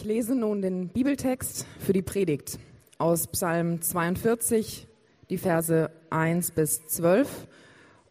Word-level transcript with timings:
Ich 0.00 0.06
lese 0.06 0.34
nun 0.34 0.62
den 0.62 0.88
Bibeltext 0.88 1.66
für 1.78 1.92
die 1.92 2.00
Predigt 2.00 2.58
aus 2.96 3.26
Psalm 3.26 3.82
42, 3.82 4.88
die 5.28 5.36
Verse 5.36 5.90
1 6.08 6.52
bis 6.52 6.86
12 6.86 7.46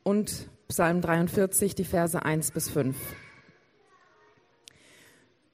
und 0.03 0.51
Psalm 0.67 1.01
43, 1.01 1.73
die 1.73 1.85
Verse 1.85 2.23
1 2.23 2.51
bis 2.51 2.69
5. 2.69 2.95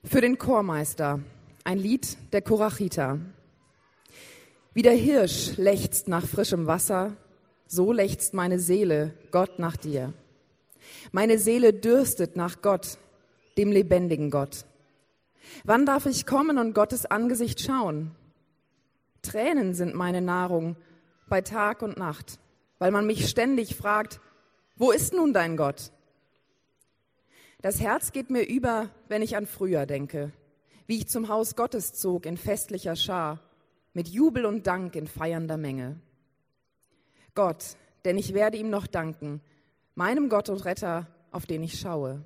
Für 0.04 0.20
den 0.20 0.38
Chormeister 0.38 1.22
ein 1.64 1.78
Lied 1.78 2.18
der 2.34 2.42
Korachita. 2.42 3.18
Wie 4.74 4.82
der 4.82 4.92
Hirsch 4.92 5.56
lechzt 5.56 6.10
nach 6.10 6.26
frischem 6.28 6.68
Wasser, 6.68 7.16
so 7.66 7.94
lechzt 7.94 8.34
meine 8.34 8.60
Seele 8.60 9.14
Gott 9.32 9.58
nach 9.58 9.78
dir. 9.78 10.12
Meine 11.14 11.38
Seele 11.38 11.72
dürstet 11.72 12.36
nach 12.36 12.62
Gott, 12.62 12.98
dem 13.58 13.72
lebendigen 13.72 14.32
Gott. 14.32 14.66
Wann 15.64 15.86
darf 15.86 16.06
ich 16.06 16.26
kommen 16.26 16.58
und 16.58 16.74
Gottes 16.74 17.06
Angesicht 17.06 17.62
schauen? 17.62 18.12
Tränen 19.22 19.74
sind 19.74 19.96
meine 19.96 20.22
Nahrung 20.22 20.76
bei 21.28 21.42
Tag 21.42 21.82
und 21.82 21.98
Nacht, 21.98 22.40
weil 22.80 22.92
man 22.92 23.06
mich 23.06 23.28
ständig 23.28 23.76
fragt, 23.76 24.22
wo 24.76 24.92
ist 24.92 25.14
nun 25.14 25.34
dein 25.34 25.58
Gott? 25.58 25.92
Das 27.62 27.80
Herz 27.80 28.12
geht 28.12 28.30
mir 28.30 28.44
über, 28.44 28.90
wenn 29.08 29.22
ich 29.22 29.36
an 29.36 29.48
früher 29.48 29.86
denke, 29.86 30.32
wie 30.86 30.98
ich 30.98 31.08
zum 31.08 31.30
Haus 31.30 31.56
Gottes 31.56 31.94
zog 31.94 32.26
in 32.26 32.38
festlicher 32.38 32.96
Schar, 32.96 33.40
mit 33.94 34.08
Jubel 34.08 34.46
und 34.46 34.68
Dank 34.68 34.96
in 34.96 35.08
feiernder 35.08 35.58
Menge. 35.58 36.00
Gott, 37.34 37.78
denn 38.04 38.18
ich 38.18 38.34
werde 38.34 38.58
ihm 38.58 38.70
noch 38.70 38.86
danken, 38.86 39.42
meinem 39.96 40.30
Gott 40.30 40.50
und 40.50 40.64
Retter, 40.66 41.08
auf 41.32 41.46
den 41.46 41.64
ich 41.64 41.80
schaue. 41.80 42.24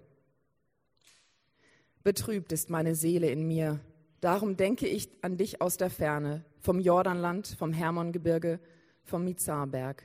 Betrübt 2.03 2.53
ist 2.53 2.69
meine 2.69 2.95
Seele 2.95 3.29
in 3.29 3.45
mir, 3.45 3.81
darum 4.21 4.55
denke 4.55 4.87
ich 4.87 5.09
an 5.21 5.35
dich 5.35 5.61
aus 5.61 5.75
der 5.75 5.89
Ferne, 5.89 6.45
vom 6.59 6.79
Jordanland, 6.79 7.47
vom 7.47 7.73
Hermongebirge, 7.73 8.59
vom 9.03 9.25
Mizarberg. 9.25 10.03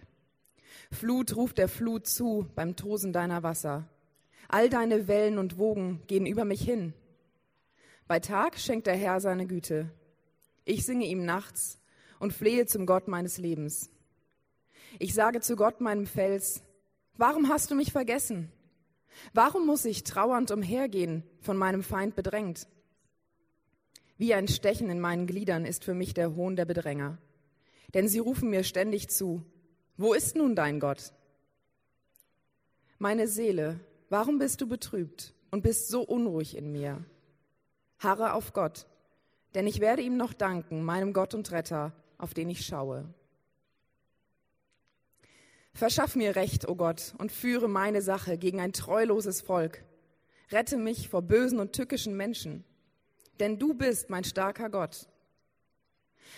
Flut 0.90 1.36
ruft 1.36 1.58
der 1.58 1.68
Flut 1.68 2.08
zu 2.08 2.48
beim 2.56 2.74
Tosen 2.74 3.12
deiner 3.12 3.44
Wasser. 3.44 3.88
All 4.48 4.68
deine 4.68 5.06
Wellen 5.06 5.38
und 5.38 5.56
Wogen 5.56 6.02
gehen 6.08 6.26
über 6.26 6.44
mich 6.44 6.62
hin. 6.62 6.94
Bei 8.08 8.18
Tag 8.18 8.58
schenkt 8.58 8.88
der 8.88 8.96
Herr 8.96 9.20
seine 9.20 9.46
Güte. 9.46 9.88
Ich 10.64 10.84
singe 10.84 11.06
ihm 11.06 11.24
nachts 11.24 11.78
und 12.18 12.32
flehe 12.32 12.66
zum 12.66 12.86
Gott 12.86 13.06
meines 13.06 13.38
Lebens. 13.38 13.90
Ich 14.98 15.14
sage 15.14 15.40
zu 15.40 15.56
Gott, 15.56 15.80
meinem 15.80 16.06
Fels, 16.06 16.62
warum 17.16 17.48
hast 17.48 17.70
du 17.70 17.74
mich 17.74 17.92
vergessen? 17.92 18.50
Warum 19.32 19.66
muss 19.66 19.84
ich 19.84 20.04
trauernd 20.04 20.50
umhergehen, 20.50 21.22
von 21.40 21.56
meinem 21.56 21.82
Feind 21.82 22.14
bedrängt? 22.14 22.66
Wie 24.16 24.34
ein 24.34 24.48
Stechen 24.48 24.90
in 24.90 25.00
meinen 25.00 25.26
Gliedern 25.26 25.64
ist 25.64 25.84
für 25.84 25.94
mich 25.94 26.14
der 26.14 26.34
Hohn 26.34 26.56
der 26.56 26.64
Bedränger. 26.64 27.18
Denn 27.94 28.08
sie 28.08 28.18
rufen 28.18 28.50
mir 28.50 28.64
ständig 28.64 29.08
zu, 29.08 29.44
wo 29.96 30.14
ist 30.14 30.36
nun 30.36 30.56
dein 30.56 30.80
Gott? 30.80 31.12
Meine 32.98 33.28
Seele, 33.28 33.80
warum 34.08 34.38
bist 34.38 34.60
du 34.60 34.68
betrübt 34.68 35.34
und 35.50 35.62
bist 35.62 35.88
so 35.88 36.02
unruhig 36.02 36.56
in 36.56 36.72
mir? 36.72 37.04
Harre 37.98 38.32
auf 38.32 38.52
Gott, 38.52 38.86
denn 39.54 39.66
ich 39.66 39.80
werde 39.80 40.02
ihm 40.02 40.16
noch 40.16 40.32
danken, 40.32 40.84
meinem 40.84 41.12
Gott 41.12 41.34
und 41.34 41.50
Retter, 41.52 41.92
auf 42.18 42.34
den 42.34 42.50
ich 42.50 42.66
schaue. 42.66 43.12
Verschaff 45.74 46.14
mir 46.14 46.36
Recht, 46.36 46.68
o 46.68 46.72
oh 46.72 46.74
Gott, 46.76 47.14
und 47.18 47.32
führe 47.32 47.68
meine 47.68 48.00
Sache 48.00 48.38
gegen 48.38 48.60
ein 48.60 48.72
treuloses 48.72 49.40
Volk. 49.40 49.84
Rette 50.52 50.76
mich 50.76 51.08
vor 51.08 51.22
bösen 51.22 51.58
und 51.58 51.72
tückischen 51.72 52.16
Menschen, 52.16 52.64
denn 53.40 53.58
du 53.58 53.74
bist 53.74 54.08
mein 54.08 54.22
starker 54.22 54.70
Gott. 54.70 55.08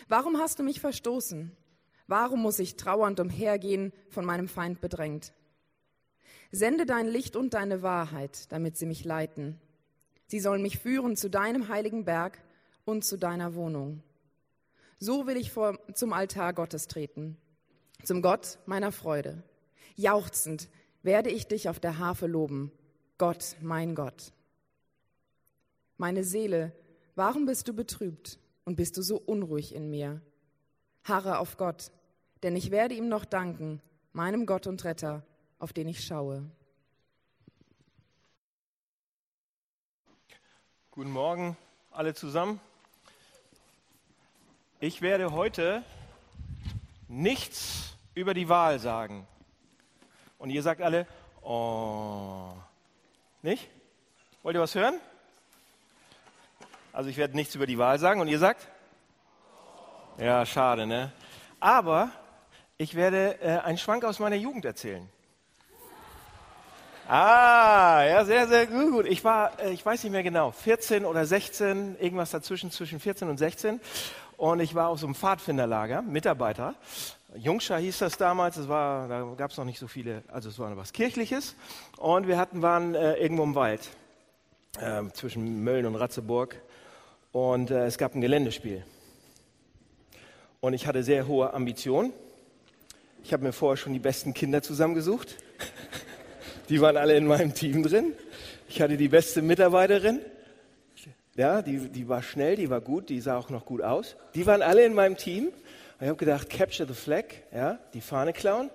Warum 0.08 0.38
hast 0.38 0.58
du 0.58 0.62
mich 0.62 0.80
verstoßen? 0.80 1.54
Warum 2.06 2.40
muss 2.40 2.58
ich 2.58 2.76
trauernd 2.76 3.20
umhergehen, 3.20 3.92
von 4.08 4.24
meinem 4.24 4.48
Feind 4.48 4.80
bedrängt? 4.80 5.34
Sende 6.50 6.86
dein 6.86 7.06
Licht 7.06 7.36
und 7.36 7.52
deine 7.52 7.82
Wahrheit, 7.82 8.50
damit 8.52 8.78
sie 8.78 8.86
mich 8.86 9.04
leiten. 9.04 9.60
Sie 10.28 10.40
sollen 10.40 10.62
mich 10.62 10.78
führen 10.78 11.14
zu 11.14 11.28
deinem 11.28 11.68
heiligen 11.68 12.06
Berg 12.06 12.38
und 12.86 13.04
zu 13.04 13.18
deiner 13.18 13.54
Wohnung. 13.54 14.02
So 14.98 15.26
will 15.26 15.36
ich 15.36 15.52
vor, 15.52 15.78
zum 15.92 16.14
Altar 16.14 16.54
Gottes 16.54 16.86
treten 16.86 17.36
zum 18.04 18.22
Gott 18.22 18.58
meiner 18.66 18.92
Freude. 18.92 19.42
Jauchzend 19.96 20.68
werde 21.02 21.30
ich 21.30 21.46
dich 21.46 21.68
auf 21.68 21.80
der 21.80 21.98
Harfe 21.98 22.26
loben, 22.26 22.72
Gott, 23.18 23.56
mein 23.60 23.94
Gott. 23.94 24.32
Meine 25.96 26.24
Seele, 26.24 26.72
warum 27.14 27.46
bist 27.46 27.68
du 27.68 27.72
betrübt 27.72 28.38
und 28.64 28.76
bist 28.76 28.96
du 28.96 29.02
so 29.02 29.16
unruhig 29.16 29.74
in 29.74 29.88
mir? 29.88 30.20
Harre 31.04 31.38
auf 31.38 31.56
Gott, 31.56 31.90
denn 32.42 32.56
ich 32.56 32.70
werde 32.70 32.94
ihm 32.94 33.08
noch 33.08 33.24
danken, 33.24 33.80
meinem 34.12 34.44
Gott 34.44 34.66
und 34.66 34.84
Retter, 34.84 35.24
auf 35.58 35.72
den 35.72 35.88
ich 35.88 36.04
schaue. 36.04 36.50
Guten 40.90 41.10
Morgen 41.10 41.56
alle 41.90 42.14
zusammen. 42.14 42.60
Ich 44.80 45.00
werde 45.00 45.32
heute 45.32 45.82
nichts 47.08 47.96
über 48.14 48.34
die 48.34 48.48
Wahl 48.48 48.78
sagen. 48.78 49.26
Und 50.38 50.50
ihr 50.50 50.62
sagt 50.62 50.82
alle, 50.82 51.06
oh. 51.42 52.52
Nicht? 53.42 53.68
Wollt 54.42 54.56
ihr 54.56 54.60
was 54.60 54.74
hören? 54.74 55.00
Also 56.92 57.10
ich 57.10 57.16
werde 57.16 57.36
nichts 57.36 57.54
über 57.54 57.66
die 57.66 57.78
Wahl 57.78 57.98
sagen 57.98 58.20
und 58.20 58.28
ihr 58.28 58.38
sagt? 58.38 58.68
Ja, 60.18 60.46
schade, 60.46 60.86
ne? 60.86 61.12
Aber 61.60 62.10
ich 62.78 62.94
werde 62.94 63.38
äh, 63.40 63.58
einen 63.58 63.78
Schwank 63.78 64.04
aus 64.04 64.18
meiner 64.18 64.36
Jugend 64.36 64.64
erzählen. 64.64 65.08
Ah, 67.08 68.02
ja, 68.04 68.24
sehr, 68.24 68.48
sehr 68.48 68.66
gut. 68.66 69.06
Ich 69.06 69.22
war, 69.22 69.60
äh, 69.60 69.70
ich 69.70 69.84
weiß 69.84 70.02
nicht 70.02 70.12
mehr 70.12 70.22
genau, 70.22 70.50
14 70.50 71.04
oder 71.04 71.24
16, 71.24 71.96
irgendwas 72.00 72.30
dazwischen, 72.30 72.70
zwischen 72.72 72.98
14 72.98 73.28
und 73.28 73.36
16. 73.38 73.80
Und 74.36 74.60
ich 74.60 74.74
war 74.74 74.88
auf 74.88 75.00
so 75.00 75.06
einem 75.06 75.14
Pfadfinderlager, 75.14 76.02
Mitarbeiter. 76.02 76.74
Jungscha 77.36 77.76
hieß 77.76 77.98
das 77.98 78.18
damals, 78.18 78.56
es 78.56 78.68
war, 78.68 79.08
da 79.08 79.34
gab 79.36 79.50
es 79.50 79.56
noch 79.56 79.64
nicht 79.64 79.78
so 79.78 79.88
viele, 79.88 80.22
also 80.28 80.48
es 80.48 80.58
war 80.58 80.76
was 80.76 80.92
Kirchliches. 80.92 81.54
Und 81.96 82.26
wir 82.26 82.36
hatten, 82.36 82.62
waren 82.62 82.94
äh, 82.94 83.14
irgendwo 83.14 83.44
im 83.44 83.54
Wald 83.54 83.88
äh, 84.80 85.02
zwischen 85.14 85.64
Mölln 85.64 85.86
und 85.86 85.96
Ratzeburg. 85.96 86.60
Und 87.32 87.70
äh, 87.70 87.86
es 87.86 87.98
gab 87.98 88.14
ein 88.14 88.20
Geländespiel. 88.20 88.84
Und 90.60 90.74
ich 90.74 90.86
hatte 90.86 91.02
sehr 91.02 91.26
hohe 91.26 91.52
Ambitionen. 91.54 92.12
Ich 93.22 93.32
habe 93.32 93.42
mir 93.42 93.52
vorher 93.52 93.76
schon 93.76 93.92
die 93.92 93.98
besten 93.98 94.34
Kinder 94.34 94.62
zusammengesucht. 94.62 95.36
Die 96.68 96.80
waren 96.80 96.96
alle 96.96 97.16
in 97.16 97.26
meinem 97.26 97.54
Team 97.54 97.82
drin. 97.82 98.12
Ich 98.68 98.82
hatte 98.82 98.96
die 98.96 99.08
beste 99.08 99.42
Mitarbeiterin. 99.42 100.20
Ja, 101.36 101.60
die, 101.60 101.90
die 101.90 102.08
war 102.08 102.22
schnell, 102.22 102.56
die 102.56 102.70
war 102.70 102.80
gut, 102.80 103.10
die 103.10 103.20
sah 103.20 103.36
auch 103.36 103.50
noch 103.50 103.66
gut 103.66 103.82
aus. 103.82 104.16
Die 104.34 104.46
waren 104.46 104.62
alle 104.62 104.84
in 104.84 104.94
meinem 104.94 105.16
Team. 105.16 105.48
Und 105.48 105.54
ich 106.00 106.08
habe 106.08 106.16
gedacht, 106.16 106.48
capture 106.48 106.88
the 106.88 106.94
flag, 106.94 107.24
ja, 107.52 107.78
die 107.92 108.00
Fahne 108.00 108.32
klauen, 108.32 108.70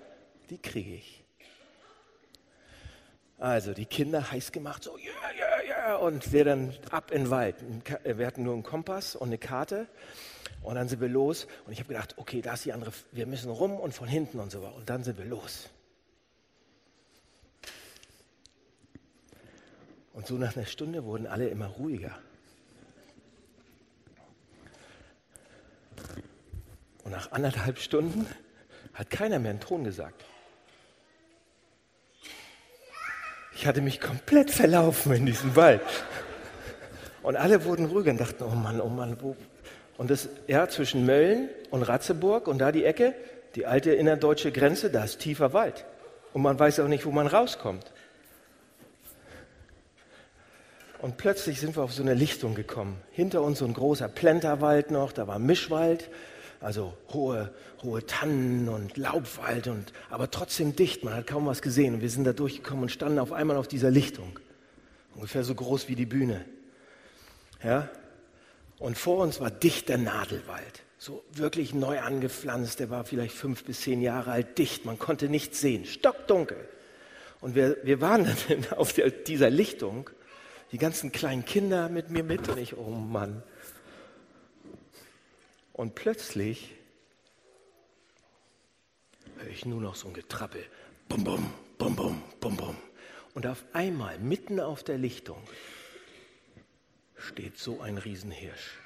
die 0.50 0.60
kriege 0.60 0.96
ich. 0.96 1.24
Also 3.40 3.74
die 3.74 3.86
Kinder 3.86 4.32
heiß 4.32 4.52
gemacht, 4.52 4.84
so, 4.84 4.98
ja, 4.98 5.12
ja, 5.38 5.68
ja, 5.68 5.96
und 5.96 6.32
wir 6.32 6.46
dann 6.46 6.76
ab 6.92 7.10
in 7.10 7.24
den 7.24 7.30
Wald. 7.32 7.56
Wir 8.04 8.28
hatten 8.28 8.44
nur 8.44 8.54
einen 8.54 8.64
Kompass 8.64 9.16
und 9.16 9.30
eine 9.30 9.40
Karte. 9.40 9.88
Und 10.62 10.76
dann 10.76 10.88
sind 10.88 11.02
wir 11.02 11.10
los. 11.10 11.48
Und 11.66 11.74
ich 11.74 11.80
habe 11.80 11.88
gedacht, 11.88 12.16
okay, 12.18 12.44
da 12.44 12.54
ist 12.54 12.66
die 12.66 12.74
andere, 12.74 12.92
wir 13.12 13.26
müssen 13.26 13.50
rum 13.50 13.80
und 13.80 13.94
von 13.94 14.08
hinten 14.08 14.40
und 14.40 14.52
so. 14.52 14.60
Und 14.60 14.88
dann 14.90 15.04
sind 15.04 15.18
wir 15.18 15.26
los. 15.26 15.70
Und 20.14 20.28
so 20.28 20.36
nach 20.36 20.56
einer 20.56 20.68
Stunde 20.68 21.04
wurden 21.06 21.26
alle 21.26 21.48
immer 21.48 21.68
ruhiger. 21.68 22.16
Und 27.04 27.12
nach 27.12 27.32
anderthalb 27.32 27.80
Stunden 27.80 28.28
hat 28.94 29.10
keiner 29.10 29.40
mehr 29.40 29.52
einen 29.52 29.60
Ton 29.60 29.84
gesagt. 29.84 30.24
Ich 33.56 33.66
hatte 33.66 33.82
mich 33.82 34.00
komplett 34.00 34.50
verlaufen 34.52 35.14
in 35.14 35.26
diesem 35.26 35.56
Wald. 35.56 35.82
Und 37.22 37.36
alle 37.36 37.66
wurden 37.66 37.86
ruhiger 37.86 38.12
und 38.12 38.20
dachten, 38.20 38.44
oh 38.44 38.56
Mann, 38.56 38.82
oh 38.82 38.90
Mann, 38.90 39.18
wo? 39.22 39.36
Und 39.98 40.10
das, 40.10 40.30
ja, 40.48 40.68
zwischen 40.68 41.06
Mölln 41.06 41.50
und 41.70 41.84
Ratzeburg 41.84 42.48
und 42.48 42.58
da 42.58 42.72
die 42.72 42.86
Ecke, 42.86 43.14
die 43.56 43.68
alte 43.68 43.92
innerdeutsche 43.94 44.52
Grenze, 44.52 44.90
da 44.90 45.04
ist 45.04 45.20
tiefer 45.20 45.54
Wald. 45.54 45.86
Und 46.34 46.42
man 46.42 46.58
weiß 46.58 46.80
auch 46.80 46.88
nicht, 46.88 47.06
wo 47.06 47.12
man 47.12 47.28
rauskommt. 47.28 47.92
Und 51.02 51.18
plötzlich 51.18 51.60
sind 51.60 51.76
wir 51.76 51.84
auf 51.84 51.94
so 51.94 52.04
eine 52.04 52.14
Lichtung 52.14 52.56
gekommen. 52.56 53.02
Hinter 53.12 53.42
uns 53.42 53.60
so 53.60 53.66
ein 53.66 53.74
großer 53.74 54.08
Plenterwald 54.08 54.92
noch, 54.92 55.12
da 55.12 55.28
war 55.28 55.40
Mischwald 55.40 56.10
also 56.62 56.94
hohe, 57.12 57.52
hohe 57.82 58.06
Tannen 58.06 58.70
und 58.70 58.96
Laubwald 58.96 59.68
und 59.68 59.92
aber 60.12 60.30
trotzdem 60.30 60.76
dicht. 60.76 61.04
Man 61.04 61.16
hat 61.16 61.28
kaum 61.28 61.48
was 61.48 61.62
gesehen. 61.62 61.96
Und 61.96 62.02
wir 62.02 62.10
sind 62.10 62.24
da 62.24 62.34
durchgekommen 62.34 62.84
und 62.84 62.90
standen 62.90 63.20
auf 63.20 63.32
einmal 63.32 63.58
auf 63.58 63.68
dieser 63.68 63.90
Lichtung. 63.90 64.40
Ungefähr 65.16 65.44
so 65.44 65.56
groß 65.56 65.90
wie 65.90 65.96
die 65.96 66.06
Bühne. 66.06 66.46
Ja? 67.64 67.90
Und 68.78 68.98
vor 68.98 69.24
uns 69.24 69.40
war 69.40 69.52
dichter 69.52 69.98
Nadelwald, 69.98 70.84
so 70.98 71.24
wirklich 71.34 71.74
neu 71.74 72.00
angepflanzt. 72.00 72.80
Der 72.80 72.90
war 72.90 73.06
vielleicht 73.06 73.36
fünf 73.36 73.64
bis 73.64 73.82
zehn 73.82 74.02
Jahre 74.02 74.32
alt, 74.32 74.58
dicht. 74.58 74.86
Man 74.86 75.00
konnte 75.00 75.30
nichts 75.30 75.62
sehen, 75.62 75.86
stockdunkel. 75.86 76.58
Und 77.42 77.56
wir, 77.56 77.78
wir 77.84 78.02
waren 78.02 78.26
dann 78.48 78.66
auf 78.78 78.94
der, 78.94 79.10
dieser 79.10 79.50
Lichtung, 79.50 80.10
die 80.72 80.78
ganzen 80.78 81.12
kleinen 81.12 81.44
Kinder 81.44 81.90
mit 81.90 82.12
mir 82.12 82.24
mit 82.24 82.48
und 82.50 82.60
ich, 82.60 82.78
oh 82.78 82.90
Mann. 82.90 83.44
Und 85.82 85.96
plötzlich 85.96 86.76
höre 89.40 89.50
ich 89.50 89.66
nur 89.66 89.82
noch 89.82 89.96
so 89.96 90.10
ein 90.10 90.14
Getrappel. 90.14 90.64
Bum, 91.10 91.24
bum, 91.24 91.52
bum, 91.80 91.96
bum, 91.96 92.22
bum, 92.40 92.56
bum. 92.56 92.76
Und 93.34 93.48
auf 93.48 93.64
einmal, 93.74 94.20
mitten 94.20 94.60
auf 94.60 94.84
der 94.84 95.00
Lichtung, 95.00 95.42
steht 97.18 97.58
so 97.58 97.82
ein 97.82 97.98
Riesenhirsch. 97.98 98.78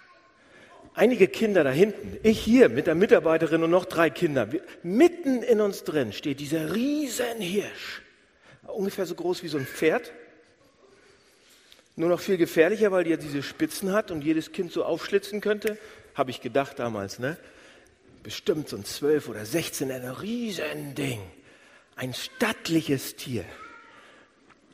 Einige 0.94 1.28
Kinder 1.28 1.66
da 1.66 1.72
hinten, 1.72 2.18
ich 2.24 2.40
hier 2.40 2.70
mit 2.70 2.88
der 2.88 2.96
Mitarbeiterin 2.96 3.62
und 3.62 3.72
noch 3.72 3.84
drei 3.84 4.10
Kinder, 4.10 4.54
wir, 4.54 4.64
mitten 4.82 5.44
in 5.44 5.60
uns 5.60 5.84
drin 5.84 6.14
steht 6.14 6.40
dieser 6.40 6.74
Riesenhirsch. 6.74 8.04
Ungefähr 8.68 9.06
so 9.06 9.16
groß 9.16 9.44
wie 9.44 9.50
so 9.50 9.58
ein 9.58 9.66
Pferd. 9.66 10.14
Nur 11.98 12.08
noch 12.08 12.22
viel 12.22 12.38
gefährlicher, 12.38 12.94
weil 12.94 13.06
er 13.06 13.18
diese 13.18 13.44
Spitzen 13.44 13.92
hat 13.92 14.12
und 14.12 14.24
jedes 14.24 14.54
Kind 14.54 14.72
so 14.72 14.86
aufschlitzen 14.86 15.42
könnte. 15.42 15.78
Habe 16.16 16.32
ich 16.32 16.42
gedacht 16.42 16.80
damals, 16.80 17.20
ne? 17.20 17.38
Bestimmt 18.24 18.70
so 18.70 18.78
ein 18.78 18.86
12 18.86 19.30
oder 19.30 19.46
16, 19.46 19.92
ein 19.92 20.06
Riesending. 20.06 21.22
Ein 21.96 22.14
stattliches 22.14 23.16
Tier. 23.16 23.46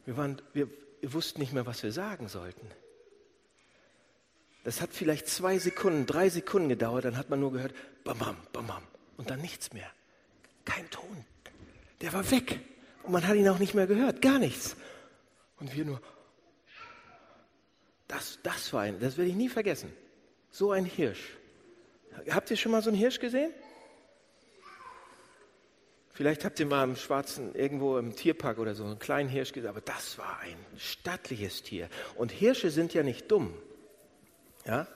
Wir, 0.06 0.18
waren, 0.18 0.42
wir, 0.54 0.70
wussten 1.04 1.42
nicht 1.42 1.52
mehr, 1.52 1.66
was 1.66 1.84
wir 1.84 1.92
sagen 1.92 2.28
sollten. 2.28 2.66
Das 4.64 4.82
hat 4.82 4.92
vielleicht 4.94 5.28
zwei 5.28 5.58
Sekunden, 5.58 6.06
drei 6.06 6.30
Sekunden 6.30 6.70
gedauert, 6.70 7.06
dann 7.06 7.18
hat 7.18 7.30
man 7.30 7.40
nur 7.40 7.52
gehört, 7.52 7.74
bam, 8.04 8.18
bam, 8.18 8.38
bam, 8.54 8.68
bam. 8.68 8.84
Und 9.18 9.30
dann 9.30 9.42
nichts 9.42 9.74
mehr. 9.74 9.92
Kein 10.66 10.90
Ton. 10.90 11.26
Der 12.02 12.14
war 12.14 12.30
weg. 12.32 12.60
Und 13.04 13.12
man 13.12 13.28
hat 13.28 13.36
ihn 13.36 13.50
auch 13.50 13.60
nicht 13.60 13.74
mehr 13.74 13.88
gehört, 13.88 14.22
gar 14.22 14.40
nichts. 14.40 14.76
Und 15.60 15.76
wir 15.76 15.86
nur, 15.86 16.02
das, 18.08 18.40
das 18.44 18.72
war 18.74 18.82
ein, 18.82 19.00
das 19.00 19.18
werde 19.18 19.30
ich 19.30 19.36
nie 19.36 19.50
vergessen. 19.50 19.92
So 20.52 20.72
ein 20.72 20.86
Hirsch. 20.86 21.38
Habt 22.30 22.52
ihr 22.52 22.58
schon 22.58 22.72
mal 22.72 22.82
so 22.82 22.90
einen 22.90 23.00
Hirsch 23.00 23.20
gesehen? 23.20 23.52
Vielleicht 26.14 26.44
habt 26.44 26.60
ihr 26.60 26.66
mal 26.66 26.84
im 26.84 26.98
Schwarzen, 26.98 27.56
irgendwo 27.56 27.98
im 27.98 28.16
Tierpark 28.16 28.60
oder 28.60 28.76
so, 28.76 28.84
einen 28.84 29.00
kleinen 29.00 29.30
Hirsch 29.30 29.54
gesehen, 29.54 29.70
aber 29.70 29.82
das 29.82 30.18
war 30.18 30.40
ein 30.42 30.58
stattliches 30.78 31.64
Tier. 31.64 31.90
Und 32.16 32.32
Hirsche 32.32 32.70
sind 32.70 32.94
ja 32.94 33.02
nicht 33.02 33.32
dumm. 33.32 33.54
Ja? 34.66 34.88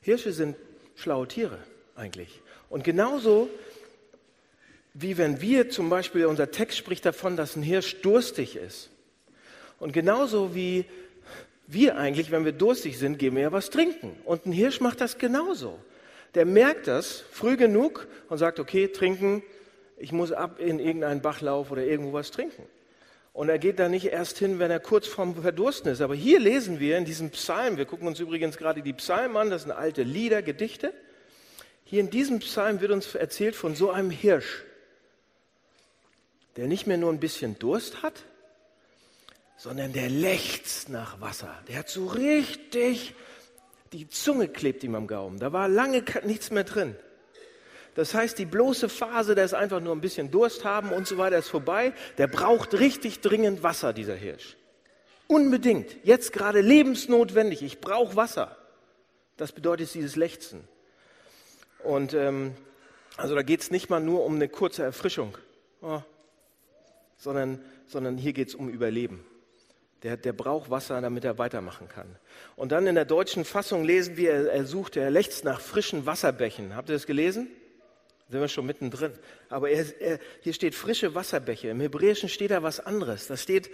Hirsche 0.00 0.32
sind 0.32 0.56
schlaue 0.96 1.28
Tiere 1.28 1.58
eigentlich. 1.94 2.40
Und 2.70 2.84
genauso 2.84 3.48
wie 4.94 5.18
wenn 5.18 5.40
wir 5.40 5.70
zum 5.70 5.90
Beispiel, 5.90 6.26
unser 6.26 6.50
Text 6.50 6.78
spricht 6.78 7.04
davon, 7.04 7.36
dass 7.36 7.56
ein 7.56 7.62
Hirsch 7.62 8.00
durstig 8.00 8.56
ist. 8.56 8.90
Und 9.78 9.92
genauso 9.92 10.54
wie 10.54 10.86
wir 11.66 11.96
eigentlich, 11.96 12.30
wenn 12.30 12.44
wir 12.44 12.52
durstig 12.52 12.98
sind, 12.98 13.18
gehen 13.18 13.34
wir 13.34 13.42
ja 13.42 13.52
was 13.52 13.70
trinken. 13.70 14.16
Und 14.24 14.46
ein 14.46 14.52
Hirsch 14.52 14.80
macht 14.80 15.00
das 15.00 15.18
genauso. 15.18 15.78
Der 16.34 16.44
merkt 16.44 16.86
das 16.88 17.24
früh 17.30 17.56
genug 17.56 18.06
und 18.28 18.38
sagt, 18.38 18.58
okay, 18.58 18.88
trinken, 18.88 19.42
ich 19.96 20.12
muss 20.12 20.32
ab 20.32 20.58
in 20.58 20.78
irgendeinen 20.78 21.22
Bachlauf 21.22 21.70
oder 21.70 21.84
irgendwo 21.84 22.12
was 22.12 22.30
trinken. 22.30 22.64
Und 23.32 23.48
er 23.48 23.58
geht 23.58 23.78
da 23.78 23.88
nicht 23.88 24.06
erst 24.06 24.38
hin, 24.38 24.58
wenn 24.58 24.70
er 24.70 24.78
kurz 24.78 25.08
vorm 25.08 25.34
Verdursten 25.34 25.90
ist. 25.90 26.00
Aber 26.00 26.14
hier 26.14 26.38
lesen 26.38 26.78
wir 26.78 26.98
in 26.98 27.04
diesem 27.04 27.30
Psalm, 27.30 27.76
wir 27.76 27.84
gucken 27.84 28.06
uns 28.06 28.20
übrigens 28.20 28.56
gerade 28.56 28.82
die 28.82 28.92
Psalmen 28.92 29.36
an, 29.36 29.50
das 29.50 29.62
sind 29.62 29.72
alte 29.72 30.02
Lieder, 30.02 30.42
Gedichte. 30.42 30.92
Hier 31.84 32.00
in 32.00 32.10
diesem 32.10 32.38
Psalm 32.38 32.80
wird 32.80 32.92
uns 32.92 33.14
erzählt 33.14 33.56
von 33.56 33.74
so 33.74 33.90
einem 33.90 34.10
Hirsch, 34.10 34.62
der 36.56 36.68
nicht 36.68 36.86
mehr 36.86 36.96
nur 36.96 37.12
ein 37.12 37.20
bisschen 37.20 37.58
Durst 37.58 38.02
hat, 38.02 38.24
sondern 39.56 39.92
der 39.92 40.08
lechzt 40.08 40.88
nach 40.88 41.20
Wasser. 41.20 41.54
Der 41.68 41.78
hat 41.78 41.88
so 41.88 42.06
richtig, 42.06 43.14
die 43.92 44.08
Zunge 44.08 44.48
klebt 44.48 44.84
ihm 44.84 44.94
am 44.94 45.06
Gaumen. 45.06 45.38
Da 45.38 45.52
war 45.52 45.68
lange 45.68 46.02
nichts 46.24 46.50
mehr 46.50 46.64
drin. 46.64 46.96
Das 47.94 48.12
heißt, 48.12 48.38
die 48.38 48.46
bloße 48.46 48.88
Phase, 48.88 49.34
der 49.34 49.44
ist 49.44 49.54
einfach 49.54 49.80
nur 49.80 49.94
ein 49.94 50.00
bisschen 50.00 50.30
Durst 50.30 50.64
haben 50.64 50.90
und 50.90 51.06
so 51.06 51.16
weiter, 51.16 51.38
ist 51.38 51.48
vorbei. 51.48 51.92
Der 52.18 52.26
braucht 52.26 52.74
richtig 52.74 53.20
dringend 53.20 53.62
Wasser, 53.62 53.92
dieser 53.92 54.16
Hirsch. 54.16 54.56
Unbedingt. 55.28 55.96
Jetzt 56.02 56.32
gerade 56.32 56.60
lebensnotwendig. 56.60 57.62
Ich 57.62 57.80
brauche 57.80 58.16
Wasser. 58.16 58.56
Das 59.36 59.52
bedeutet 59.52 59.94
dieses 59.94 60.16
Lechzen. 60.16 60.66
Und 61.84 62.14
ähm, 62.14 62.54
also 63.16 63.34
da 63.34 63.42
geht 63.42 63.60
es 63.60 63.70
nicht 63.70 63.90
mal 63.90 64.00
nur 64.00 64.24
um 64.24 64.34
eine 64.34 64.48
kurze 64.48 64.82
Erfrischung, 64.82 65.36
oh, 65.82 66.00
sondern, 67.16 67.60
sondern 67.86 68.16
hier 68.16 68.32
geht 68.32 68.48
es 68.48 68.54
um 68.54 68.68
Überleben. 68.68 69.24
Der, 70.04 70.16
der 70.16 70.32
braucht 70.32 70.70
Wasser, 70.70 71.00
damit 71.00 71.24
er 71.24 71.38
weitermachen 71.38 71.88
kann. 71.88 72.16
Und 72.54 72.70
dann 72.72 72.86
in 72.86 72.94
der 72.94 73.06
deutschen 73.06 73.44
Fassung 73.44 73.84
lesen 73.84 74.16
wir, 74.16 74.52
er, 74.52 74.64
sucht, 74.66 74.96
er 74.96 75.10
lechzt 75.10 75.44
nach 75.44 75.60
frischen 75.60 76.06
Wasserbächen. 76.06 76.76
Habt 76.76 76.90
ihr 76.90 76.94
das 76.94 77.06
gelesen? 77.06 77.48
sind 78.28 78.40
wir 78.40 78.48
schon 78.48 78.66
mittendrin. 78.66 79.12
Aber 79.48 79.70
er, 79.70 79.84
er, 80.00 80.18
hier 80.40 80.52
steht 80.52 80.74
frische 80.74 81.14
Wasserbäche. 81.14 81.68
Im 81.68 81.80
Hebräischen 81.80 82.28
steht 82.28 82.50
da 82.50 82.62
was 82.62 82.80
anderes. 82.80 83.28
Da 83.28 83.36
steht, 83.36 83.70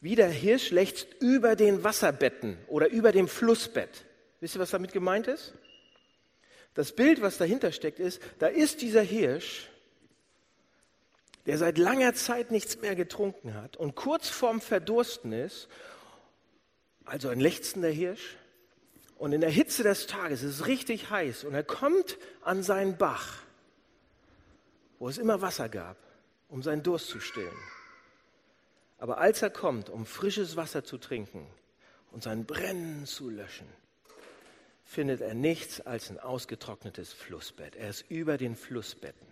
wie 0.00 0.16
der 0.16 0.28
Hirsch 0.28 0.70
lechzt 0.70 1.06
über 1.20 1.56
den 1.56 1.82
Wasserbetten 1.82 2.58
oder 2.66 2.90
über 2.90 3.10
dem 3.10 3.26
Flussbett. 3.26 4.04
Wisst 4.40 4.56
ihr, 4.56 4.60
was 4.60 4.70
damit 4.70 4.92
gemeint 4.92 5.28
ist? 5.28 5.54
Das 6.74 6.92
Bild, 6.92 7.22
was 7.22 7.38
dahinter 7.38 7.72
steckt, 7.72 7.98
ist, 7.98 8.20
da 8.38 8.48
ist 8.48 8.82
dieser 8.82 9.02
Hirsch, 9.02 9.69
der 11.46 11.58
seit 11.58 11.78
langer 11.78 12.14
Zeit 12.14 12.50
nichts 12.50 12.80
mehr 12.80 12.94
getrunken 12.94 13.54
hat 13.54 13.76
und 13.76 13.94
kurz 13.94 14.28
vorm 14.28 14.60
Verdursten 14.60 15.32
ist, 15.32 15.68
also 17.04 17.28
ein 17.28 17.40
lechzender 17.40 17.90
Hirsch, 17.90 18.36
und 19.16 19.32
in 19.32 19.42
der 19.42 19.50
Hitze 19.50 19.82
des 19.82 20.06
Tages 20.06 20.42
ist 20.42 20.60
es 20.60 20.66
richtig 20.66 21.10
heiß 21.10 21.44
und 21.44 21.52
er 21.52 21.64
kommt 21.64 22.16
an 22.42 22.62
seinen 22.62 22.96
Bach 22.96 23.42
wo 25.00 25.08
es 25.08 25.18
immer 25.18 25.40
Wasser 25.40 25.68
gab, 25.68 25.96
um 26.48 26.62
seinen 26.62 26.84
Durst 26.84 27.08
zu 27.08 27.18
stillen. 27.18 27.56
Aber 28.98 29.18
als 29.18 29.42
er 29.42 29.50
kommt, 29.50 29.88
um 29.88 30.06
frisches 30.06 30.56
Wasser 30.56 30.84
zu 30.84 30.98
trinken 30.98 31.46
und 32.12 32.22
sein 32.22 32.44
Brennen 32.44 33.06
zu 33.06 33.30
löschen, 33.30 33.66
findet 34.84 35.22
er 35.22 35.34
nichts 35.34 35.80
als 35.80 36.10
ein 36.10 36.20
ausgetrocknetes 36.20 37.12
Flussbett. 37.12 37.76
Er 37.76 37.88
ist 37.88 38.04
über 38.10 38.36
den 38.36 38.56
Flussbetten. 38.56 39.26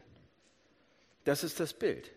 Das 1.28 1.44
ist 1.44 1.60
das 1.60 1.74
Bild. 1.74 2.10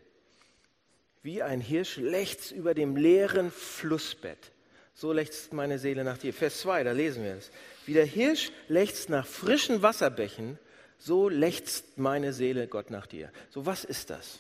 Wie 1.21 1.43
ein 1.43 1.59
Hirsch 1.59 1.97
lechzt 1.97 2.53
über 2.53 2.73
dem 2.73 2.95
leeren 2.95 3.51
Flussbett. 3.51 4.53
So 4.93 5.11
lechzt 5.11 5.51
meine 5.51 5.79
Seele 5.79 6.05
nach 6.05 6.17
dir. 6.17 6.33
Vers 6.33 6.61
2, 6.61 6.85
da 6.85 6.93
lesen 6.93 7.25
wir 7.25 7.35
es. 7.35 7.51
Wie 7.85 7.93
der 7.93 8.05
Hirsch 8.05 8.51
lechzt 8.69 9.09
nach 9.09 9.27
frischen 9.27 9.81
Wasserbächen 9.81 10.57
so 10.97 11.27
lechzt 11.27 11.97
meine 11.97 12.31
Seele 12.31 12.67
Gott 12.67 12.89
nach 12.89 13.05
dir. 13.05 13.31
So, 13.49 13.65
was 13.65 13.83
ist 13.83 14.11
das? 14.11 14.39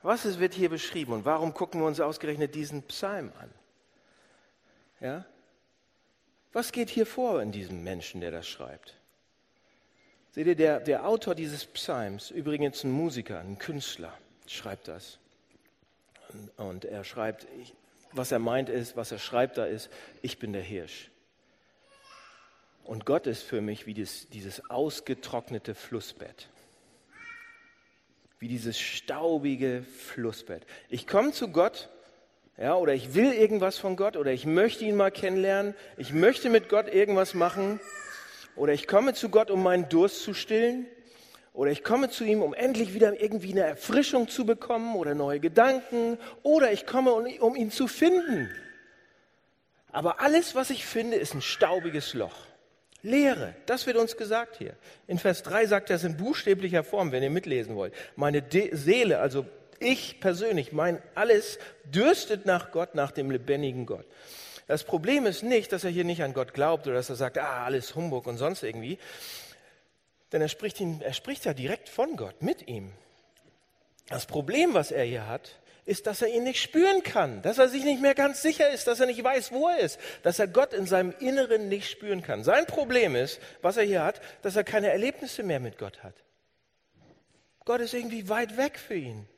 Was 0.00 0.24
ist, 0.24 0.40
wird 0.40 0.54
hier 0.54 0.70
beschrieben 0.70 1.12
und 1.12 1.26
warum 1.26 1.52
gucken 1.52 1.80
wir 1.80 1.86
uns 1.86 2.00
ausgerechnet 2.00 2.54
diesen 2.54 2.84
Psalm 2.84 3.32
an? 3.38 3.50
Ja? 5.00 5.26
Was 6.54 6.72
geht 6.72 6.88
hier 6.88 7.06
vor 7.06 7.42
in 7.42 7.52
diesem 7.52 7.82
Menschen, 7.82 8.22
der 8.22 8.30
das 8.30 8.48
schreibt? 8.48 8.96
Seht 10.32 10.46
ihr, 10.46 10.54
der, 10.54 10.80
der 10.80 11.06
Autor 11.06 11.34
dieses 11.34 11.66
Psalms, 11.66 12.30
übrigens 12.30 12.84
ein 12.84 12.90
Musiker, 12.90 13.38
ein 13.40 13.58
Künstler, 13.58 14.16
schreibt 14.46 14.88
das. 14.88 15.18
Und, 16.56 16.86
er 16.86 17.04
schreibt, 17.04 17.46
was 18.12 18.32
er 18.32 18.38
meint 18.38 18.70
ist, 18.70 18.96
was 18.96 19.12
er 19.12 19.18
schreibt 19.18 19.58
da 19.58 19.66
ist, 19.66 19.90
ich 20.22 20.38
bin 20.38 20.54
der 20.54 20.62
Hirsch. 20.62 21.10
Und 22.84 23.04
Gott 23.04 23.26
ist 23.26 23.42
für 23.42 23.60
mich 23.60 23.86
wie 23.86 23.92
dieses, 23.92 24.30
dieses 24.30 24.70
ausgetrocknete 24.70 25.74
Flussbett. 25.74 26.48
Wie 28.38 28.48
dieses 28.48 28.80
staubige 28.80 29.82
Flussbett. 29.82 30.64
Ich 30.88 31.06
komme 31.06 31.32
zu 31.32 31.48
Gott, 31.48 31.90
ja, 32.56 32.74
oder 32.74 32.94
ich 32.94 33.12
will 33.12 33.34
irgendwas 33.34 33.76
von 33.76 33.96
Gott, 33.96 34.16
oder 34.16 34.32
ich 34.32 34.46
möchte 34.46 34.86
ihn 34.86 34.96
mal 34.96 35.10
kennenlernen, 35.10 35.74
ich 35.98 36.14
möchte 36.14 36.48
mit 36.48 36.70
Gott 36.70 36.88
irgendwas 36.88 37.34
machen, 37.34 37.80
oder 38.56 38.72
ich 38.72 38.86
komme 38.86 39.14
zu 39.14 39.28
Gott, 39.28 39.50
um 39.50 39.62
meinen 39.62 39.88
Durst 39.88 40.22
zu 40.22 40.34
stillen, 40.34 40.86
oder 41.54 41.70
ich 41.70 41.84
komme 41.84 42.08
zu 42.08 42.24
ihm, 42.24 42.40
um 42.40 42.54
endlich 42.54 42.94
wieder 42.94 43.20
irgendwie 43.20 43.52
eine 43.52 43.64
Erfrischung 43.64 44.28
zu 44.28 44.46
bekommen 44.46 44.96
oder 44.96 45.14
neue 45.14 45.38
Gedanken, 45.38 46.18
oder 46.42 46.72
ich 46.72 46.86
komme, 46.86 47.12
um 47.12 47.56
ihn 47.56 47.70
zu 47.70 47.88
finden. 47.88 48.50
Aber 49.92 50.20
alles, 50.20 50.54
was 50.54 50.70
ich 50.70 50.86
finde, 50.86 51.16
ist 51.16 51.34
ein 51.34 51.42
staubiges 51.42 52.14
Loch. 52.14 52.46
Lehre, 53.02 53.54
das 53.66 53.86
wird 53.86 53.96
uns 53.96 54.16
gesagt 54.16 54.56
hier. 54.56 54.74
In 55.06 55.18
Vers 55.18 55.42
3 55.42 55.66
sagt 55.66 55.90
er 55.90 55.96
es 55.96 56.04
in 56.04 56.16
buchstäblicher 56.16 56.84
Form, 56.84 57.12
wenn 57.12 57.22
ihr 57.22 57.30
mitlesen 57.30 57.74
wollt. 57.74 57.92
Meine 58.16 58.42
De 58.42 58.74
Seele, 58.74 59.18
also 59.18 59.44
ich 59.80 60.20
persönlich, 60.20 60.72
mein 60.72 61.02
alles 61.14 61.58
dürstet 61.84 62.46
nach 62.46 62.70
Gott, 62.70 62.94
nach 62.94 63.10
dem 63.10 63.30
lebendigen 63.30 63.84
Gott. 63.86 64.06
Das 64.66 64.84
Problem 64.84 65.26
ist 65.26 65.42
nicht, 65.42 65.72
dass 65.72 65.84
er 65.84 65.90
hier 65.90 66.04
nicht 66.04 66.22
an 66.22 66.34
Gott 66.34 66.54
glaubt 66.54 66.86
oder 66.86 66.96
dass 66.96 67.10
er 67.10 67.16
sagt, 67.16 67.38
ah, 67.38 67.64
alles 67.64 67.94
Humbug 67.94 68.26
und 68.26 68.38
sonst 68.38 68.62
irgendwie. 68.62 68.98
Denn 70.32 70.40
er 70.40 70.48
spricht, 70.48 70.80
ihn, 70.80 71.00
er 71.02 71.12
spricht 71.12 71.44
ja 71.44 71.52
direkt 71.52 71.88
von 71.88 72.16
Gott, 72.16 72.42
mit 72.42 72.68
ihm. 72.68 72.92
Das 74.08 74.26
Problem, 74.26 74.74
was 74.74 74.90
er 74.90 75.04
hier 75.04 75.26
hat, 75.26 75.58
ist, 75.84 76.06
dass 76.06 76.22
er 76.22 76.28
ihn 76.28 76.44
nicht 76.44 76.62
spüren 76.62 77.02
kann, 77.02 77.42
dass 77.42 77.58
er 77.58 77.68
sich 77.68 77.84
nicht 77.84 78.00
mehr 78.00 78.14
ganz 78.14 78.40
sicher 78.40 78.70
ist, 78.70 78.86
dass 78.86 79.00
er 79.00 79.06
nicht 79.06 79.22
weiß, 79.22 79.50
wo 79.50 79.68
er 79.68 79.80
ist, 79.80 79.98
dass 80.22 80.38
er 80.38 80.46
Gott 80.46 80.72
in 80.72 80.86
seinem 80.86 81.12
Inneren 81.18 81.68
nicht 81.68 81.90
spüren 81.90 82.22
kann. 82.22 82.44
Sein 82.44 82.66
Problem 82.66 83.16
ist, 83.16 83.40
was 83.62 83.76
er 83.76 83.84
hier 83.84 84.04
hat, 84.04 84.20
dass 84.42 84.54
er 84.54 84.64
keine 84.64 84.90
Erlebnisse 84.90 85.42
mehr 85.42 85.60
mit 85.60 85.78
Gott 85.78 86.02
hat. 86.04 86.14
Gott 87.64 87.80
ist 87.80 87.94
irgendwie 87.94 88.28
weit 88.28 88.56
weg 88.56 88.78
für 88.78 88.94
ihn. 88.94 89.28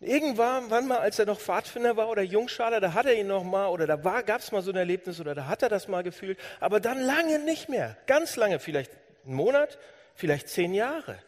Irgendwann 0.00 0.70
wann 0.70 0.86
mal, 0.86 0.98
als 0.98 1.18
er 1.18 1.26
noch 1.26 1.40
Pfadfinder 1.40 1.96
war 1.96 2.08
oder 2.08 2.22
Jungschaler, 2.22 2.80
da 2.80 2.92
hat 2.92 3.06
er 3.06 3.14
ihn 3.14 3.26
noch 3.26 3.44
mal 3.44 3.68
oder 3.68 3.86
da 3.86 4.20
gab 4.22 4.40
es 4.40 4.52
mal 4.52 4.62
so 4.62 4.70
ein 4.70 4.76
Erlebnis 4.76 5.20
oder 5.20 5.34
da 5.34 5.46
hat 5.46 5.62
er 5.62 5.68
das 5.68 5.88
mal 5.88 6.02
gefühlt, 6.02 6.38
aber 6.60 6.80
dann 6.80 7.00
lange 7.00 7.38
nicht 7.38 7.68
mehr, 7.68 7.96
ganz 8.06 8.36
lange, 8.36 8.58
vielleicht 8.58 8.90
einen 9.24 9.34
Monat, 9.34 9.78
vielleicht 10.14 10.48
zehn 10.48 10.74
Jahre. 10.74 11.18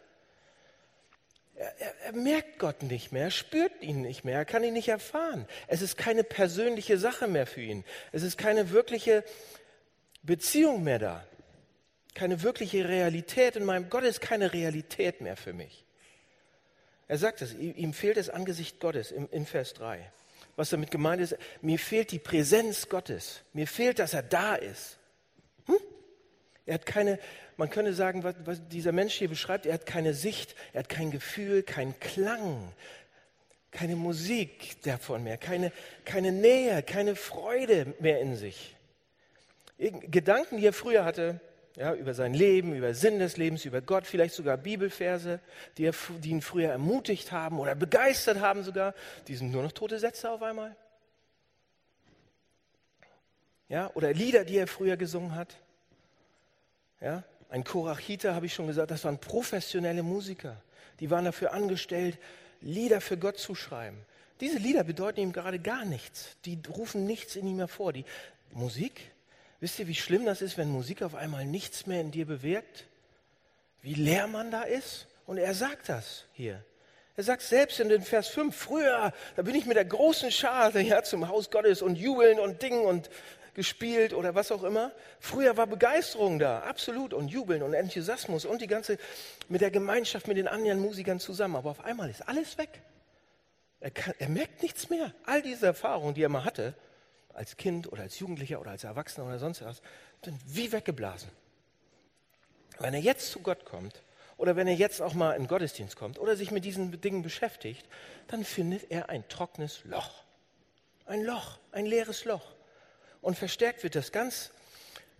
Er, 1.55 1.73
er, 1.79 1.93
er, 2.05 2.13
merkt 2.13 2.59
Gott 2.59 2.83
nicht 2.83 3.11
mehr, 3.11 3.23
er 3.23 3.31
spürt 3.31 3.81
ihn 3.81 4.01
nicht 4.01 4.23
mehr, 4.23 4.37
er 4.37 4.45
kann 4.45 4.63
ihn 4.63 4.73
nicht 4.73 4.89
erfahren. 4.89 5.47
Es 5.67 5.81
ist 5.81 5.97
keine 5.97 6.23
persönliche 6.23 6.99
Sache 6.99 7.27
mehr 7.27 7.47
für 7.47 7.61
ihn. 7.61 7.83
Es 8.11 8.21
ist 8.21 8.37
keine 8.37 8.69
wirkliche 8.69 9.23
Beziehung 10.21 10.83
mehr 10.83 10.99
da. 10.99 11.25
Keine 12.13 12.43
wirkliche 12.43 12.87
Realität 12.87 13.55
in 13.55 13.65
meinem 13.65 13.89
Gott 13.89 14.03
ist 14.03 14.21
keine 14.21 14.53
Realität 14.53 15.21
mehr 15.21 15.35
für 15.35 15.53
mich. 15.53 15.86
Er 17.07 17.17
sagt 17.17 17.41
es, 17.41 17.53
ihm 17.53 17.93
fehlt 17.93 18.17
das 18.17 18.29
Angesicht 18.29 18.79
Gottes 18.79 19.11
in 19.11 19.45
Vers 19.45 19.73
3. 19.75 20.11
Was 20.57 20.71
damit 20.71 20.89
gemeint 20.89 21.21
ist, 21.21 21.37
mir 21.61 21.77
fehlt 21.77 22.11
die 22.11 22.19
Präsenz 22.19 22.89
Gottes. 22.89 23.41
Mir 23.53 23.67
fehlt, 23.67 23.99
dass 23.99 24.13
er 24.13 24.23
da 24.23 24.55
ist. 24.55 24.97
Hm? 25.67 25.77
Er 26.65 26.73
hat 26.73 26.85
keine, 26.85 27.19
man 27.57 27.69
könnte 27.69 27.93
sagen, 27.93 28.23
was, 28.23 28.35
was 28.43 28.67
dieser 28.67 28.91
Mensch 28.91 29.13
hier 29.13 29.29
beschreibt, 29.29 29.67
er 29.67 29.75
hat 29.75 29.85
keine 29.85 30.15
Sicht, 30.15 30.55
er 30.73 30.79
hat 30.79 30.89
kein 30.89 31.11
Gefühl, 31.11 31.61
keinen 31.61 31.97
Klang, 31.99 32.73
keine 33.69 33.95
Musik 33.95 34.81
davon 34.81 35.23
mehr, 35.23 35.37
keine, 35.37 35.71
keine 36.05 36.31
Nähe, 36.31 36.81
keine 36.81 37.15
Freude 37.15 37.93
mehr 37.99 38.19
in 38.19 38.35
sich. 38.35 38.75
Gedanken, 39.77 40.57
die 40.57 40.65
er 40.65 40.73
früher 40.73 41.05
hatte, 41.05 41.39
ja, 41.77 41.93
über 41.93 42.15
sein 42.15 42.33
Leben, 42.33 42.73
über 42.73 42.95
Sinn 42.95 43.19
des 43.19 43.37
Lebens, 43.37 43.63
über 43.63 43.81
Gott, 43.81 44.07
vielleicht 44.07 44.33
sogar 44.33 44.57
Bibelverse, 44.57 45.39
die, 45.77 45.89
die 46.23 46.31
ihn 46.31 46.41
früher 46.41 46.71
ermutigt 46.71 47.31
haben 47.31 47.59
oder 47.59 47.75
begeistert 47.75 48.39
haben 48.39 48.63
sogar, 48.63 48.95
die 49.27 49.35
sind 49.35 49.51
nur 49.51 49.61
noch 49.61 49.71
tote 49.71 49.99
Sätze 49.99 50.31
auf 50.31 50.41
einmal. 50.41 50.75
Ja, 53.69 53.91
oder 53.93 54.11
Lieder, 54.11 54.43
die 54.43 54.57
er 54.57 54.67
früher 54.67 54.97
gesungen 54.97 55.35
hat. 55.35 55.55
Ja, 56.99 57.23
ein 57.49 57.63
Korachiter, 57.63 58.33
habe 58.33 58.47
ich 58.47 58.55
schon 58.55 58.67
gesagt, 58.67 58.89
das 58.89 59.03
waren 59.03 59.19
professionelle 59.19 60.01
Musiker. 60.01 60.57
Die 60.99 61.11
waren 61.11 61.25
dafür 61.25 61.53
angestellt, 61.53 62.17
Lieder 62.59 63.01
für 63.01 63.17
Gott 63.17 63.37
zu 63.37 63.53
schreiben. 63.53 63.99
Diese 64.41 64.57
Lieder 64.57 64.83
bedeuten 64.83 65.19
ihm 65.19 65.31
gerade 65.31 65.59
gar 65.59 65.85
nichts. 65.85 66.37
Die 66.45 66.57
rufen 66.67 67.05
nichts 67.05 67.35
in 67.35 67.45
ihm 67.45 67.59
hervor. 67.59 67.93
Die 67.93 68.05
Musik, 68.51 69.11
Wisst 69.59 69.79
ihr, 69.79 69.87
wie 69.87 69.95
schlimm 69.95 70.25
das 70.25 70.41
ist, 70.41 70.57
wenn 70.57 70.69
Musik 70.69 71.01
auf 71.01 71.15
einmal 71.15 71.45
nichts 71.45 71.87
mehr 71.87 72.01
in 72.01 72.11
dir 72.11 72.25
bewirkt? 72.25 72.85
Wie 73.81 73.95
leer 73.95 74.27
man 74.27 74.51
da 74.51 74.63
ist? 74.63 75.07
Und 75.25 75.37
er 75.37 75.53
sagt 75.53 75.89
das 75.89 76.25
hier. 76.33 76.63
Er 77.15 77.23
sagt 77.23 77.41
selbst 77.41 77.79
in 77.79 77.89
den 77.89 78.03
Vers 78.03 78.27
5, 78.27 78.55
früher, 78.55 79.11
da 79.35 79.41
bin 79.41 79.55
ich 79.55 79.65
mit 79.65 79.75
der 79.75 79.85
großen 79.85 80.31
Schar 80.31 80.75
ja, 80.77 81.01
zum 81.01 81.27
Haus 81.27 81.49
Gottes 81.49 81.81
und 81.81 81.95
jubeln 81.95 82.39
und 82.39 82.61
dingen 82.61 82.85
und 82.85 83.09
gespielt 83.55 84.13
oder 84.13 84.35
was 84.35 84.51
auch 84.51 84.63
immer. 84.63 84.91
Früher 85.19 85.57
war 85.57 85.65
Begeisterung 85.65 86.37
da, 86.37 86.59
absolut, 86.59 87.15
und 87.15 87.29
Jubeln 87.29 87.63
und 87.63 87.73
Enthusiasmus 87.73 88.45
und 88.45 88.61
die 88.61 88.67
ganze, 88.67 88.99
mit 89.49 89.61
der 89.61 89.71
Gemeinschaft 89.71 90.27
mit 90.27 90.37
den 90.37 90.47
anderen 90.47 90.79
Musikern 90.79 91.19
zusammen. 91.19 91.55
Aber 91.55 91.71
auf 91.71 91.83
einmal 91.83 92.07
ist 92.07 92.27
alles 92.29 92.59
weg. 92.59 92.81
Er, 93.79 93.89
kann, 93.89 94.13
er 94.19 94.29
merkt 94.29 94.61
nichts 94.61 94.91
mehr. 94.91 95.11
All 95.25 95.41
diese 95.41 95.65
Erfahrungen, 95.65 96.13
die 96.13 96.21
er 96.21 96.29
mal 96.29 96.45
hatte, 96.45 96.75
als 97.37 97.55
Kind 97.57 97.91
oder 97.91 98.03
als 98.03 98.19
Jugendlicher 98.19 98.59
oder 98.59 98.71
als 98.71 98.83
Erwachsener 98.83 99.27
oder 99.27 99.39
sonst 99.39 99.63
was, 99.63 99.81
sind 100.23 100.39
wie 100.45 100.71
weggeblasen. 100.71 101.29
Wenn 102.79 102.93
er 102.93 102.99
jetzt 102.99 103.31
zu 103.31 103.39
Gott 103.39 103.65
kommt 103.65 104.01
oder 104.37 104.55
wenn 104.55 104.67
er 104.67 104.75
jetzt 104.75 105.01
auch 105.01 105.13
mal 105.13 105.33
in 105.33 105.43
den 105.43 105.47
Gottesdienst 105.47 105.95
kommt 105.95 106.19
oder 106.19 106.35
sich 106.35 106.51
mit 106.51 106.65
diesen 106.65 106.99
Dingen 106.99 107.21
beschäftigt, 107.21 107.87
dann 108.27 108.43
findet 108.43 108.91
er 108.91 109.09
ein 109.09 109.27
trockenes 109.29 109.83
Loch. 109.85 110.23
Ein 111.05 111.23
Loch, 111.23 111.59
ein 111.71 111.85
leeres 111.85 112.25
Loch. 112.25 112.53
Und 113.21 113.37
verstärkt 113.37 113.83
wird 113.83 113.95
das 113.95 114.11
ganz, 114.11 114.51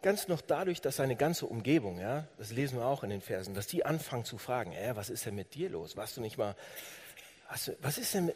ganz 0.02 0.28
noch 0.28 0.42
dadurch, 0.42 0.82
dass 0.82 0.98
seine 0.98 1.16
ganze 1.16 1.46
Umgebung, 1.46 2.00
ja, 2.00 2.28
das 2.38 2.52
lesen 2.52 2.78
wir 2.78 2.86
auch 2.86 3.04
in 3.04 3.10
den 3.10 3.22
Versen, 3.22 3.54
dass 3.54 3.68
die 3.68 3.86
anfangen 3.86 4.26
zu 4.26 4.38
fragen, 4.38 4.74
äh, 4.74 4.96
was 4.96 5.10
ist 5.10 5.26
denn 5.26 5.36
mit 5.36 5.56
dir 5.56 5.70
los? 5.70 5.98
Warst 5.98 6.18
du 6.18 6.22
nicht 6.22 6.38
mal, 6.38 6.56
du, 7.66 7.76
was 7.82 7.98
ist 7.98 8.14
denn 8.14 8.26
mit, 8.28 8.36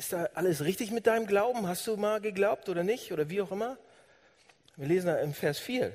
ist 0.00 0.14
da 0.14 0.30
alles 0.32 0.64
richtig 0.64 0.92
mit 0.92 1.06
deinem 1.06 1.26
Glauben? 1.26 1.68
Hast 1.68 1.86
du 1.86 1.94
mal 1.98 2.22
geglaubt 2.22 2.70
oder 2.70 2.82
nicht? 2.82 3.12
Oder 3.12 3.28
wie 3.28 3.42
auch 3.42 3.52
immer? 3.52 3.76
Wir 4.76 4.88
lesen 4.88 5.08
da 5.08 5.18
im 5.18 5.34
Vers 5.34 5.58
4, 5.58 5.92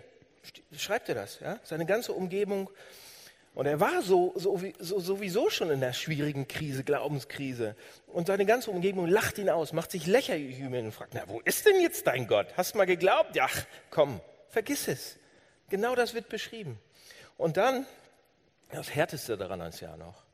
schreibt 0.77 1.09
er 1.09 1.15
das, 1.15 1.39
ja? 1.39 1.59
Seine 1.63 1.87
ganze 1.87 2.13
Umgebung. 2.13 2.69
Und 3.55 3.65
er 3.65 3.79
war 3.79 4.03
so, 4.03 4.31
so, 4.35 4.61
so, 4.77 4.99
sowieso 4.99 5.49
schon 5.49 5.71
in 5.71 5.79
der 5.79 5.93
schwierigen 5.93 6.47
Krise, 6.47 6.83
Glaubenskrise. 6.83 7.75
Und 8.05 8.27
seine 8.27 8.45
ganze 8.45 8.69
Umgebung 8.69 9.07
lacht 9.07 9.39
ihn 9.39 9.49
aus, 9.49 9.73
macht 9.73 9.89
sich 9.89 10.05
lächerlich 10.05 10.59
über 10.59 10.77
und 10.77 10.91
fragt, 10.91 11.15
na, 11.15 11.23
wo 11.25 11.39
ist 11.39 11.65
denn 11.65 11.81
jetzt 11.81 12.05
dein 12.05 12.27
Gott? 12.27 12.45
Hast 12.55 12.75
du 12.75 12.77
mal 12.77 12.85
geglaubt? 12.85 13.35
Ja, 13.35 13.47
komm, 13.89 14.21
vergiss 14.49 14.87
es. 14.87 15.17
Genau 15.69 15.95
das 15.95 16.13
wird 16.13 16.29
beschrieben. 16.29 16.77
Und 17.37 17.57
dann, 17.57 17.87
das 18.69 18.93
Härteste 18.93 19.35
daran 19.35 19.61
ist 19.61 19.79
ja 19.79 19.97
noch, 19.97 20.24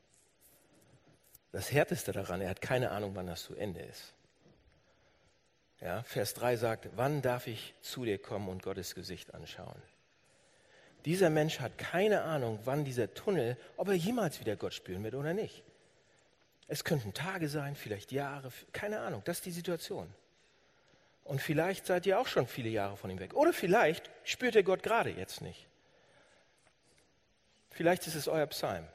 das 1.52 1.70
Härteste 1.70 2.12
daran, 2.12 2.40
er 2.40 2.50
hat 2.50 2.60
keine 2.60 2.90
Ahnung, 2.90 3.14
wann 3.14 3.26
das 3.26 3.44
zu 3.44 3.54
Ende 3.54 3.80
ist. 3.80 4.14
Ja, 5.80 6.02
Vers 6.04 6.34
3 6.34 6.56
sagt, 6.56 6.88
wann 6.96 7.22
darf 7.22 7.46
ich 7.46 7.74
zu 7.82 8.04
dir 8.04 8.18
kommen 8.18 8.48
und 8.48 8.62
Gottes 8.62 8.94
Gesicht 8.94 9.34
anschauen? 9.34 9.82
Dieser 11.04 11.28
Mensch 11.28 11.58
hat 11.60 11.76
keine 11.78 12.22
Ahnung, 12.22 12.60
wann 12.64 12.84
dieser 12.84 13.12
Tunnel, 13.12 13.56
ob 13.76 13.88
er 13.88 13.94
jemals 13.94 14.38
wieder 14.40 14.56
Gott 14.56 14.72
spüren 14.72 15.02
wird 15.02 15.14
oder 15.14 15.34
nicht. 15.34 15.64
Es 16.68 16.84
könnten 16.84 17.12
Tage 17.12 17.48
sein, 17.48 17.74
vielleicht 17.74 18.12
Jahre, 18.12 18.52
keine 18.72 19.00
Ahnung. 19.00 19.22
Das 19.24 19.38
ist 19.38 19.46
die 19.46 19.50
Situation. 19.50 20.08
Und 21.24 21.42
vielleicht 21.42 21.86
seid 21.86 22.06
ihr 22.06 22.18
auch 22.18 22.28
schon 22.28 22.46
viele 22.46 22.68
Jahre 22.68 22.96
von 22.96 23.10
ihm 23.10 23.18
weg. 23.18 23.34
Oder 23.34 23.52
vielleicht 23.52 24.10
spürt 24.24 24.54
ihr 24.54 24.62
Gott 24.62 24.82
gerade 24.82 25.10
jetzt 25.10 25.40
nicht. 25.40 25.66
Vielleicht 27.70 28.06
ist 28.06 28.14
es 28.14 28.28
euer 28.28 28.46
Psalm. 28.46 28.86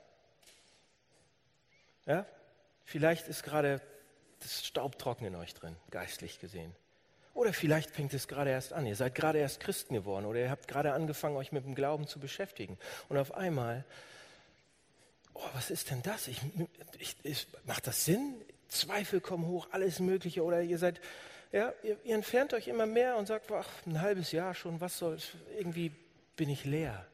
Ja? 2.05 2.25
Vielleicht 2.87 3.27
ist 3.27 3.43
gerade 3.43 3.81
das 4.39 4.65
Staubtrocken 4.65 5.27
in 5.27 5.35
euch 5.35 5.53
drin, 5.53 5.75
geistlich 5.91 6.39
gesehen. 6.39 6.73
Oder 7.33 7.51
vielleicht 7.51 7.91
fängt 7.91 8.13
es 8.13 8.29
gerade 8.29 8.49
erst 8.49 8.71
an. 8.71 8.85
Ihr 8.85 8.95
seid 8.95 9.13
gerade 9.13 9.39
erst 9.39 9.59
Christen 9.59 9.93
geworden 9.93 10.25
oder 10.25 10.39
ihr 10.39 10.49
habt 10.49 10.69
gerade 10.69 10.93
angefangen, 10.93 11.35
euch 11.35 11.51
mit 11.51 11.65
dem 11.65 11.75
Glauben 11.75 12.07
zu 12.07 12.17
beschäftigen. 12.17 12.77
Und 13.09 13.17
auf 13.17 13.33
einmal, 13.33 13.83
oh, 15.33 15.43
was 15.53 15.69
ist 15.69 15.91
denn 15.91 16.01
das? 16.01 16.29
Ich, 16.29 16.39
ich, 16.97 17.17
ich, 17.23 17.47
macht 17.65 17.87
das 17.87 18.05
Sinn? 18.05 18.35
Zweifel 18.69 19.19
kommen 19.19 19.45
hoch, 19.47 19.67
alles 19.71 19.99
Mögliche. 19.99 20.41
Oder 20.45 20.61
ihr 20.61 20.77
seid, 20.77 21.01
ja, 21.51 21.73
ihr, 21.83 21.97
ihr 22.05 22.15
entfernt 22.15 22.53
euch 22.53 22.69
immer 22.69 22.85
mehr 22.85 23.17
und 23.17 23.25
sagt, 23.25 23.51
ach, 23.51 23.67
ein 23.85 23.99
halbes 23.99 24.31
Jahr 24.31 24.53
schon, 24.55 24.79
was 24.79 24.97
soll's? 24.97 25.31
Irgendwie 25.57 25.91
bin 26.37 26.47
ich 26.47 26.63
leer. 26.63 27.05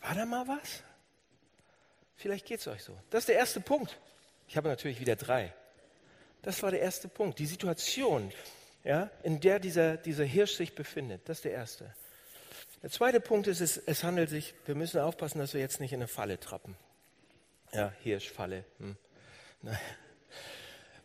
War 0.00 0.16
da 0.16 0.26
mal 0.26 0.48
was? 0.48 0.82
Vielleicht 2.16 2.46
geht 2.46 2.60
es 2.60 2.68
euch 2.68 2.82
so. 2.82 2.96
Das 3.10 3.20
ist 3.20 3.28
der 3.28 3.36
erste 3.36 3.60
Punkt. 3.60 3.98
Ich 4.48 4.56
habe 4.56 4.68
natürlich 4.68 5.00
wieder 5.00 5.16
drei. 5.16 5.52
Das 6.42 6.62
war 6.62 6.70
der 6.70 6.80
erste 6.80 7.08
Punkt. 7.08 7.38
Die 7.38 7.46
Situation, 7.46 8.32
ja, 8.84 9.10
in 9.22 9.40
der 9.40 9.58
dieser, 9.58 9.96
dieser 9.96 10.24
Hirsch 10.24 10.54
sich 10.54 10.74
befindet. 10.74 11.22
Das 11.28 11.38
ist 11.38 11.44
der 11.44 11.52
erste. 11.52 11.94
Der 12.82 12.90
zweite 12.90 13.18
Punkt 13.20 13.46
ist, 13.46 13.60
es, 13.60 13.78
es 13.78 14.04
handelt 14.04 14.28
sich, 14.28 14.54
wir 14.66 14.74
müssen 14.74 15.00
aufpassen, 15.00 15.38
dass 15.38 15.54
wir 15.54 15.60
jetzt 15.60 15.80
nicht 15.80 15.92
in 15.92 16.00
eine 16.00 16.08
Falle 16.08 16.38
trappen. 16.38 16.76
Ja, 17.72 17.92
Hirschfalle. 18.02 18.64
Hm. 18.78 18.96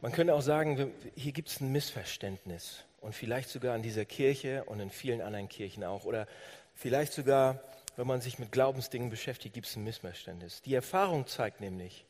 Man 0.01 0.11
könnte 0.11 0.33
auch 0.33 0.41
sagen, 0.41 0.93
hier 1.15 1.31
gibt 1.31 1.49
es 1.49 1.61
ein 1.61 1.71
Missverständnis. 1.71 2.83
Und 3.01 3.15
vielleicht 3.15 3.49
sogar 3.49 3.75
an 3.75 3.81
dieser 3.81 4.03
Kirche 4.03 4.65
und 4.65 4.81
in 4.81 4.89
vielen 4.89 5.21
anderen 5.21 5.47
Kirchen 5.47 5.85
auch. 5.85 6.03
Oder 6.03 6.27
vielleicht 6.75 7.13
sogar 7.13 7.63
wenn 7.95 8.07
man 8.07 8.21
sich 8.21 8.39
mit 8.39 8.51
Glaubensdingen 8.51 9.09
beschäftigt, 9.09 9.53
gibt 9.53 9.67
es 9.67 9.75
ein 9.75 9.83
Missverständnis. 9.83 10.61
Die 10.61 10.73
Erfahrung 10.73 11.27
zeigt 11.27 11.61
nämlich, 11.61 12.05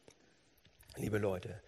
liebe 0.98 1.18
Leute, 1.18 1.62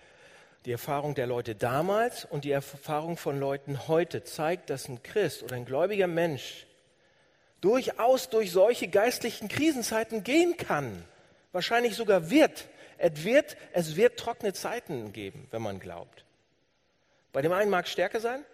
die 0.65 0.71
Erfahrung 0.71 1.15
der 1.15 1.27
Leute 1.27 1.55
damals 1.55 2.25
und 2.25 2.43
die 2.43 2.51
Erfahrung 2.51 3.17
von 3.17 3.39
Leuten 3.39 3.87
heute 3.87 4.23
zeigt, 4.23 4.69
dass 4.69 4.87
ein 4.87 5.01
Christ 5.01 5.41
oder 5.43 5.55
ein 5.55 5.65
gläubiger 5.65 6.07
Mensch 6.07 6.67
durchaus 7.61 8.29
durch 8.29 8.51
solche 8.51 8.87
geistlichen 8.87 9.47
Krisenzeiten 9.47 10.23
gehen 10.23 10.57
kann. 10.57 11.03
Wahrscheinlich 11.51 11.95
sogar 11.95 12.29
wird. 12.29 12.67
Es 12.97 13.23
wird, 13.23 13.57
es 13.73 13.95
wird 13.95 14.19
trockene 14.19 14.53
Zeiten 14.53 15.11
geben, 15.13 15.47
wenn 15.49 15.61
man 15.61 15.79
glaubt. 15.79 16.23
Bei 17.33 17.41
dem 17.41 17.51
einen 17.51 17.71
mag 17.71 17.85
es 17.85 17.91
stärker 17.91 18.19
sein, 18.19 18.45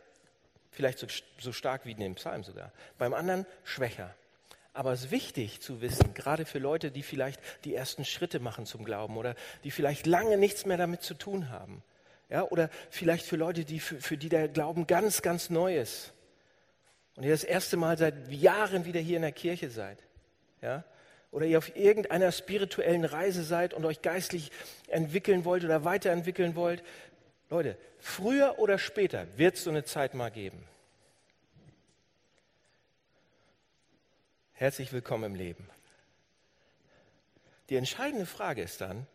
Vielleicht 0.77 0.99
so, 0.99 1.07
so 1.39 1.51
stark 1.51 1.87
wie 1.87 1.93
in 1.93 1.99
dem 1.99 2.13
Psalm 2.13 2.43
sogar. 2.43 2.71
Beim 2.99 3.15
anderen 3.15 3.47
schwächer. 3.63 4.13
Aber 4.77 4.91
es 4.91 5.05
ist 5.05 5.11
wichtig 5.11 5.59
zu 5.59 5.81
wissen, 5.81 6.13
gerade 6.13 6.45
für 6.45 6.59
Leute, 6.59 6.91
die 6.91 7.01
vielleicht 7.01 7.41
die 7.63 7.73
ersten 7.73 8.05
Schritte 8.05 8.39
machen 8.39 8.67
zum 8.67 8.85
Glauben 8.85 9.17
oder 9.17 9.33
die 9.63 9.71
vielleicht 9.71 10.05
lange 10.05 10.37
nichts 10.37 10.67
mehr 10.67 10.77
damit 10.77 11.01
zu 11.01 11.15
tun 11.15 11.49
haben. 11.49 11.81
Ja, 12.29 12.43
oder 12.43 12.69
vielleicht 12.91 13.25
für 13.25 13.37
Leute, 13.37 13.65
die, 13.65 13.79
für, 13.79 13.99
für 13.99 14.17
die 14.17 14.29
der 14.29 14.47
Glauben 14.47 14.85
ganz, 14.85 15.23
ganz 15.23 15.49
neu 15.49 15.75
ist. 15.75 16.13
Und 17.15 17.23
ihr 17.23 17.31
das 17.31 17.43
erste 17.43 17.75
Mal 17.75 17.97
seit 17.97 18.31
Jahren 18.31 18.85
wieder 18.85 18.99
hier 18.99 19.15
in 19.15 19.23
der 19.23 19.31
Kirche 19.31 19.71
seid. 19.71 19.97
Ja, 20.61 20.83
oder 21.31 21.47
ihr 21.47 21.57
auf 21.57 21.75
irgendeiner 21.75 22.31
spirituellen 22.31 23.03
Reise 23.03 23.41
seid 23.41 23.73
und 23.73 23.83
euch 23.83 24.03
geistlich 24.03 24.51
entwickeln 24.89 25.43
wollt 25.43 25.63
oder 25.63 25.85
weiterentwickeln 25.85 26.55
wollt. 26.55 26.83
Leute, 27.49 27.79
früher 27.97 28.59
oder 28.59 28.77
später 28.77 29.25
wird 29.37 29.55
es 29.55 29.63
so 29.63 29.71
eine 29.71 29.85
Zeit 29.85 30.13
mal 30.13 30.29
geben. 30.29 30.63
Herzlich 34.59 34.91
willkommen 34.91 35.23
im 35.25 35.35
Leben. 35.35 35.69
Die 37.69 37.75
entscheidende 37.75 38.25
Frage 38.25 38.63
ist 38.63 38.81
dann, 38.81 39.05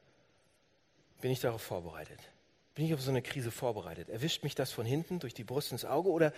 bin 1.20 1.32
ich 1.32 1.40
darauf 1.40 1.60
vorbereitet? 1.60 2.20
Bin 2.76 2.86
ich 2.86 2.94
auf 2.94 3.00
so 3.00 3.10
eine 3.10 3.22
Krise 3.22 3.50
vorbereitet? 3.50 4.08
Erwischt 4.08 4.44
mich 4.44 4.54
das 4.54 4.70
von 4.70 4.86
hinten 4.86 5.18
durch 5.18 5.34
die 5.34 5.42
Brust 5.42 5.72
ins 5.72 5.84
Auge 5.84 6.10
oder 6.10 6.32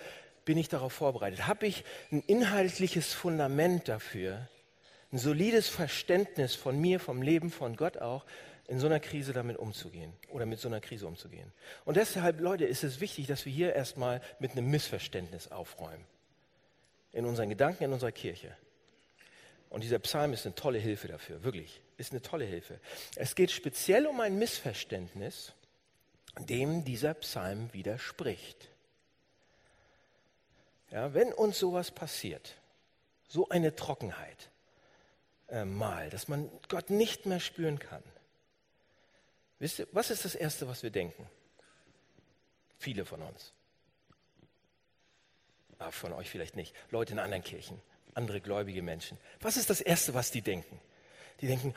bin 0.47 0.57
ich 0.57 0.71
darauf 0.71 0.95
vorbereitet? 0.95 1.47
Habe 1.47 1.67
ich 1.67 1.85
ein 2.13 2.23
inhaltliches 2.23 3.13
Fundament 3.13 3.89
dafür, 3.89 4.49
ein 5.13 5.19
solides 5.19 5.69
Verständnis 5.69 6.55
von 6.55 6.81
mir, 6.81 6.99
vom 6.99 7.21
Leben, 7.21 7.51
von 7.51 7.77
Gott 7.77 7.99
auch, 7.99 8.25
in 8.69 8.81
so 8.81 8.87
einer 8.87 9.01
Krise 9.01 9.35
damit 9.35 9.59
umzugehen 9.59 10.15
oder 10.31 10.47
mit 10.47 10.61
so 10.61 10.69
einer 10.69 10.81
Krise 10.81 11.07
umzugehen? 11.07 11.53
Und 11.85 11.99
deshalb, 11.99 12.41
Leute, 12.41 12.65
ist 12.65 12.83
es 12.85 13.01
wichtig, 13.01 13.27
dass 13.27 13.45
wir 13.45 13.53
hier 13.53 13.75
erstmal 13.75 14.23
mit 14.39 14.53
einem 14.53 14.71
Missverständnis 14.71 15.53
aufräumen. 15.53 16.07
In 17.13 17.27
unseren 17.27 17.51
Gedanken, 17.51 17.85
in 17.85 17.93
unserer 17.93 18.11
Kirche. 18.11 18.57
Und 19.75 19.81
dieser 19.81 19.99
Psalm 19.99 20.33
ist 20.33 20.47
eine 20.47 20.55
tolle 20.55 20.79
Hilfe 20.79 21.09
dafür, 21.09 21.43
wirklich, 21.43 21.83
ist 21.97 22.13
eine 22.13 22.23
tolle 22.23 22.45
Hilfe. 22.45 22.79
Es 23.17 23.35
geht 23.35 23.51
speziell 23.51 24.07
um 24.07 24.21
ein 24.21 24.39
Missverständnis, 24.39 25.53
dem 26.39 26.85
dieser 26.85 27.15
Psalm 27.15 27.73
widerspricht. 27.73 28.69
Ja, 30.93 31.13
wenn 31.13 31.33
uns 31.33 31.59
sowas 31.59 31.91
passiert, 31.91 32.55
so 33.27 33.49
eine 33.49 33.75
Trockenheit 33.75 34.49
äh, 35.49 35.65
mal, 35.65 36.09
dass 36.09 36.29
man 36.29 36.49
Gott 36.69 36.91
nicht 36.91 37.27
mehr 37.27 37.41
spüren 37.41 37.81
kann, 37.81 38.05
wisst 39.59 39.81
ihr, 39.81 39.89
was 39.91 40.11
ist 40.11 40.25
das 40.25 40.37
Erste, 40.37 40.69
was 40.69 40.85
wir 40.85 40.91
denken? 40.91 41.29
Viele 42.79 43.05
von 43.05 43.21
uns. 43.23 43.53
Aber 45.81 45.91
von 45.91 46.13
euch 46.13 46.31
vielleicht 46.31 46.55
nicht. 46.55 46.77
Leute 46.93 47.15
in 47.15 47.19
anderen 47.19 47.43
Kirchen 47.43 47.83
andere 48.15 48.41
gläubige 48.41 48.83
Menschen. 48.83 49.19
Was 49.41 49.57
ist 49.57 49.71
das 49.71 49.81
Erste, 49.81 50.15
was 50.15 50.31
die 50.31 50.43
denken? 50.43 50.81
Die 51.41 51.47
denken, 51.47 51.75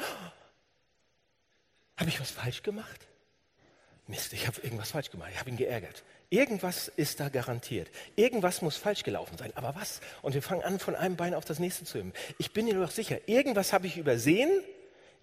habe 1.98 2.10
ich 2.10 2.20
was 2.20 2.32
falsch 2.32 2.64
gemacht? 2.64 3.08
Mist, 4.08 4.32
ich 4.34 4.48
habe 4.48 4.62
irgendwas 4.62 4.92
falsch 4.92 5.12
gemacht, 5.12 5.32
ich 5.34 5.40
habe 5.40 5.50
ihn 5.50 5.58
geärgert. 5.58 6.04
Irgendwas 6.30 6.90
ist 6.90 7.20
da 7.20 7.30
garantiert. 7.30 7.90
Irgendwas 8.16 8.62
muss 8.62 8.76
falsch 8.76 9.04
gelaufen 9.04 9.38
sein. 9.38 9.52
Aber 9.56 9.76
was? 9.76 10.02
Und 10.22 10.34
wir 10.34 10.42
fangen 10.42 10.62
an, 10.64 10.80
von 10.80 10.96
einem 10.96 11.16
Bein 11.16 11.34
auf 11.34 11.46
das 11.46 11.60
nächste 11.60 11.86
zu 11.86 12.00
hüben. 12.00 12.14
Ich 12.38 12.52
bin 12.52 12.66
mir 12.66 12.74
doch 12.76 12.92
sicher, 12.92 13.18
irgendwas 13.28 13.72
habe 13.72 13.88
ich 13.88 13.98
übersehen, 13.98 14.50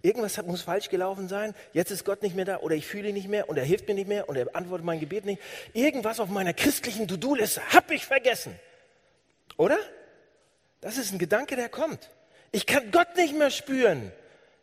irgendwas 0.01 0.41
muss 0.43 0.63
falsch 0.63 0.89
gelaufen 0.89 1.27
sein. 1.27 1.53
Jetzt 1.73 1.91
ist 1.91 2.05
Gott 2.05 2.23
nicht 2.23 2.35
mehr 2.35 2.45
da 2.45 2.57
oder 2.57 2.75
ich 2.75 2.87
fühle 2.87 3.09
ihn 3.09 3.15
nicht 3.15 3.27
mehr 3.27 3.49
und 3.49 3.57
er 3.57 3.65
hilft 3.65 3.87
mir 3.87 3.93
nicht 3.93 4.07
mehr 4.07 4.29
und 4.29 4.35
er 4.35 4.55
antwortet 4.55 4.85
mein 4.85 4.99
Gebet 4.99 5.25
nicht. 5.25 5.41
Irgendwas 5.73 6.19
auf 6.19 6.29
meiner 6.29 6.53
christlichen 6.53 7.07
To-Do-Liste 7.07 7.61
habe 7.73 7.93
ich 7.93 8.05
vergessen. 8.05 8.59
Oder? 9.57 9.77
Das 10.85 10.99
ist 10.99 11.11
ein 11.11 11.17
Gedanke, 11.17 11.55
der 11.55 11.67
kommt. 11.67 12.11
Ich 12.51 12.67
kann 12.67 12.91
Gott 12.91 13.15
nicht 13.15 13.35
mehr 13.35 13.49
spüren. 13.49 14.11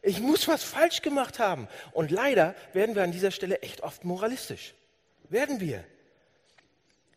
Ich 0.03 0.21
muss 0.21 0.47
was 0.47 0.63
falsch 0.63 1.03
gemacht 1.03 1.41
haben. 1.41 1.67
Und 1.91 2.13
leider 2.13 2.55
werden 2.73 2.95
wir 2.95 3.03
an 3.03 3.11
dieser 3.11 3.33
Stelle 3.33 3.61
echt 3.63 3.81
oft 3.81 4.05
moralistisch. 4.05 4.73
Werden 5.31 5.59
wir. 5.59 5.83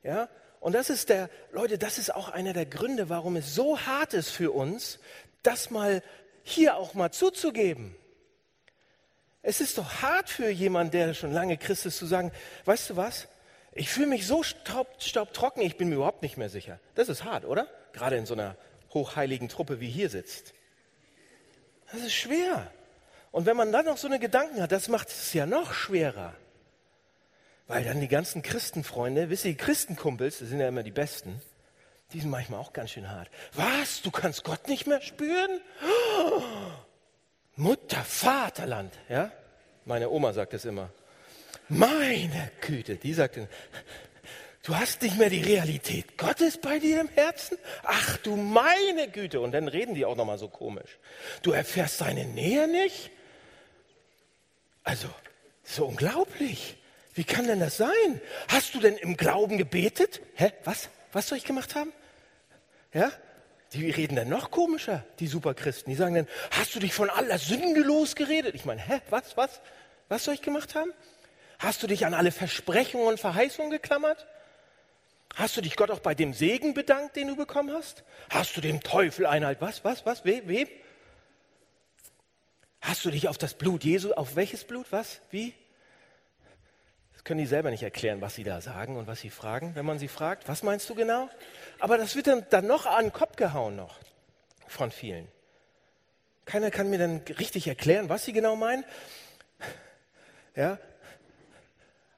Ja? 0.02 0.28
Und 0.60 0.74
das 0.74 0.90
ist 0.90 1.10
der, 1.10 1.30
Leute, 1.52 1.78
das 1.78 2.00
ist 2.00 2.16
auch 2.16 2.30
einer 2.30 2.54
der 2.54 2.66
Gründe, 2.66 3.08
warum 3.08 3.36
es 3.36 3.54
so 3.54 3.80
hart 3.80 4.16
ist 4.16 4.32
für 4.32 4.50
uns, 4.50 4.98
das 5.44 5.70
mal 5.70 6.02
hier 6.42 6.76
auch 6.76 6.96
mal 6.96 7.12
zuzugeben. 7.12 7.96
Es 9.44 9.62
ist 9.62 9.78
doch 9.78 10.02
hart 10.02 10.32
für 10.32 10.50
jemanden, 10.50 10.94
der 10.94 11.14
schon 11.14 11.32
lange 11.32 11.58
Christ 11.58 11.86
ist, 11.86 11.98
zu 11.98 12.08
sagen, 12.08 12.32
weißt 12.66 12.90
du 12.90 12.96
was? 12.96 13.28
Ich 13.72 13.92
fühle 13.92 14.08
mich 14.08 14.26
so 14.26 14.42
staub, 14.42 14.88
staubtrocken, 14.98 15.62
ich 15.62 15.78
bin 15.78 15.90
mir 15.90 15.96
überhaupt 15.96 16.24
nicht 16.24 16.38
mehr 16.38 16.50
sicher. 16.50 16.80
Das 16.96 17.08
ist 17.08 17.24
hart, 17.24 17.46
oder? 17.46 17.68
Gerade 17.94 18.16
in 18.16 18.26
so 18.26 18.34
einer 18.34 18.58
hochheiligen 18.96 19.48
Truppe 19.48 19.80
wie 19.80 19.90
hier 19.90 20.10
sitzt. 20.10 20.56
Das 21.92 22.02
ist 22.02 22.16
schwer. 22.16 22.72
Und 23.32 23.46
wenn 23.46 23.56
man 23.56 23.72
dann 23.72 23.86
noch 23.86 23.98
so 23.98 24.08
eine 24.08 24.18
Gedanken 24.18 24.62
hat, 24.62 24.72
das 24.72 24.88
macht 24.88 25.10
es 25.10 25.34
ja 25.34 25.46
noch 25.46 25.74
schwerer. 25.74 26.34
Weil 27.68 27.84
dann 27.84 28.00
die 28.00 28.08
ganzen 28.08 28.42
Christenfreunde, 28.42 29.30
wisst 29.30 29.46
ihr, 29.46 29.52
die 29.52 29.58
Christenkumpels, 29.58 30.40
das 30.40 30.50
sind 30.50 30.60
ja 30.60 30.68
immer 30.68 30.84
die 30.84 30.92
Besten, 30.92 31.42
die 32.14 32.20
sind 32.20 32.30
manchmal 32.30 32.60
auch 32.60 32.74
ganz 32.74 32.92
schön 32.92 33.10
hart. 33.10 33.30
Was? 33.54 34.02
Du 34.02 34.12
kannst 34.12 34.44
Gott 34.44 34.68
nicht 34.68 34.88
mehr 34.88 35.02
spüren? 35.02 35.60
Mutter, 37.56 38.04
Vaterland, 38.04 38.94
ja? 39.10 39.32
Meine 39.86 40.10
Oma 40.10 40.34
sagt 40.34 40.54
das 40.54 40.66
immer. 40.66 40.90
Meine 41.68 42.52
Güte, 42.62 42.96
die 42.96 43.14
sagt, 43.14 43.40
Du 44.66 44.76
hast 44.76 45.04
nicht 45.04 45.20
mehr 45.20 45.30
die 45.30 45.44
Realität 45.44 46.18
Gottes 46.18 46.58
bei 46.58 46.80
dir 46.80 47.00
im 47.00 47.10
Herzen? 47.10 47.60
Ach 47.84 48.18
du 48.18 48.36
meine 48.36 49.08
Güte. 49.08 49.40
Und 49.40 49.52
dann 49.52 49.68
reden 49.68 49.94
die 49.94 50.06
auch 50.06 50.16
nochmal 50.16 50.40
so 50.40 50.48
komisch. 50.48 50.98
Du 51.44 51.52
erfährst 51.52 52.00
seine 52.00 52.26
Nähe 52.26 52.68
nicht? 52.68 53.12
Also, 54.84 55.08
so 55.64 55.86
unglaublich. 55.86 56.78
Wie 57.14 57.24
kann 57.24 57.46
denn 57.46 57.60
das 57.60 57.78
sein? 57.78 58.22
Hast 58.48 58.74
du 58.74 58.80
denn 58.80 58.98
im 58.98 59.18
Glauben 59.18 59.60
gebetet? 59.60 60.22
Hä? 60.34 60.52
Was? 60.64 60.90
Was 61.12 61.28
soll 61.28 61.38
ich 61.38 61.46
gemacht 61.46 61.76
haben? 61.76 61.94
Ja? 62.92 63.12
Die 63.74 63.92
reden 63.92 64.16
dann 64.16 64.30
noch 64.30 64.50
komischer, 64.50 65.06
die 65.20 65.28
Superchristen. 65.28 65.92
Die 65.92 65.96
sagen 65.96 66.16
dann, 66.16 66.28
hast 66.50 66.74
du 66.74 66.80
dich 66.80 66.94
von 66.94 67.12
aller 67.12 67.38
Sünde 67.38 67.82
losgeredet? 67.82 68.56
Ich 68.56 68.66
meine, 68.66 68.82
hä? 68.82 69.00
Was? 69.12 69.38
Was? 69.38 69.62
Was 70.10 70.24
soll 70.24 70.34
ich 70.34 70.42
gemacht 70.42 70.74
haben? 70.74 70.92
Hast 71.60 71.84
du 71.84 71.88
dich 71.88 72.08
an 72.08 72.16
alle 72.16 72.32
Versprechungen 72.32 73.06
und 73.06 73.20
Verheißungen 73.20 73.70
geklammert? 73.70 74.26
Hast 75.36 75.58
du 75.58 75.62
dich 75.62 75.76
Gott 75.76 75.92
auch 75.92 76.00
bei 76.00 76.16
dem 76.16 76.34
Segen 76.34 76.74
bedankt, 76.74 77.18
den 77.18 77.28
du 77.28 77.36
bekommen 77.36 77.72
hast? 77.74 78.04
Hast 78.30 78.56
du 78.56 78.62
dem 78.62 78.82
Teufel 78.82 79.26
Einhalt? 79.26 79.60
Was, 79.60 79.84
was, 79.84 80.06
was? 80.06 80.24
We, 80.24 80.42
wem? 80.46 80.68
Hast 82.80 83.04
du 83.04 83.12
dich 83.12 83.28
auf 83.28 83.38
das 83.38 83.54
Blut 83.54 83.84
Jesu, 83.84 84.14
auf 84.14 84.38
welches 84.38 84.64
Blut? 84.64 84.86
Was? 84.92 85.20
Wie? 85.32 85.54
Das 87.14 87.26
können 87.26 87.40
die 87.40 87.48
selber 87.48 87.70
nicht 87.70 87.84
erklären, 87.84 88.22
was 88.22 88.36
sie 88.36 88.46
da 88.46 88.62
sagen 88.62 88.96
und 88.96 89.08
was 89.08 89.20
sie 89.20 89.30
fragen, 89.30 89.76
wenn 89.76 89.86
man 89.86 90.00
sie 90.00 90.08
fragt. 90.08 90.48
Was 90.48 90.64
meinst 90.64 90.90
du 90.90 90.96
genau? 90.96 91.30
Aber 91.80 91.98
das 91.98 92.16
wird 92.16 92.28
dann, 92.28 92.46
dann 92.50 92.66
noch 92.66 92.86
an 92.86 93.06
den 93.06 93.14
Kopf 93.14 93.36
gehauen 93.36 93.76
noch 93.76 94.00
von 94.68 94.90
vielen. 94.90 95.28
Keiner 96.46 96.72
kann 96.72 96.90
mir 96.90 97.00
dann 97.00 97.22
richtig 97.40 97.68
erklären, 97.68 98.08
was 98.08 98.24
sie 98.24 98.32
genau 98.32 98.56
meinen. 98.56 98.86
Ja, 100.56 100.80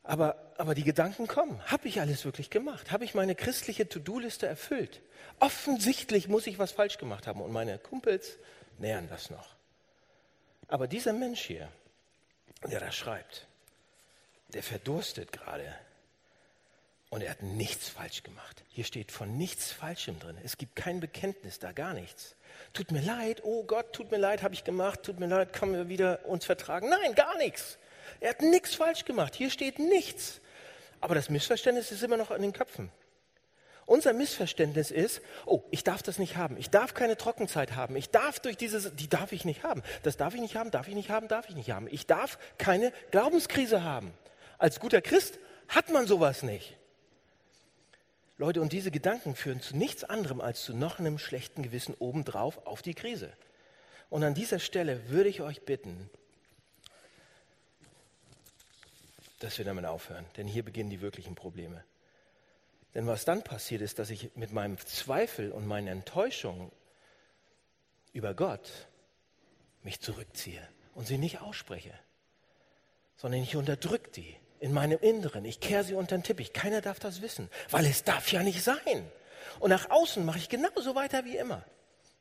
aber 0.08 0.48
aber 0.58 0.74
die 0.76 0.84
Gedanken 0.84 1.28
kommen. 1.28 1.62
Habe 1.67 1.88
ich 1.88 2.02
alles 2.02 2.26
wirklich 2.26 2.50
gemacht? 2.50 2.91
Habe 2.91 3.06
ich 3.06 3.13
meine 3.13 3.36
christliche 3.36 3.88
To-Do-Liste 3.88 4.48
erfüllt? 4.48 5.02
Offensichtlich 5.39 6.28
muss 6.28 6.48
ich 6.48 6.60
was 6.60 6.72
falsch 6.72 6.98
gemacht 6.98 7.28
haben 7.28 7.41
und 7.41 7.52
meine 7.52 7.78
Kumpels 7.78 8.38
nähern 8.80 9.08
das 9.08 9.30
noch. 9.30 9.56
Aber 10.67 10.88
dieser 10.88 11.13
Mensch 11.13 11.41
hier, 11.41 11.70
der 12.70 12.80
da 12.80 12.91
schreibt, 12.91 13.48
der 14.50 14.63
verdurstet 14.63 15.32
gerade 15.32 15.76
und 17.10 17.22
er 17.22 17.32
hat 17.32 17.43
nichts 17.43 17.88
falsch 17.88 18.24
gemacht. 18.24 18.63
Hier 18.70 18.84
steht 18.84 19.12
von 19.12 19.38
nichts 19.38 19.72
Falschem 19.72 20.20
drin. 20.20 20.38
Es 20.43 20.58
gibt 20.58 20.76
kein 20.76 21.00
Bekenntnis 21.00 21.60
da, 21.60 21.72
gar 21.72 21.93
nichts. 21.93 22.36
Tut 22.74 22.91
mir 22.91 23.02
leid, 23.02 23.43
oh 23.43 23.63
Gott, 23.63 23.93
tut 23.93 24.12
mir 24.12 24.17
leid, 24.17 24.41
habe 24.41 24.56
ich 24.56 24.63
gemacht, 24.63 25.04
tut 25.04 25.20
mir 25.20 25.28
leid, 25.28 25.54
kann 25.54 25.72
wir 25.72 25.88
wieder 25.88 26.26
uns 26.26 26.46
vertragen. 26.46 26.89
Nein, 26.89 27.13
gar 27.13 27.38
nichts. 27.38 27.78
Er 28.19 28.32
hat 28.32 28.41
nichts 28.41 28.75
falsch 28.75 29.06
gemacht. 29.06 29.36
Hier 29.36 29.49
steht 29.49 29.80
nichts. 29.80 30.41
Aber 31.01 31.15
das 31.15 31.30
Missverständnis 31.30 31.91
ist 31.91 32.03
immer 32.03 32.17
noch 32.17 32.32
in 32.32 32.41
den 32.41 32.53
Köpfen. 32.53 32.91
Unser 33.86 34.12
Missverständnis 34.12 34.91
ist, 34.91 35.21
oh, 35.45 35.63
ich 35.71 35.84
darf 35.84 36.03
das 36.03 36.19
nicht 36.19 36.36
haben. 36.36 36.58
Ich 36.58 36.69
darf 36.69 36.93
keine 36.93 37.15
Trockenzeit 37.15 37.75
haben. 37.75 37.95
Ich 37.95 38.10
darf 38.10 38.39
durch 38.39 38.58
diese, 38.58 38.91
die 38.91 39.08
darf 39.08 39.32
ich 39.32 39.45
nicht 39.45 39.63
haben. 39.63 39.82
Das 40.03 40.17
darf 40.17 40.36
ich 40.36 40.41
nicht 40.41 40.58
haben, 40.58 40.71
darf 40.71 40.89
ich 40.89 40.95
nicht 40.95 41.10
haben, 41.10 41.30
darf 41.30 41.47
ich 41.47 41.56
nicht 41.56 41.71
haben. 41.71 41.88
Ich 41.89 42.06
darf 42.06 42.38
keine 42.58 42.91
Glaubenskrise 43.12 43.84
haben. 43.84 44.12
Als 44.58 44.82
guter 44.82 45.01
Christ 45.01 45.39
hat 45.69 45.89
man 45.89 46.06
sowas 46.06 46.43
nicht. 46.43 46.75
Leute, 48.38 48.62
und 48.62 48.73
diese 48.73 48.91
Gedanken 48.91 49.36
führen 49.36 49.62
zu 49.62 49.75
nichts 49.75 50.03
anderem 50.03 50.41
als 50.41 50.63
zu 50.63 50.75
noch 50.75 50.99
einem 50.99 51.17
schlechten 51.17 51.63
Gewissen 51.63 51.95
obendrauf 51.97 52.67
auf 52.67 52.82
die 52.82 52.93
Krise. 52.93 53.32
Und 54.10 54.23
an 54.23 54.34
dieser 54.34 54.60
Stelle 54.60 55.10
würde 55.10 55.30
ich 55.30 55.41
euch 55.41 55.63
bitten, 55.63 56.10
dass 59.39 59.58
wir 59.58 59.65
damit 59.65 59.86
aufhören. 59.86 60.26
Denn 60.38 60.47
hier 60.47 60.63
beginnen 60.63 60.89
die 60.89 61.02
wirklichen 61.02 61.36
Probleme. 61.36 61.84
Denn 62.93 63.08
was 63.08 63.26
dann 63.26 63.43
passiert 63.43 63.82
ist, 63.82 64.00
dass 64.00 64.10
ich 64.10 64.36
mit 64.36 64.52
meinem 64.52 64.78
Zweifel 64.80 65.52
und 65.52 65.67
meinen 65.67 65.88
Enttäuschungen 65.88 66.71
über 68.13 68.34
Gott 68.34 68.88
mich 69.84 70.02
zurückziehe 70.02 70.67
und 70.95 71.06
sie 71.06 71.17
nicht 71.17 71.41
ausspreche, 71.41 71.93
sondern 73.15 73.41
ich 73.41 73.56
unterdrücke 73.56 74.10
die 74.12 74.36
in 74.60 74.73
meinem 74.73 75.00
Inneren. 75.00 75.45
Ich 75.45 75.60
kehre 75.60 75.84
sie 75.84 75.93
unter 75.93 76.17
den 76.17 76.23
Teppich. 76.23 76.54
Keiner 76.54 76.82
darf 76.82 77.00
das 77.00 77.21
wissen, 77.21 77.50
weil 77.69 77.86
es 77.86 78.04
darf 78.04 78.32
ja 78.32 78.41
nicht 78.41 78.63
sein. 78.63 79.12
Und 79.60 79.69
nach 79.69 79.89
außen 79.89 80.26
mache 80.26 80.39
ich 80.39 80.50
genauso 80.50 80.95
weiter 80.95 81.26
wie 81.26 81.38
immer. 81.38 81.63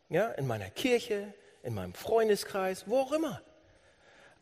Ja, 0.09 0.29
in 0.33 0.46
meiner 0.46 0.70
Kirche, 0.70 1.33
in 1.62 1.74
meinem 1.74 1.94
Freundeskreis, 1.94 2.87
wo 2.87 2.98
auch 2.98 3.12
immer. 3.12 3.42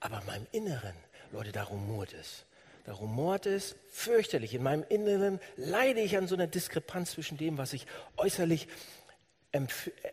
Aber 0.00 0.20
in 0.20 0.26
meinem 0.26 0.46
Inneren, 0.52 0.96
Leute, 1.32 1.52
da 1.52 1.62
rumort 1.62 2.12
es. 2.12 2.44
Da 2.85 2.92
rumort 2.92 3.47
es 3.47 3.77
fürchterlich. 3.90 4.55
In 4.55 4.62
meinem 4.62 4.85
Inneren 4.88 5.40
leide 5.57 6.01
ich 6.01 6.16
an 6.16 6.29
so 6.29 6.35
einer 6.35 6.47
Diskrepanz 6.47 7.12
zwischen 7.12 7.38
dem, 7.38 7.57
was 7.57 7.73
ich 7.73 7.87
äußerlich, 8.16 8.68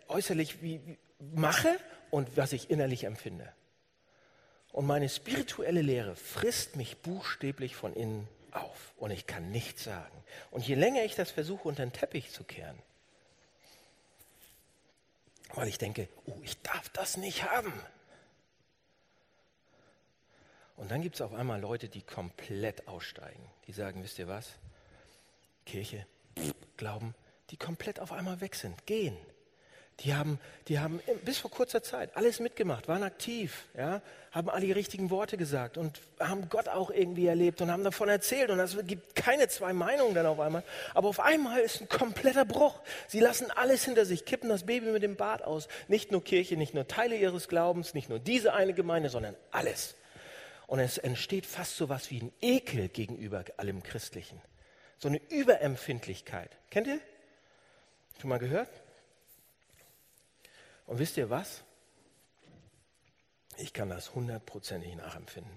äußerlich 0.07 0.61
wie, 0.61 0.81
wie 0.85 0.97
mache 1.19 1.77
und 2.09 2.37
was 2.37 2.53
ich 2.53 2.69
innerlich 2.69 3.03
empfinde. 3.03 3.51
Und 4.71 4.87
meine 4.87 5.09
spirituelle 5.09 5.81
Lehre 5.81 6.15
frisst 6.15 6.77
mich 6.77 6.97
buchstäblich 6.97 7.75
von 7.75 7.93
innen 7.93 8.27
auf 8.51 8.93
und 8.97 9.11
ich 9.11 9.27
kann 9.27 9.51
nichts 9.51 9.83
sagen. 9.83 10.23
Und 10.49 10.65
je 10.65 10.75
länger 10.75 11.03
ich 11.03 11.15
das 11.15 11.31
versuche, 11.31 11.67
unter 11.67 11.85
den 11.85 11.91
Teppich 11.91 12.31
zu 12.31 12.45
kehren, 12.45 12.77
weil 15.53 15.67
ich 15.67 15.77
denke, 15.77 16.07
oh, 16.25 16.39
ich 16.43 16.61
darf 16.61 16.87
das 16.89 17.17
nicht 17.17 17.43
haben. 17.51 17.73
Und 20.81 20.89
dann 20.89 21.03
gibt 21.03 21.13
es 21.13 21.21
auf 21.21 21.35
einmal 21.35 21.61
Leute, 21.61 21.89
die 21.89 22.01
komplett 22.01 22.87
aussteigen. 22.87 23.45
Die 23.67 23.71
sagen, 23.71 24.03
wisst 24.03 24.17
ihr 24.17 24.27
was? 24.27 24.49
Kirche, 25.63 26.07
Glauben, 26.75 27.13
die 27.51 27.57
komplett 27.57 27.99
auf 27.99 28.11
einmal 28.11 28.41
weg 28.41 28.55
sind, 28.55 28.87
gehen. 28.87 29.15
Die 29.99 30.15
haben, 30.15 30.39
die 30.67 30.79
haben 30.79 30.99
bis 31.23 31.37
vor 31.37 31.51
kurzer 31.51 31.83
Zeit 31.83 32.17
alles 32.17 32.39
mitgemacht, 32.39 32.87
waren 32.87 33.03
aktiv, 33.03 33.67
ja, 33.77 34.01
haben 34.31 34.49
alle 34.49 34.65
die 34.65 34.71
richtigen 34.71 35.11
Worte 35.11 35.37
gesagt 35.37 35.77
und 35.77 36.01
haben 36.19 36.49
Gott 36.49 36.67
auch 36.67 36.89
irgendwie 36.89 37.27
erlebt 37.27 37.61
und 37.61 37.69
haben 37.69 37.83
davon 37.83 38.09
erzählt. 38.09 38.49
Und 38.49 38.59
es 38.59 38.75
gibt 38.87 39.13
keine 39.13 39.47
zwei 39.49 39.73
Meinungen 39.73 40.15
dann 40.15 40.25
auf 40.25 40.39
einmal. 40.39 40.63
Aber 40.95 41.09
auf 41.09 41.19
einmal 41.19 41.59
ist 41.59 41.81
ein 41.81 41.89
kompletter 41.89 42.43
Bruch. 42.45 42.81
Sie 43.07 43.19
lassen 43.19 43.51
alles 43.51 43.85
hinter 43.85 44.07
sich, 44.07 44.25
kippen 44.25 44.49
das 44.49 44.65
Baby 44.65 44.87
mit 44.87 45.03
dem 45.03 45.15
Bart 45.15 45.43
aus. 45.43 45.67
Nicht 45.87 46.11
nur 46.11 46.23
Kirche, 46.23 46.57
nicht 46.57 46.73
nur 46.73 46.87
Teile 46.87 47.17
ihres 47.17 47.47
Glaubens, 47.47 47.93
nicht 47.93 48.09
nur 48.09 48.17
diese 48.17 48.55
eine 48.55 48.73
Gemeinde, 48.73 49.09
sondern 49.09 49.35
alles. 49.51 49.93
Und 50.71 50.79
es 50.79 50.97
entsteht 50.97 51.45
fast 51.45 51.75
so 51.75 51.89
was 51.89 52.11
wie 52.11 52.21
ein 52.21 52.31
Ekel 52.39 52.87
gegenüber 52.87 53.43
allem 53.57 53.83
Christlichen. 53.83 54.41
So 54.99 55.09
eine 55.09 55.19
Überempfindlichkeit. 55.27 56.49
Kennt 56.69 56.87
ihr? 56.87 57.01
Schon 58.21 58.29
mal 58.29 58.39
gehört? 58.39 58.69
Und 60.87 60.97
wisst 60.97 61.17
ihr 61.17 61.29
was? 61.29 61.65
Ich 63.57 63.73
kann 63.73 63.89
das 63.89 64.15
hundertprozentig 64.15 64.95
nachempfinden. 64.95 65.51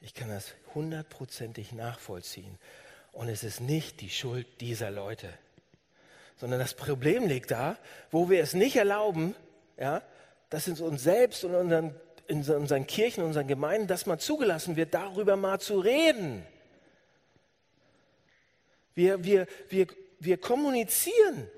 Ich 0.00 0.12
kann 0.12 0.28
das 0.28 0.54
hundertprozentig 0.74 1.70
nachvollziehen. 1.70 2.58
Und 3.12 3.28
es 3.28 3.44
ist 3.44 3.60
nicht 3.60 4.00
die 4.00 4.10
Schuld 4.10 4.60
dieser 4.60 4.90
Leute, 4.90 5.32
sondern 6.36 6.58
das 6.58 6.74
Problem 6.74 7.28
liegt 7.28 7.52
da, 7.52 7.78
wo 8.10 8.28
wir 8.28 8.42
es 8.42 8.54
nicht 8.54 8.74
erlauben, 8.74 9.36
ja, 9.76 10.02
dass 10.50 10.66
in 10.66 10.76
uns 10.80 11.04
selbst 11.04 11.44
und 11.44 11.54
unseren, 11.54 11.94
in 12.28 12.48
unseren 12.48 12.86
Kirchen, 12.86 13.20
in 13.20 13.26
unseren 13.26 13.48
Gemeinden, 13.48 13.88
dass 13.88 14.06
mal 14.06 14.18
zugelassen 14.18 14.76
wird, 14.76 14.94
darüber 14.94 15.36
mal 15.36 15.60
zu 15.60 15.80
reden. 15.80 16.46
Wir, 18.94 19.24
wir, 19.24 19.46
wir, 19.68 19.86
wir 20.20 20.38
kommunizieren 20.38 21.48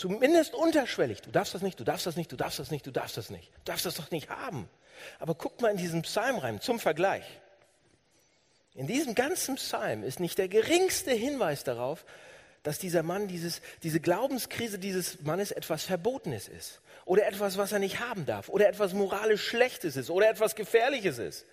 Zumindest 0.00 0.54
unterschwellig. 0.54 1.20
Du 1.20 1.30
darfst 1.30 1.54
das 1.54 1.60
nicht, 1.60 1.78
du 1.78 1.84
darfst 1.84 2.06
das 2.06 2.16
nicht, 2.16 2.32
du 2.32 2.36
darfst 2.36 2.58
das 2.58 2.70
nicht, 2.70 2.86
du 2.86 2.90
darfst 2.90 3.18
das 3.18 3.28
nicht. 3.28 3.48
Du 3.48 3.60
darfst 3.66 3.84
das 3.84 3.96
doch 3.96 4.10
nicht 4.10 4.30
haben. 4.30 4.66
Aber 5.18 5.34
guck 5.34 5.60
mal 5.60 5.70
in 5.70 5.76
diesem 5.76 6.00
Psalm 6.00 6.38
rein, 6.38 6.58
zum 6.62 6.80
Vergleich. 6.80 7.24
In 8.72 8.86
diesem 8.86 9.14
ganzen 9.14 9.56
Psalm 9.56 10.02
ist 10.02 10.18
nicht 10.18 10.38
der 10.38 10.48
geringste 10.48 11.10
Hinweis 11.10 11.64
darauf, 11.64 12.06
dass 12.62 12.78
dieser 12.78 13.02
Mann, 13.02 13.28
dieses, 13.28 13.60
diese 13.82 14.00
Glaubenskrise 14.00 14.78
dieses 14.78 15.20
Mannes 15.20 15.50
etwas 15.50 15.84
Verbotenes 15.84 16.48
ist. 16.48 16.80
Oder 17.10 17.26
etwas, 17.26 17.58
was 17.58 17.72
er 17.72 17.80
nicht 17.80 17.98
haben 17.98 18.24
darf. 18.24 18.48
Oder 18.48 18.68
etwas 18.68 18.92
moralisch 18.92 19.44
Schlechtes 19.44 19.96
ist. 19.96 20.10
Oder 20.10 20.30
etwas 20.30 20.54
Gefährliches 20.54 21.18
ist. 21.18 21.44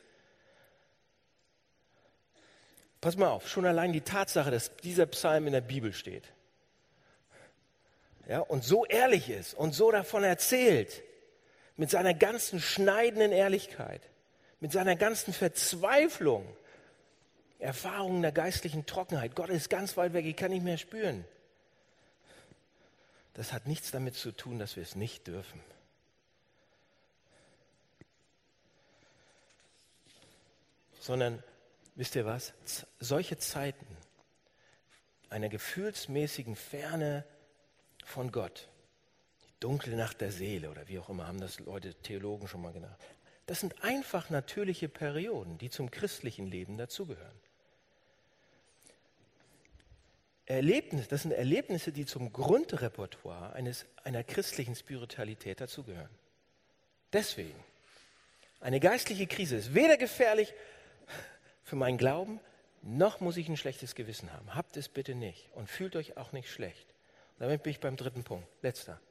Pass 3.01 3.17
mal 3.17 3.29
auf, 3.29 3.49
schon 3.49 3.65
allein 3.65 3.91
die 3.91 4.01
Tatsache, 4.01 4.51
dass 4.51 4.75
dieser 4.77 5.07
Psalm 5.07 5.47
in 5.47 5.53
der 5.53 5.61
Bibel 5.61 5.93
steht 5.93 6.25
ja, 8.27 8.39
und 8.39 8.63
so 8.63 8.85
ehrlich 8.85 9.29
ist 9.29 9.53
und 9.53 9.73
so 9.73 9.91
davon 9.91 10.23
erzählt, 10.23 11.01
mit 11.75 11.89
seiner 11.89 12.13
ganzen 12.13 12.59
schneidenden 12.59 13.31
Ehrlichkeit, 13.31 14.01
mit 14.59 14.71
seiner 14.71 14.95
ganzen 14.95 15.33
Verzweiflung, 15.33 16.45
Erfahrungen 17.59 18.21
der 18.21 18.31
geistlichen 18.31 18.85
Trockenheit. 18.85 19.35
Gott 19.35 19.49
ist 19.49 19.69
ganz 19.69 19.95
weit 19.97 20.13
weg, 20.13 20.25
ich 20.25 20.35
kann 20.35 20.51
nicht 20.51 20.63
mehr 20.63 20.77
spüren. 20.77 21.25
Das 23.37 23.53
hat 23.53 23.67
nichts 23.67 23.91
damit 23.91 24.15
zu 24.15 24.31
tun, 24.31 24.57
dass 24.57 24.75
wir 24.77 24.83
es 24.83 24.95
nicht 24.95 25.27
dürfen. 25.27 25.61
Sondern, 30.99 31.43
wisst 31.93 32.15
ihr 32.15 32.25
was, 32.25 32.53
solche 32.99 33.37
Zeiten 33.37 33.85
einer 35.29 35.49
gefühlsmäßigen 35.49 36.55
Ferne 36.55 37.25
von 38.03 38.31
Gott. 38.31 38.69
Die 39.43 39.59
dunkle 39.59 39.95
Nacht 39.95 40.19
der 40.19 40.31
Seele 40.31 40.71
oder 40.71 40.87
wie 40.87 40.97
auch 40.97 41.09
immer 41.09 41.27
haben 41.27 41.39
das 41.39 41.59
Leute 41.59 41.93
Theologen 41.93 42.47
schon 42.47 42.63
mal 42.63 42.73
genannt. 42.73 42.97
Das 43.45 43.59
sind 43.59 43.83
einfach 43.83 44.31
natürliche 44.31 44.89
Perioden, 44.89 45.59
die 45.59 45.69
zum 45.69 45.91
christlichen 45.91 46.47
Leben 46.47 46.75
dazugehören. 46.79 47.39
Erlebnisse, 50.47 51.09
das 51.09 51.23
sind 51.23 51.33
Erlebnisse, 51.33 51.91
die 51.91 52.05
zum 52.05 52.31
Grundrepertoire 52.31 53.53
eines, 53.53 53.85
einer 54.03 54.23
christlichen 54.23 54.75
Spiritualität 54.75 55.59
dazugehören. 55.59 56.09
Deswegen, 57.11 57.63
eine 58.61 58.79
geistliche 58.79 59.27
Krise 59.27 59.57
ist 59.57 59.75
weder 59.75 59.97
gefährlich 59.97 60.53
für 61.63 61.75
meinen 61.75 61.97
Glauben, 61.97 62.39
noch 62.81 63.19
muss 63.19 63.35
ich 63.35 63.49
ein 63.49 63.57
schlechtes 63.57 63.93
Gewissen 63.93 64.31
haben. 64.31 64.55
Habt 64.55 64.77
es 64.77 64.87
bitte 64.87 65.15
nicht 65.15 65.49
und 65.53 65.69
fühlt 65.69 65.97
euch 65.97 66.15
auch 66.15 66.31
nicht 66.31 66.49
schlecht. 66.49 66.87
Damit 67.39 67.63
bin 67.63 67.71
ich 67.71 67.81
beim 67.81 67.97
dritten 67.97 68.23
Punkt. 68.23 68.47
Letzter. 68.61 69.01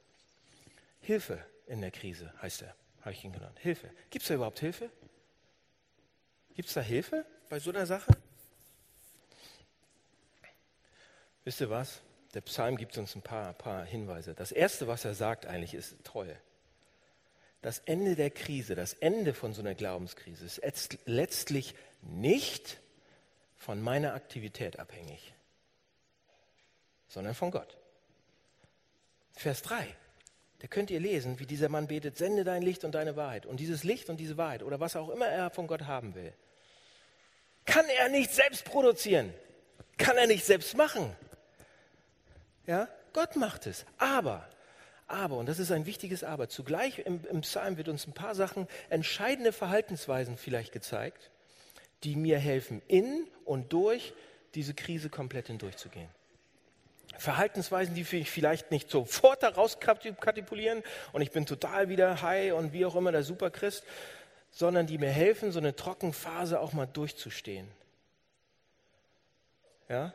Hilfe 1.01 1.45
in 1.67 1.81
der 1.81 1.91
Krise 1.91 2.33
heißt 2.41 2.63
er, 2.63 2.75
habe 3.01 3.11
ich 3.11 3.23
ihn 3.23 3.31
genannt. 3.31 3.59
Hilfe. 3.59 3.91
Gibt 4.09 4.23
es 4.23 4.29
da 4.29 4.33
überhaupt 4.33 4.59
Hilfe? 4.59 4.89
Gibt 6.55 6.67
es 6.67 6.73
da 6.73 6.81
Hilfe 6.81 7.25
bei 7.49 7.59
so 7.59 7.69
einer 7.69 7.85
Sache? 7.85 8.11
Wisst 11.47 11.61
ihr 11.61 11.69
was? 11.69 12.01
Der 12.33 12.41
Psalm 12.41 12.75
gibt 12.75 12.97
uns 12.97 13.15
ein 13.15 13.21
paar, 13.21 13.53
paar 13.53 13.85
Hinweise. 13.85 14.33
Das 14.33 14.51
Erste, 14.51 14.89
was 14.89 15.05
er 15.05 15.13
sagt 15.13 15.45
eigentlich, 15.45 15.75
ist 15.75 15.95
Treue. 16.03 16.35
Das 17.61 17.79
Ende 17.79 18.17
der 18.17 18.31
Krise, 18.31 18.75
das 18.75 18.91
Ende 18.91 19.33
von 19.33 19.53
so 19.53 19.61
einer 19.61 19.73
Glaubenskrise 19.73 20.43
ist 20.43 20.97
letztlich 21.05 21.73
nicht 22.01 22.81
von 23.55 23.81
meiner 23.81 24.13
Aktivität 24.13 24.77
abhängig, 24.77 25.33
sondern 27.07 27.33
von 27.33 27.51
Gott. 27.51 27.77
Vers 29.31 29.61
3. 29.61 29.87
Da 30.59 30.67
könnt 30.67 30.91
ihr 30.91 30.99
lesen, 30.99 31.39
wie 31.39 31.45
dieser 31.45 31.69
Mann 31.69 31.87
betet, 31.87 32.17
sende 32.17 32.43
dein 32.43 32.61
Licht 32.61 32.83
und 32.83 32.93
deine 32.93 33.15
Wahrheit. 33.15 33.45
Und 33.45 33.61
dieses 33.61 33.85
Licht 33.85 34.09
und 34.09 34.17
diese 34.17 34.35
Wahrheit 34.35 34.63
oder 34.63 34.81
was 34.81 34.97
auch 34.97 35.07
immer 35.07 35.27
er 35.27 35.49
von 35.49 35.67
Gott 35.67 35.83
haben 35.83 36.13
will, 36.13 36.33
kann 37.63 37.85
er 38.01 38.09
nicht 38.09 38.33
selbst 38.33 38.65
produzieren. 38.65 39.33
Kann 39.97 40.17
er 40.17 40.27
nicht 40.27 40.43
selbst 40.43 40.75
machen. 40.75 41.15
Ja, 42.67 42.87
Gott 43.13 43.35
macht 43.35 43.65
es. 43.65 43.85
Aber, 43.97 44.47
aber, 45.07 45.37
und 45.37 45.47
das 45.47 45.57
ist 45.57 45.71
ein 45.71 45.85
wichtiges 45.85 46.23
Aber, 46.23 46.49
zugleich 46.49 46.99
im, 46.99 47.21
im 47.31 47.41
Psalm 47.41 47.77
wird 47.77 47.87
uns 47.87 48.05
ein 48.05 48.13
paar 48.13 48.35
Sachen, 48.35 48.67
entscheidende 48.89 49.53
Verhaltensweisen 49.53 50.37
vielleicht 50.37 50.73
gezeigt, 50.73 51.31
die 52.03 52.15
mir 52.15 52.37
helfen, 52.37 52.81
in 52.87 53.25
und 53.45 53.73
durch 53.73 54.13
diese 54.53 54.73
Krise 54.73 55.09
komplett 55.09 55.47
hindurchzugehen. 55.47 56.09
Verhaltensweisen, 57.17 57.95
die 57.95 58.01
ich 58.01 58.29
vielleicht 58.29 58.69
nicht 58.69 58.91
sofort 58.91 59.41
daraus 59.41 59.79
katipulieren 59.79 60.83
und 61.13 61.21
ich 61.21 61.31
bin 61.31 61.45
total 61.45 61.89
wieder 61.89 62.21
high 62.21 62.53
und 62.53 62.73
wie 62.73 62.85
auch 62.85 62.95
immer 62.95 63.11
der 63.11 63.23
Superchrist, 63.23 63.83
sondern 64.51 64.87
die 64.87 64.97
mir 64.97 65.09
helfen, 65.09 65.51
so 65.51 65.59
eine 65.59 65.75
Trockenphase 65.75 66.59
auch 66.59 66.73
mal 66.73 66.85
durchzustehen. 66.85 67.67
Ja? 69.89 70.13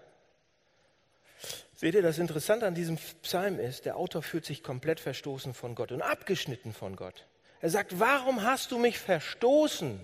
Seht 1.83 1.97
ihr, 1.97 2.03
das 2.03 2.21
Interessante 2.21 2.65
an 2.65 2.77
diesem 2.77 2.97
Psalm 3.23 3.59
ist, 3.59 3.87
der 3.87 3.97
Autor 3.97 4.23
fühlt 4.23 4.45
sich 4.45 4.63
komplett 4.63 5.01
verstoßen 5.01 5.53
von 5.53 5.75
Gott 5.75 5.91
und 5.91 6.01
abgeschnitten 6.01 6.73
von 6.73 6.95
Gott. 6.95 7.27
Er 7.61 7.71
sagt, 7.71 7.99
warum 7.99 8.45
hast 8.45 8.71
du 8.71 8.79
mich 8.79 9.01
verstoßen? 9.01 9.99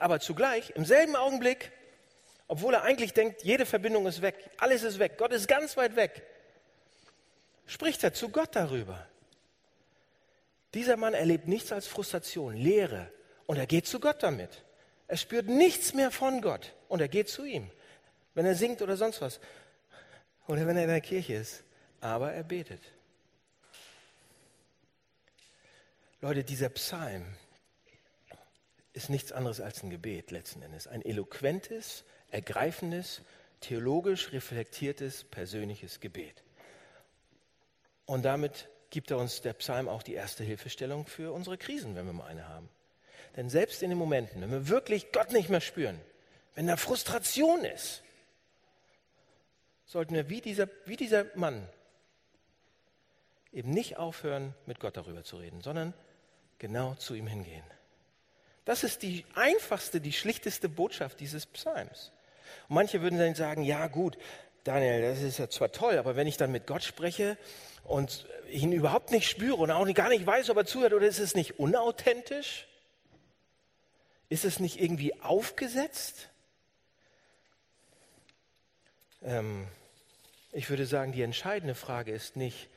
Aber 0.00 0.18
zugleich, 0.18 0.70
im 0.70 0.84
selben 0.84 1.14
Augenblick, 1.14 1.70
Obwohl 2.48 2.74
er 2.74 2.82
eigentlich 2.82 3.12
denkt, 3.12 3.44
jede 3.44 3.64
Verbindung 3.64 4.08
ist 4.08 4.22
weg, 4.22 4.34
alles 4.56 4.82
ist 4.82 4.98
weg, 4.98 5.18
Gott 5.18 5.32
ist 5.32 5.46
ganz 5.46 5.76
weit 5.76 5.94
weg. 5.94 6.22
Spricht 7.66 8.02
er 8.02 8.12
zu 8.12 8.30
Gott 8.30 8.56
darüber. 8.56 9.06
Dieser 10.74 10.96
Mann 10.96 11.14
erlebt 11.14 11.46
nichts 11.46 11.70
als 11.70 11.86
Frustration, 11.86 12.56
Leere 12.56 13.12
und 13.46 13.56
er 13.56 13.66
geht 13.66 13.86
zu 13.86 14.00
Gott 14.00 14.24
damit. 14.24 14.64
Er 15.06 15.16
spürt 15.16 15.46
nichts 15.46 15.94
mehr 15.94 16.10
von 16.10 16.42
Gott 16.42 16.74
und 16.88 17.00
er 17.00 17.08
geht 17.08 17.28
zu 17.28 17.44
ihm, 17.44 17.70
wenn 18.34 18.46
er 18.46 18.56
singt 18.56 18.82
oder 18.82 18.96
sonst 18.96 19.20
was 19.20 19.38
oder 20.48 20.66
wenn 20.66 20.76
er 20.76 20.84
in 20.84 20.88
der 20.88 21.00
Kirche 21.00 21.34
ist. 21.34 21.62
Aber 22.00 22.32
er 22.32 22.42
betet. 22.42 22.82
Leute, 26.20 26.42
dieser 26.42 26.68
Psalm 26.70 27.24
ist 28.92 29.10
nichts 29.10 29.30
anderes 29.30 29.60
als 29.60 29.82
ein 29.84 29.90
Gebet 29.90 30.32
letzten 30.32 30.62
Endes. 30.62 30.88
Ein 30.88 31.02
eloquentes, 31.02 32.04
ergreifendes, 32.30 33.22
theologisch 33.60 34.32
reflektiertes, 34.32 35.24
persönliches 35.24 36.00
Gebet. 36.00 36.42
Und 38.06 38.24
damit 38.24 38.68
gibt 38.90 39.10
er 39.10 39.18
uns 39.18 39.42
der 39.42 39.52
Psalm 39.52 39.88
auch 39.88 40.02
die 40.02 40.14
erste 40.14 40.42
Hilfestellung 40.42 41.06
für 41.06 41.32
unsere 41.32 41.58
Krisen, 41.58 41.94
wenn 41.94 42.06
wir 42.06 42.12
mal 42.12 42.26
eine 42.26 42.48
haben. 42.48 42.68
Denn 43.36 43.50
selbst 43.50 43.82
in 43.82 43.90
den 43.90 43.98
Momenten, 43.98 44.40
wenn 44.40 44.50
wir 44.50 44.68
wirklich 44.68 45.12
Gott 45.12 45.32
nicht 45.32 45.50
mehr 45.50 45.60
spüren, 45.60 46.00
wenn 46.54 46.66
da 46.66 46.76
Frustration 46.76 47.64
ist, 47.64 48.02
sollten 49.88 50.14
wir 50.14 50.28
wie 50.28 50.40
dieser, 50.40 50.68
wie 50.84 50.96
dieser 50.96 51.26
Mann 51.34 51.66
eben 53.52 53.70
nicht 53.70 53.96
aufhören, 53.96 54.54
mit 54.66 54.78
Gott 54.78 54.96
darüber 54.96 55.24
zu 55.24 55.38
reden, 55.38 55.62
sondern 55.62 55.94
genau 56.58 56.94
zu 56.94 57.14
ihm 57.14 57.26
hingehen. 57.26 57.64
Das 58.66 58.84
ist 58.84 59.02
die 59.02 59.24
einfachste, 59.34 60.00
die 60.00 60.12
schlichteste 60.12 60.68
Botschaft 60.68 61.20
dieses 61.20 61.46
Psalms. 61.46 62.12
Und 62.68 62.74
manche 62.74 63.00
würden 63.00 63.18
dann 63.18 63.34
sagen, 63.34 63.62
ja 63.62 63.86
gut, 63.86 64.18
Daniel, 64.62 65.00
das 65.00 65.22
ist 65.22 65.38
ja 65.38 65.48
zwar 65.48 65.72
toll, 65.72 65.96
aber 65.96 66.16
wenn 66.16 66.26
ich 66.26 66.36
dann 66.36 66.52
mit 66.52 66.66
Gott 66.66 66.82
spreche 66.82 67.38
und 67.84 68.26
ihn 68.50 68.72
überhaupt 68.72 69.10
nicht 69.10 69.26
spüre 69.26 69.56
und 69.56 69.70
auch 69.70 69.86
gar 69.94 70.10
nicht 70.10 70.26
weiß, 70.26 70.50
ob 70.50 70.58
er 70.58 70.66
zuhört, 70.66 70.92
oder 70.92 71.06
ist 71.06 71.18
es 71.18 71.34
nicht 71.34 71.58
unauthentisch? 71.58 72.66
Ist 74.28 74.44
es 74.44 74.60
nicht 74.60 74.78
irgendwie 74.78 75.18
aufgesetzt? 75.22 76.28
Ähm, 79.22 79.66
ich 80.58 80.68
würde 80.70 80.86
sagen, 80.86 81.12
die 81.12 81.22
entscheidende 81.22 81.76
Frage 81.76 82.10
ist 82.10 82.34
nicht, 82.34 82.68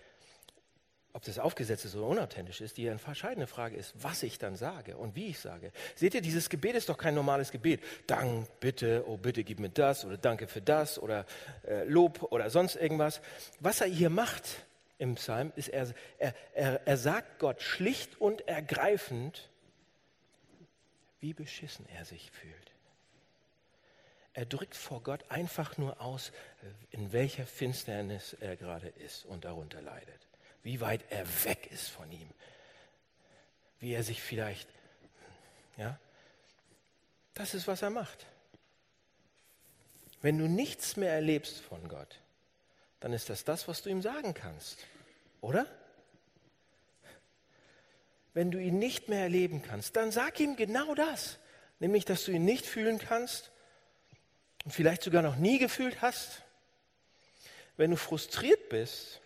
ob 1.13 1.23
das 1.23 1.39
aufgesetzt 1.39 1.83
ist 1.83 1.95
oder 1.95 2.05
unauthentisch 2.05 2.61
ist, 2.61 2.77
die 2.77 2.85
entscheidende 2.85 3.47
Frage 3.47 3.75
ist, 3.75 3.95
was 4.03 4.21
ich 4.21 4.37
dann 4.37 4.55
sage 4.55 4.95
und 4.97 5.15
wie 5.15 5.29
ich 5.29 5.39
sage. 5.39 5.71
Seht 5.95 6.13
ihr, 6.13 6.21
dieses 6.21 6.49
Gebet 6.49 6.75
ist 6.75 6.89
doch 6.89 6.97
kein 6.97 7.15
normales 7.15 7.51
Gebet. 7.51 7.81
Dank, 8.05 8.47
bitte, 8.59 9.03
oh 9.07 9.17
bitte 9.17 9.43
gib 9.43 9.59
mir 9.59 9.69
das 9.69 10.05
oder 10.05 10.17
danke 10.17 10.47
für 10.47 10.61
das 10.61 10.99
oder 10.99 11.25
äh, 11.67 11.83
Lob 11.85 12.31
oder 12.31 12.51
sonst 12.51 12.75
irgendwas. 12.75 13.19
Was 13.59 13.81
er 13.81 13.87
hier 13.87 14.11
macht 14.11 14.43
im 14.99 15.15
Psalm, 15.15 15.51
ist, 15.55 15.69
er, 15.69 15.87
er, 16.19 16.35
er, 16.53 16.81
er 16.85 16.97
sagt 16.97 17.39
Gott 17.39 17.63
schlicht 17.63 18.21
und 18.21 18.47
ergreifend, 18.47 19.49
wie 21.19 21.33
beschissen 21.33 21.87
er 21.97 22.05
sich 22.05 22.29
fühlt. 22.29 22.70
Er 24.33 24.45
drückt 24.45 24.75
vor 24.75 25.03
Gott 25.03 25.29
einfach 25.29 25.77
nur 25.77 25.99
aus, 26.01 26.31
in 26.89 27.11
welcher 27.11 27.45
Finsternis 27.45 28.33
er 28.39 28.55
gerade 28.55 28.87
ist 28.87 29.25
und 29.25 29.45
darunter 29.45 29.81
leidet 29.81 30.21
wie 30.63 30.79
weit 30.81 31.03
er 31.09 31.25
weg 31.45 31.69
ist 31.71 31.89
von 31.89 32.11
ihm, 32.11 32.29
wie 33.79 33.93
er 33.93 34.03
sich 34.03 34.21
vielleicht, 34.21 34.69
ja, 35.77 35.99
das 37.33 37.53
ist, 37.53 37.67
was 37.67 37.81
er 37.81 37.89
macht. 37.89 38.25
Wenn 40.21 40.37
du 40.37 40.47
nichts 40.47 40.97
mehr 40.97 41.11
erlebst 41.11 41.61
von 41.61 41.87
Gott, 41.87 42.19
dann 42.99 43.13
ist 43.13 43.29
das 43.29 43.43
das, 43.43 43.67
was 43.67 43.81
du 43.81 43.89
ihm 43.89 44.01
sagen 44.01 44.33
kannst, 44.33 44.85
oder? 45.39 45.65
Wenn 48.33 48.51
du 48.51 48.61
ihn 48.61 48.77
nicht 48.77 49.09
mehr 49.09 49.23
erleben 49.23 49.63
kannst, 49.63 49.95
dann 49.95 50.11
sag 50.11 50.39
ihm 50.39 50.55
genau 50.55 50.93
das, 50.93 51.39
nämlich, 51.79 52.05
dass 52.05 52.25
du 52.25 52.31
ihn 52.31 52.45
nicht 52.45 52.65
fühlen 52.65 52.99
kannst 52.99 53.50
und 54.63 54.71
vielleicht 54.71 55.03
sogar 55.03 55.21
noch 55.21 55.35
nie 55.35 55.57
gefühlt 55.59 56.01
hast. 56.01 56.43
Wenn 57.77 57.91
du 57.91 57.97
frustriert 57.97 58.69
bist, 58.69 59.21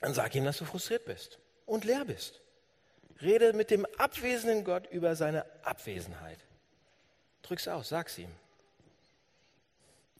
dann 0.00 0.14
sag 0.14 0.34
ihm, 0.34 0.44
dass 0.44 0.58
du 0.58 0.64
frustriert 0.64 1.04
bist 1.06 1.38
und 1.66 1.84
leer 1.84 2.04
bist. 2.04 2.40
Rede 3.20 3.52
mit 3.52 3.70
dem 3.70 3.86
abwesenden 3.98 4.64
Gott 4.64 4.86
über 4.90 5.16
seine 5.16 5.44
Abwesenheit. 5.64 6.38
Drück's 7.42 7.68
aus, 7.68 7.88
sag's 7.88 8.18
ihm. 8.18 8.30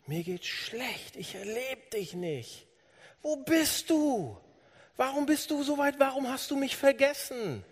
Mir 0.06 0.22
geht's 0.22 0.46
schlecht, 0.46 1.16
ich 1.16 1.34
erlebe 1.34 1.82
dich 1.92 2.14
nicht. 2.14 2.66
Wo 3.22 3.36
bist 3.36 3.88
du? 3.88 4.38
Warum 4.96 5.26
bist 5.26 5.50
du 5.50 5.62
so 5.62 5.78
weit? 5.78 5.98
Warum 5.98 6.28
hast 6.28 6.50
du 6.50 6.56
mich 6.56 6.76
vergessen? 6.76 7.64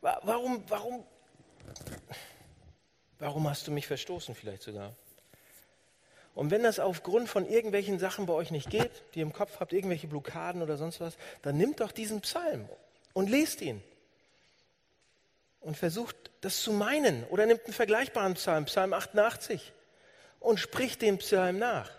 Warum, 0.00 0.64
warum, 0.68 1.04
warum 3.18 3.48
hast 3.48 3.66
du 3.66 3.70
mich 3.70 3.86
verstoßen 3.86 4.34
vielleicht 4.34 4.62
sogar? 4.62 4.94
Und 6.34 6.50
wenn 6.50 6.62
das 6.62 6.78
aufgrund 6.78 7.28
von 7.28 7.48
irgendwelchen 7.48 7.98
Sachen 7.98 8.26
bei 8.26 8.32
euch 8.32 8.50
nicht 8.50 8.70
geht, 8.70 8.90
die 9.14 9.18
ihr 9.18 9.24
im 9.24 9.32
Kopf 9.32 9.58
habt, 9.60 9.72
irgendwelche 9.72 10.06
Blockaden 10.06 10.62
oder 10.62 10.76
sonst 10.76 11.00
was, 11.00 11.16
dann 11.42 11.56
nimmt 11.56 11.80
doch 11.80 11.92
diesen 11.92 12.20
Psalm 12.20 12.68
und 13.12 13.28
lest 13.28 13.60
ihn. 13.60 13.82
Und 15.60 15.76
versucht 15.76 16.16
das 16.40 16.62
zu 16.62 16.72
meinen. 16.72 17.24
Oder 17.24 17.44
nimmt 17.46 17.64
einen 17.64 17.74
vergleichbaren 17.74 18.34
Psalm, 18.34 18.64
Psalm 18.64 18.94
88, 18.94 19.72
und 20.38 20.58
spricht 20.58 21.02
den 21.02 21.18
Psalm 21.18 21.58
nach. 21.58 21.90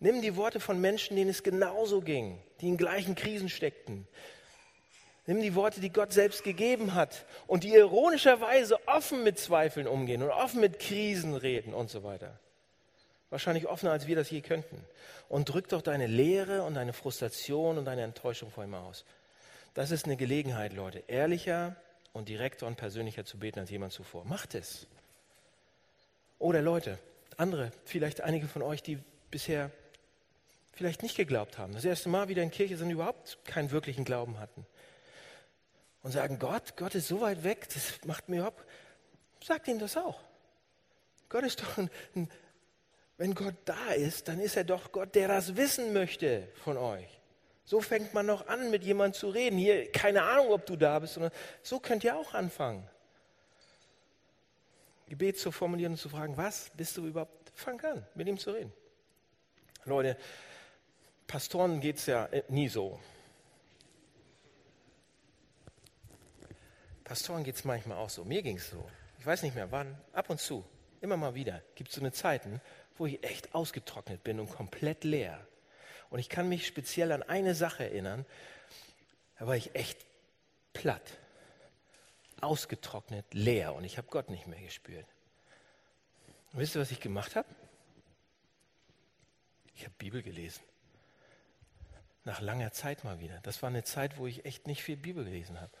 Nimm 0.00 0.22
die 0.22 0.34
Worte 0.36 0.58
von 0.58 0.80
Menschen, 0.80 1.16
denen 1.16 1.30
es 1.30 1.44
genauso 1.44 2.00
ging, 2.00 2.40
die 2.60 2.68
in 2.68 2.76
gleichen 2.76 3.14
Krisen 3.14 3.48
steckten. 3.48 4.08
Nimm 5.26 5.40
die 5.40 5.54
Worte, 5.54 5.80
die 5.80 5.92
Gott 5.92 6.12
selbst 6.12 6.42
gegeben 6.42 6.94
hat 6.94 7.24
und 7.46 7.62
die 7.62 7.74
ironischerweise 7.74 8.76
offen 8.88 9.22
mit 9.22 9.38
Zweifeln 9.38 9.86
umgehen 9.86 10.22
und 10.22 10.30
offen 10.30 10.60
mit 10.60 10.80
Krisen 10.80 11.34
reden 11.36 11.72
und 11.72 11.90
so 11.90 12.02
weiter 12.02 12.38
wahrscheinlich 13.34 13.66
offener, 13.66 13.90
als 13.90 14.06
wir 14.06 14.14
das 14.14 14.30
je 14.30 14.40
könnten. 14.42 14.80
Und 15.28 15.48
drück 15.48 15.68
doch 15.68 15.82
deine 15.82 16.06
Leere 16.06 16.62
und 16.62 16.74
deine 16.74 16.92
Frustration 16.92 17.78
und 17.78 17.84
deine 17.84 18.02
Enttäuschung 18.02 18.52
vor 18.52 18.62
ihm 18.62 18.74
aus. 18.74 19.04
Das 19.74 19.90
ist 19.90 20.04
eine 20.04 20.16
Gelegenheit, 20.16 20.72
Leute, 20.72 21.02
ehrlicher 21.08 21.74
und 22.12 22.28
direkter 22.28 22.68
und 22.68 22.76
persönlicher 22.76 23.24
zu 23.24 23.36
beten 23.36 23.58
als 23.58 23.70
jemand 23.70 23.92
zuvor. 23.92 24.24
Macht 24.24 24.54
es. 24.54 24.86
Oder 26.38 26.62
Leute, 26.62 27.00
andere, 27.36 27.72
vielleicht 27.84 28.20
einige 28.20 28.46
von 28.46 28.62
euch, 28.62 28.84
die 28.84 29.00
bisher 29.32 29.72
vielleicht 30.72 31.02
nicht 31.02 31.16
geglaubt 31.16 31.58
haben, 31.58 31.72
das 31.72 31.84
erste 31.84 32.08
Mal 32.08 32.28
wieder 32.28 32.42
in 32.42 32.52
Kirche 32.52 32.76
sind, 32.76 32.90
überhaupt 32.90 33.38
keinen 33.44 33.72
wirklichen 33.72 34.04
Glauben 34.04 34.38
hatten. 34.38 34.64
Und 36.04 36.12
sagen, 36.12 36.38
Gott, 36.38 36.76
Gott 36.76 36.94
ist 36.94 37.08
so 37.08 37.20
weit 37.20 37.42
weg, 37.42 37.68
das 37.74 37.94
macht 38.04 38.28
mir 38.28 38.36
überhaupt, 38.36 38.64
sagt 39.42 39.66
ihm 39.66 39.80
das 39.80 39.96
auch. 39.96 40.20
Gott 41.28 41.42
ist 41.42 41.62
doch 41.62 41.78
ein, 41.78 41.90
ein, 42.14 42.28
wenn 43.16 43.34
Gott 43.34 43.54
da 43.64 43.92
ist, 43.92 44.28
dann 44.28 44.40
ist 44.40 44.56
er 44.56 44.64
doch 44.64 44.92
Gott, 44.92 45.14
der 45.14 45.28
das 45.28 45.56
wissen 45.56 45.92
möchte 45.92 46.48
von 46.64 46.76
euch. 46.76 47.08
So 47.64 47.80
fängt 47.80 48.12
man 48.12 48.26
noch 48.26 48.46
an, 48.46 48.70
mit 48.70 48.84
jemandem 48.84 49.18
zu 49.18 49.28
reden. 49.30 49.56
Hier, 49.56 49.90
keine 49.90 50.22
Ahnung, 50.22 50.50
ob 50.50 50.66
du 50.66 50.76
da 50.76 50.98
bist, 50.98 51.18
so 51.62 51.80
könnt 51.80 52.04
ihr 52.04 52.16
auch 52.16 52.34
anfangen. 52.34 52.88
Gebet 55.08 55.38
zu 55.38 55.52
formulieren 55.52 55.92
und 55.92 55.98
zu 55.98 56.08
fragen, 56.08 56.36
was 56.36 56.70
bist 56.76 56.96
du 56.96 57.06
überhaupt? 57.06 57.52
Fang 57.54 57.80
an, 57.82 58.04
mit 58.14 58.26
ihm 58.26 58.38
zu 58.38 58.50
reden. 58.50 58.72
Leute, 59.84 60.16
Pastoren 61.26 61.80
geht 61.80 61.98
es 61.98 62.06
ja 62.06 62.26
äh, 62.26 62.42
nie 62.48 62.68
so. 62.68 62.98
Pastoren 67.04 67.44
geht 67.44 67.54
es 67.54 67.64
manchmal 67.64 67.98
auch 67.98 68.10
so. 68.10 68.24
Mir 68.24 68.42
ging 68.42 68.56
es 68.56 68.70
so. 68.70 68.84
Ich 69.18 69.26
weiß 69.26 69.42
nicht 69.42 69.54
mehr 69.54 69.70
wann, 69.70 69.96
ab 70.12 70.30
und 70.30 70.40
zu, 70.40 70.64
immer 71.00 71.16
mal 71.16 71.34
wieder, 71.34 71.62
gibt 71.74 71.90
es 71.90 71.96
so 71.96 72.00
eine 72.00 72.12
Zeiten, 72.12 72.60
wo 72.96 73.06
ich 73.06 73.22
echt 73.24 73.54
ausgetrocknet 73.54 74.22
bin 74.22 74.40
und 74.40 74.50
komplett 74.50 75.04
leer. 75.04 75.46
Und 76.10 76.18
ich 76.18 76.28
kann 76.28 76.48
mich 76.48 76.66
speziell 76.66 77.12
an 77.12 77.22
eine 77.22 77.54
Sache 77.54 77.84
erinnern, 77.84 78.24
da 79.38 79.46
war 79.46 79.56
ich 79.56 79.74
echt 79.74 80.04
platt, 80.72 81.18
ausgetrocknet, 82.40 83.34
leer 83.34 83.74
und 83.74 83.84
ich 83.84 83.98
habe 83.98 84.08
Gott 84.08 84.30
nicht 84.30 84.46
mehr 84.46 84.60
gespürt. 84.60 85.06
Und 86.52 86.60
wisst 86.60 86.76
ihr, 86.76 86.80
was 86.80 86.90
ich 86.90 87.00
gemacht 87.00 87.34
habe? 87.34 87.48
Ich 89.74 89.82
habe 89.82 89.94
Bibel 89.98 90.22
gelesen. 90.22 90.62
Nach 92.24 92.40
langer 92.40 92.72
Zeit 92.72 93.04
mal 93.04 93.18
wieder. 93.18 93.40
Das 93.42 93.60
war 93.62 93.68
eine 93.68 93.84
Zeit, 93.84 94.18
wo 94.18 94.26
ich 94.26 94.44
echt 94.44 94.66
nicht 94.66 94.82
viel 94.82 94.96
Bibel 94.96 95.24
gelesen 95.24 95.60
habe. 95.60 95.72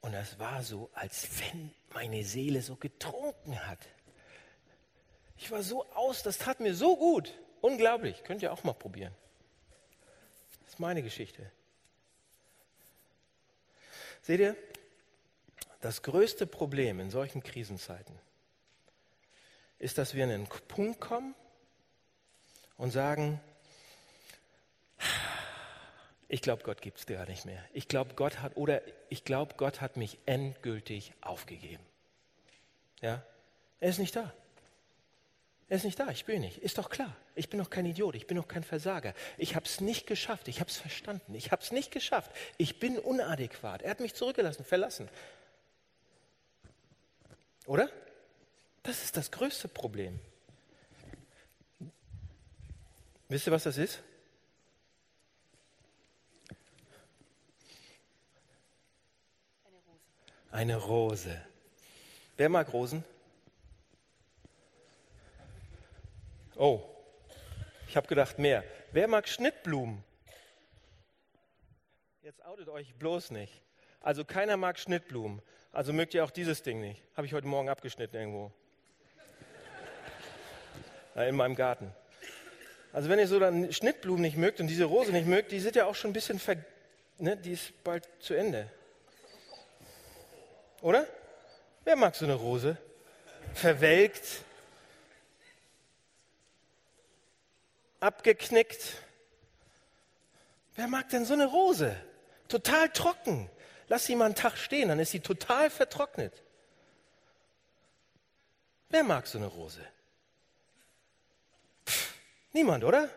Und 0.00 0.12
das 0.12 0.38
war 0.38 0.62
so, 0.62 0.88
als 0.94 1.28
wenn 1.40 1.72
meine 1.92 2.24
Seele 2.24 2.62
so 2.62 2.76
getrunken 2.76 3.66
hat. 3.66 3.80
Ich 5.40 5.50
war 5.50 5.62
so 5.62 5.86
aus, 5.94 6.22
das 6.22 6.36
tat 6.36 6.60
mir 6.60 6.74
so 6.74 6.96
gut. 6.96 7.32
Unglaublich. 7.62 8.22
Könnt 8.24 8.42
ihr 8.42 8.52
auch 8.52 8.62
mal 8.62 8.74
probieren. 8.74 9.14
Das 10.64 10.74
ist 10.74 10.80
meine 10.80 11.02
Geschichte. 11.02 11.50
Seht 14.20 14.40
ihr, 14.40 14.54
das 15.80 16.02
größte 16.02 16.46
Problem 16.46 17.00
in 17.00 17.10
solchen 17.10 17.42
Krisenzeiten 17.42 18.18
ist, 19.78 19.96
dass 19.96 20.14
wir 20.14 20.24
an 20.24 20.30
einen 20.30 20.46
Punkt 20.46 21.00
kommen 21.00 21.34
und 22.76 22.90
sagen, 22.90 23.40
ich 26.28 26.42
glaube, 26.42 26.64
Gott 26.64 26.82
gibt 26.82 26.98
es 26.98 27.06
gar 27.06 27.24
nicht 27.24 27.46
mehr. 27.46 27.64
Ich 27.72 27.88
glaube, 27.88 28.14
Gott 28.14 28.40
hat 28.40 28.58
oder 28.58 28.82
ich 29.08 29.24
glaube, 29.24 29.54
Gott 29.56 29.80
hat 29.80 29.96
mich 29.96 30.18
endgültig 30.26 31.14
aufgegeben. 31.22 31.82
Ja, 33.00 33.24
er 33.80 33.88
ist 33.88 33.98
nicht 33.98 34.14
da. 34.14 34.34
Er 35.70 35.76
ist 35.76 35.84
nicht 35.84 36.00
da, 36.00 36.08
ich 36.10 36.24
bin 36.24 36.40
nicht. 36.40 36.58
Ist 36.58 36.78
doch 36.78 36.90
klar. 36.90 37.16
Ich 37.36 37.48
bin 37.48 37.60
noch 37.60 37.70
kein 37.70 37.86
Idiot, 37.86 38.16
ich 38.16 38.26
bin 38.26 38.36
noch 38.36 38.48
kein 38.48 38.64
Versager. 38.64 39.14
Ich 39.38 39.54
habe 39.54 39.66
es 39.66 39.80
nicht 39.80 40.04
geschafft, 40.04 40.48
ich 40.48 40.58
habe 40.58 40.68
es 40.68 40.76
verstanden. 40.76 41.32
Ich 41.36 41.52
habe 41.52 41.62
es 41.62 41.70
nicht 41.70 41.92
geschafft. 41.92 42.32
Ich 42.58 42.80
bin 42.80 42.98
unadäquat. 42.98 43.82
Er 43.82 43.92
hat 43.92 44.00
mich 44.00 44.14
zurückgelassen, 44.14 44.64
verlassen. 44.64 45.08
Oder? 47.66 47.88
Das 48.82 49.04
ist 49.04 49.16
das 49.16 49.30
größte 49.30 49.68
Problem. 49.68 50.18
Wisst 53.28 53.46
ihr, 53.46 53.52
was 53.52 53.62
das 53.62 53.78
ist? 53.78 54.02
Eine 60.50 60.74
Rose. 60.74 61.30
Eine 61.30 61.36
Rose. 61.38 61.42
Wer 62.36 62.48
mag 62.48 62.72
Rosen? 62.72 63.04
Oh, 66.60 66.82
ich 67.88 67.96
habe 67.96 68.06
gedacht 68.06 68.38
mehr. 68.38 68.62
Wer 68.92 69.08
mag 69.08 69.26
Schnittblumen? 69.26 70.04
Jetzt 72.20 72.44
outet 72.44 72.68
euch 72.68 72.94
bloß 72.96 73.30
nicht. 73.30 73.62
Also 74.02 74.26
keiner 74.26 74.58
mag 74.58 74.78
Schnittblumen. 74.78 75.40
Also 75.72 75.94
mögt 75.94 76.12
ihr 76.12 76.22
auch 76.22 76.30
dieses 76.30 76.62
Ding 76.62 76.82
nicht. 76.82 77.02
Habe 77.16 77.26
ich 77.26 77.32
heute 77.32 77.46
Morgen 77.46 77.70
abgeschnitten 77.70 78.14
irgendwo. 78.14 78.52
In 81.14 81.34
meinem 81.34 81.54
Garten. 81.54 81.94
Also 82.92 83.08
wenn 83.08 83.18
ihr 83.18 83.26
so 83.26 83.38
dann 83.38 83.72
Schnittblumen 83.72 84.20
nicht 84.20 84.36
mögt 84.36 84.60
und 84.60 84.66
diese 84.66 84.84
Rose 84.84 85.12
nicht 85.12 85.26
mögt, 85.26 85.52
die 85.52 85.60
sind 85.60 85.76
ja 85.76 85.86
auch 85.86 85.94
schon 85.94 86.10
ein 86.10 86.12
bisschen, 86.12 86.38
ver 86.38 86.56
ne, 87.16 87.38
die 87.38 87.52
ist 87.52 87.82
bald 87.82 88.06
zu 88.18 88.34
Ende. 88.34 88.70
Oder? 90.82 91.06
Wer 91.84 91.96
mag 91.96 92.14
so 92.14 92.26
eine 92.26 92.34
Rose? 92.34 92.76
Verwelkt, 93.54 94.44
abgeknickt. 98.00 98.96
Wer 100.74 100.88
mag 100.88 101.08
denn 101.10 101.24
so 101.24 101.34
eine 101.34 101.46
Rose? 101.46 101.94
Total 102.48 102.88
trocken. 102.90 103.48
Lass 103.88 104.06
sie 104.06 104.16
mal 104.16 104.26
einen 104.26 104.34
Tag 104.34 104.56
stehen, 104.56 104.88
dann 104.88 104.98
ist 104.98 105.10
sie 105.10 105.20
total 105.20 105.70
vertrocknet. 105.70 106.42
Wer 108.88 109.04
mag 109.04 109.26
so 109.26 109.38
eine 109.38 109.46
Rose? 109.46 109.84
Pff, 111.86 112.14
niemand, 112.52 112.84
oder? 112.84 113.08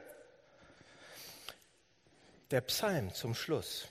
Der 2.51 2.61
Psalm 2.61 3.13
zum 3.13 3.33
Schluss. 3.33 3.87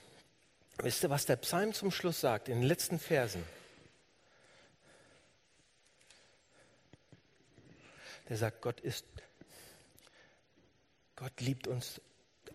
Wisst 0.77 1.03
ihr, 1.03 1.09
was 1.09 1.25
der 1.25 1.35
Psalm 1.37 1.73
zum 1.73 1.91
Schluss 1.91 2.21
sagt 2.21 2.47
in 2.47 2.59
den 2.59 2.67
letzten 2.67 2.99
Versen? 2.99 3.45
Der 8.29 8.37
sagt, 8.37 8.61
Gott 8.61 8.79
ist, 8.79 9.05
Gott 11.23 11.39
liebt 11.39 11.67
uns, 11.67 12.01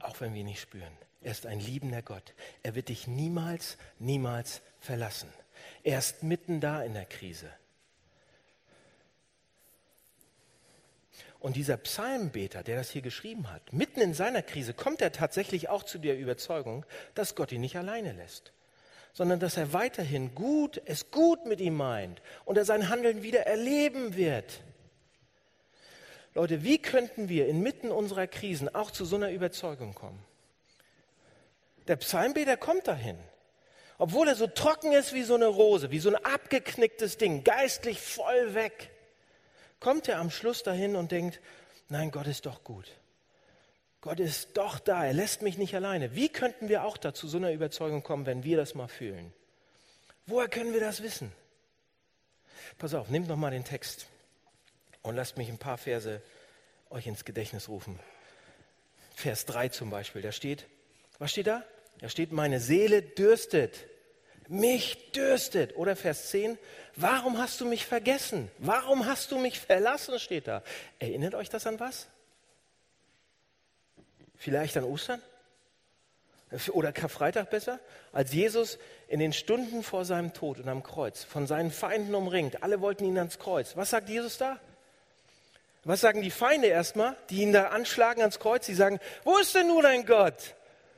auch 0.00 0.20
wenn 0.20 0.35
wir 0.35 0.44
nicht 0.44 0.61
spüren. 0.61 0.92
Er 1.22 1.31
ist 1.31 1.46
ein 1.46 1.59
liebender 1.59 2.02
Gott. 2.02 2.35
Er 2.62 2.74
wird 2.74 2.90
dich 2.90 3.07
niemals, 3.07 3.78
niemals 3.98 4.61
verlassen. 4.78 5.33
Er 5.85 5.98
ist 5.98 6.22
mitten 6.22 6.61
da 6.61 6.83
in 6.83 6.92
der 6.92 7.07
Krise. 7.07 7.50
Und 11.40 11.57
dieser 11.57 11.78
Psalmbeter, 11.78 12.62
der 12.62 12.76
das 12.76 12.90
hier 12.90 13.00
geschrieben 13.00 13.50
hat, 13.50 13.72
mitten 13.72 14.02
in 14.02 14.12
seiner 14.12 14.42
Krise 14.42 14.74
kommt 14.74 15.00
er 15.00 15.12
tatsächlich 15.12 15.70
auch 15.70 15.83
zu 15.83 15.96
der 15.96 16.18
Überzeugung, 16.18 16.85
dass 17.14 17.35
Gott 17.35 17.52
ihn 17.52 17.62
nicht 17.62 17.78
alleine 17.78 18.12
lässt, 18.12 18.52
sondern 19.14 19.40
dass 19.40 19.57
er 19.57 19.72
weiterhin 19.72 20.35
gut, 20.35 20.78
es 20.85 21.11
gut 21.11 21.46
mit 21.46 21.62
ihm 21.62 21.74
meint 21.74 22.20
und 22.44 22.59
er 22.59 22.66
sein 22.66 22.90
Handeln 22.90 23.22
wieder 23.22 23.46
erleben 23.46 24.14
wird. 24.14 24.61
Leute, 26.38 26.62
wie 26.62 26.79
könnten 26.79 27.29
wir 27.29 27.48
inmitten 27.48 27.90
unserer 27.90 28.29
Krisen 28.29 28.72
auch 28.72 28.92
zu 28.92 29.05
so 29.05 29.16
einer 29.16 29.33
Überzeugung 29.33 29.92
kommen? 29.92 30.24
Der 31.88 31.96
Psalmbeter 31.96 32.57
kommt 32.57 32.87
dahin. 32.87 33.18
Obwohl 33.98 34.29
er 34.29 34.37
so 34.37 34.46
trocken 34.46 34.92
ist 34.92 35.12
wie 35.12 35.24
so 35.24 35.35
eine 35.35 35.48
Rose, 35.48 35.90
wie 35.90 35.98
so 35.98 36.11
ein 36.11 36.24
abgeknicktes 36.24 37.16
Ding, 37.16 37.42
geistlich 37.42 38.01
voll 38.01 38.55
weg, 38.55 38.88
kommt 39.81 40.07
er 40.07 40.20
am 40.20 40.31
Schluss 40.31 40.62
dahin 40.62 40.94
und 40.94 41.11
denkt, 41.11 41.40
nein, 41.88 42.12
Gott 42.12 42.29
ist 42.29 42.46
doch 42.46 42.62
gut. 42.62 42.87
Gott 44.01 44.20
ist 44.20 44.57
doch 44.57 44.79
da, 44.79 45.05
er 45.05 45.14
lässt 45.14 45.42
mich 45.42 45.59
nicht 45.59 45.74
alleine. 45.74 46.14
Wie 46.14 46.29
könnten 46.29 46.68
wir 46.68 46.85
auch 46.85 46.98
dazu 46.98 47.27
so 47.27 47.38
einer 47.38 47.51
Überzeugung 47.51 48.05
kommen, 48.05 48.27
wenn 48.27 48.44
wir 48.44 48.57
das 48.57 48.77
mal 48.77 48.87
fühlen? 48.87 49.33
Woher 50.27 50.48
können 50.48 50.72
wir 50.72 50.81
das 50.81 51.03
wissen? 51.03 51.33
Pass 52.79 52.94
auf, 52.94 53.09
nehmt 53.09 53.27
noch 53.27 53.37
mal 53.37 53.51
den 53.51 53.64
Text 53.64 54.07
und 55.02 55.16
lasst 55.16 55.37
mich 55.37 55.48
ein 55.48 55.58
paar 55.58 55.78
Verse 55.78 56.22
euch 56.90 57.06
ins 57.06 57.24
Gedächtnis 57.24 57.68
rufen. 57.68 57.98
Vers 59.14 59.46
3 59.46 59.68
zum 59.70 59.90
Beispiel, 59.90 60.22
da 60.22 60.32
steht, 60.32 60.66
was 61.18 61.30
steht 61.30 61.48
da? 61.48 61.64
Da 61.98 62.08
steht, 62.08 62.32
meine 62.32 62.61
Seele 62.61 63.02
dürstet. 63.02 63.87
Mich 64.46 65.12
dürstet. 65.12 65.76
Oder 65.76 65.96
Vers 65.96 66.30
10, 66.30 66.56
warum 66.96 67.38
hast 67.38 67.61
du 67.61 67.66
mich 67.66 67.84
vergessen? 67.84 68.50
Warum 68.58 69.06
hast 69.06 69.32
du 69.32 69.38
mich 69.38 69.58
verlassen, 69.58 70.18
steht 70.18 70.46
da. 70.46 70.62
Erinnert 70.98 71.34
euch 71.34 71.48
das 71.48 71.66
an 71.66 71.80
was? 71.80 72.06
Vielleicht 74.37 74.76
an 74.76 74.84
Ostern? 74.84 75.20
Oder 76.72 76.92
Karfreitag 76.92 77.50
besser? 77.50 77.78
Als 78.12 78.32
Jesus 78.32 78.78
in 79.08 79.18
den 79.18 79.32
Stunden 79.32 79.82
vor 79.82 80.04
seinem 80.04 80.32
Tod 80.32 80.61
und 80.61 80.68
am 80.68 80.82
Kreuz 80.82 81.24
von 81.24 81.46
seinen 81.46 81.70
Feinden 81.70 82.14
umringt, 82.14 82.62
alle 82.62 82.80
wollten 82.80 83.04
ihn 83.04 83.18
ans 83.18 83.38
Kreuz. 83.38 83.76
Was 83.76 83.90
sagt 83.90 84.08
Jesus 84.08 84.38
da? 84.38 84.58
Was 85.88 86.03
sagen 86.03 86.20
die 86.20 86.31
Feinde 86.31 86.66
erstmal, 86.66 87.16
die 87.31 87.40
ihn 87.40 87.55
da 87.55 87.68
anschlagen 87.68 88.20
ans 88.20 88.38
Kreuz? 88.38 88.66
Sie 88.66 88.74
sagen, 88.74 89.01
wo 89.24 89.38
ist 89.38 89.55
denn 89.55 89.68
nur 89.68 89.81
dein 89.81 90.05
Gott? 90.05 90.55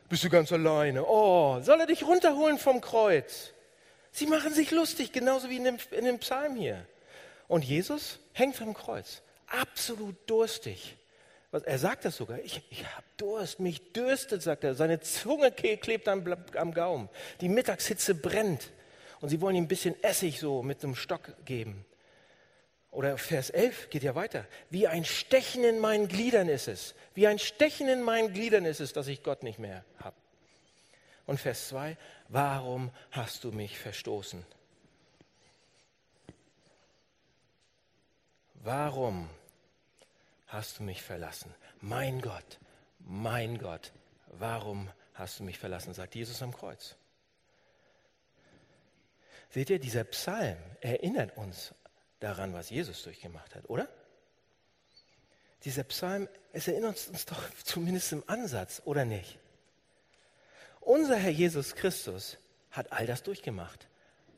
Bist 0.09 0.25
du 0.25 0.29
ganz 0.29 0.51
alleine? 0.51 1.07
Oh, 1.07 1.61
soll 1.63 1.79
er 1.79 1.87
dich 1.87 2.03
runterholen 2.03 2.59
vom 2.59 2.81
Kreuz? 2.81 3.53
Sie 4.11 4.27
machen 4.27 4.53
sich 4.53 4.73
lustig, 4.73 5.13
genauso 5.13 5.49
wie 5.49 5.59
in 5.59 5.63
dem, 5.63 5.79
in 5.93 6.07
dem 6.07 6.19
Psalm 6.19 6.57
hier. 6.57 6.85
Und 7.47 7.65
Jesus 7.65 8.19
hängt 8.33 8.61
am 8.61 8.75
Kreuz, 8.75 9.23
absolut 9.47 10.17
durstig. 10.29 10.97
Er 11.53 11.79
sagt 11.79 12.05
das 12.05 12.17
sogar, 12.17 12.41
ich, 12.41 12.61
ich 12.71 12.85
habe 12.85 13.07
Durst, 13.17 13.61
mich 13.61 13.93
dürstet, 13.93 14.43
sagt 14.43 14.65
er. 14.65 14.75
Seine 14.75 14.99
Zunge 14.99 15.53
klebt 15.53 16.09
am, 16.09 16.25
am 16.57 16.75
Gaumen. 16.75 17.09
Die 17.41 17.49
Mittagshitze 17.49 18.17
brennt. 18.17 18.73
Und 19.21 19.29
sie 19.29 19.41
wollen 19.41 19.55
ihm 19.55 19.65
ein 19.65 19.69
bisschen 19.69 20.03
Essig 20.03 20.41
so 20.41 20.65
mit 20.65 20.83
einem 20.83 20.97
Stock 20.97 21.33
geben. 21.45 21.85
Oder 22.91 23.19
Vers 23.19 23.51
11 23.51 23.91
geht 23.91 24.03
ja 24.03 24.15
weiter. 24.15 24.47
Wie 24.69 24.89
ein 24.89 25.05
Stechen 25.05 25.63
in 25.65 25.79
meinen 25.79 26.09
Gliedern 26.09 26.49
ist 26.49 26.67
es. 26.67 26.95
Wie 27.15 27.27
ein 27.27 27.39
Stechen 27.39 27.89
in 27.89 28.03
meinen 28.03 28.33
Gliedern 28.33 28.65
ist 28.65 28.81
es, 28.81 28.93
dass 28.93 29.07
ich 29.07 29.23
Gott 29.23 29.43
nicht 29.43 29.59
mehr 29.59 29.85
habe. 29.99 30.17
Und 31.27 31.39
Vers 31.39 31.69
2, 31.69 31.97
warum 32.29 32.91
hast 33.13 33.45
du 33.45 33.53
mich 33.53 33.79
verstoßen? 33.79 34.45
Warum 38.55 39.31
hast 40.49 40.81
du 40.81 40.83
mich 40.83 41.03
verlassen? 41.03 41.55
Mein 41.81 42.21
Gott, 42.21 42.59
mein 42.99 43.59
Gott, 43.59 43.93
warum 44.27 44.91
hast 45.15 45.39
du 45.39 45.45
mich 45.45 45.59
verlassen? 45.59 45.95
sagt 45.95 46.17
Jesus 46.17 46.43
am 46.43 46.53
Kreuz. 46.53 46.97
Seht 49.51 49.71
ihr, 49.71 49.79
dieser 49.79 50.05
Psalm 50.05 50.59
erinnert 50.81 51.37
uns 51.37 51.75
daran, 52.21 52.53
was 52.53 52.71
Jesus 52.71 53.03
durchgemacht 53.03 53.55
hat, 53.55 53.69
oder? 53.69 53.89
Dieser 55.65 55.85
Psalm, 55.85 56.29
es 56.53 56.69
erinnert 56.69 57.09
uns 57.09 57.27
doch 57.27 57.43
zumindest 57.65 58.13
im 58.13 58.23
Ansatz, 58.27 58.81
oder 58.85 59.05
nicht? 59.05 59.39
Unser 60.81 61.17
Herr 61.17 61.31
Jesus 61.31 61.75
Christus 61.75 62.39
hat 62.71 62.93
all 62.93 63.07
das 63.07 63.23
durchgemacht. 63.23 63.89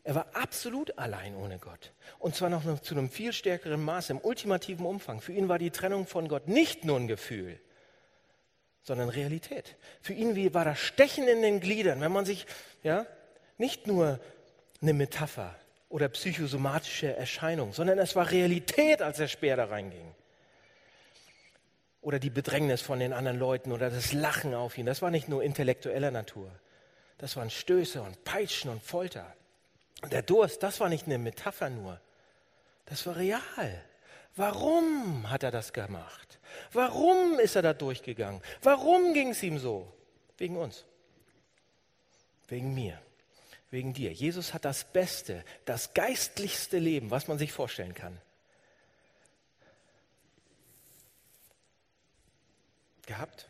Er 0.04 0.16
war 0.16 0.26
absolut 0.34 0.98
allein 0.98 1.36
ohne 1.36 1.58
Gott. 1.58 1.92
Und 2.18 2.34
zwar 2.34 2.50
noch 2.50 2.80
zu 2.80 2.94
einem 2.94 3.08
viel 3.08 3.32
stärkeren 3.32 3.84
Maß, 3.84 4.10
im 4.10 4.18
ultimativen 4.18 4.84
Umfang. 4.84 5.20
Für 5.20 5.32
ihn 5.32 5.48
war 5.48 5.58
die 5.58 5.70
Trennung 5.70 6.06
von 6.06 6.26
Gott 6.26 6.48
nicht 6.48 6.84
nur 6.84 6.98
ein 6.98 7.06
Gefühl, 7.06 7.60
sondern 8.82 9.08
Realität. 9.08 9.76
Für 10.00 10.12
ihn 10.12 10.54
war 10.54 10.64
das 10.64 10.80
Stechen 10.80 11.28
in 11.28 11.40
den 11.40 11.60
Gliedern, 11.60 12.00
wenn 12.00 12.10
man 12.10 12.24
sich, 12.24 12.46
ja, 12.82 13.06
nicht 13.58 13.86
nur 13.86 14.18
eine 14.80 14.92
Metapher, 14.92 15.54
oder 15.93 16.09
psychosomatische 16.09 17.14
Erscheinung, 17.14 17.74
sondern 17.74 17.99
es 17.99 18.16
war 18.16 18.30
Realität, 18.30 19.03
als 19.03 19.18
der 19.18 19.28
Speer 19.28 19.57
da 19.57 19.66
reinging. 19.66 20.14
Oder 22.01 22.18
die 22.18 22.30
Bedrängnis 22.30 22.80
von 22.80 22.99
den 22.99 23.12
anderen 23.12 23.38
Leuten 23.38 23.72
oder 23.72 23.90
das 23.90 24.14
Lachen 24.14 24.55
auf 24.55 24.78
ihn. 24.78 24.86
Das 24.86 25.03
war 25.03 25.11
nicht 25.11 25.28
nur 25.28 25.43
intellektueller 25.43 26.11
Natur. 26.11 26.51
Das 27.18 27.36
waren 27.36 27.51
Stöße 27.51 28.01
und 28.01 28.24
Peitschen 28.24 28.70
und 28.70 28.82
Folter. 28.82 29.36
Und 30.01 30.14
der 30.14 30.22
Durst, 30.22 30.62
das 30.62 30.80
war 30.80 30.88
nicht 30.88 31.05
eine 31.05 31.18
Metapher 31.18 31.68
nur. 31.68 32.01
Das 32.86 33.07
war 33.07 33.16
real. 33.16 33.84
Warum 34.34 35.30
hat 35.30 35.43
er 35.43 35.51
das 35.51 35.74
gemacht? 35.74 36.40
Warum 36.72 37.38
ist 37.38 37.55
er 37.55 37.62
da 37.62 37.74
durchgegangen? 37.74 38.40
Warum 38.62 39.12
ging 39.12 39.28
es 39.28 39.43
ihm 39.43 39.59
so? 39.59 39.93
Wegen 40.38 40.57
uns. 40.57 40.86
Wegen 42.49 42.74
mir. 42.74 42.99
Wegen 43.72 43.94
dir. 43.94 44.12
Jesus 44.12 44.52
hat 44.52 44.66
das 44.66 44.84
beste, 44.84 45.46
das 45.64 45.94
geistlichste 45.94 46.78
Leben, 46.78 47.10
was 47.10 47.26
man 47.26 47.38
sich 47.38 47.52
vorstellen 47.52 47.94
kann. 47.94 48.20
Gehabt. 53.06 53.48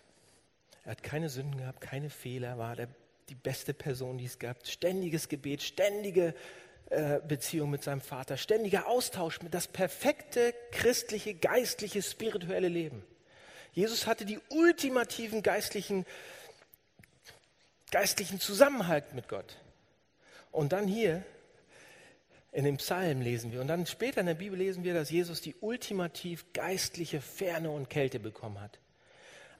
Er 0.84 0.92
hat 0.92 1.02
keine 1.02 1.28
Sünden 1.28 1.58
gehabt, 1.58 1.80
keine 1.80 2.08
Fehler, 2.08 2.56
war 2.56 2.76
der, 2.76 2.86
die 3.30 3.34
beste 3.34 3.74
Person, 3.74 4.16
die 4.16 4.26
es 4.26 4.38
gab. 4.38 4.64
Ständiges 4.64 5.28
Gebet, 5.28 5.60
ständige 5.60 6.36
äh, 6.90 7.18
Beziehung 7.26 7.70
mit 7.70 7.82
seinem 7.82 8.00
Vater, 8.00 8.36
ständiger 8.36 8.86
Austausch 8.86 9.42
mit 9.42 9.52
das 9.52 9.66
perfekte 9.66 10.54
christliche, 10.70 11.34
geistliche, 11.34 12.00
spirituelle 12.00 12.68
Leben. 12.68 13.04
Jesus 13.72 14.06
hatte 14.06 14.24
die 14.24 14.38
ultimativen 14.50 15.42
geistlichen, 15.42 16.06
geistlichen 17.90 18.38
Zusammenhalt 18.38 19.14
mit 19.14 19.28
Gott. 19.28 19.56
Und 20.52 20.72
dann 20.72 20.86
hier 20.86 21.24
in 22.52 22.64
dem 22.64 22.76
Psalm 22.76 23.22
lesen 23.22 23.50
wir 23.50 23.62
und 23.62 23.68
dann 23.68 23.86
später 23.86 24.20
in 24.20 24.26
der 24.26 24.34
Bibel 24.34 24.58
lesen 24.58 24.84
wir, 24.84 24.92
dass 24.92 25.10
Jesus 25.10 25.40
die 25.40 25.56
ultimativ 25.60 26.52
geistliche 26.52 27.22
Ferne 27.22 27.70
und 27.70 27.88
Kälte 27.88 28.20
bekommen 28.20 28.60
hat. 28.60 28.78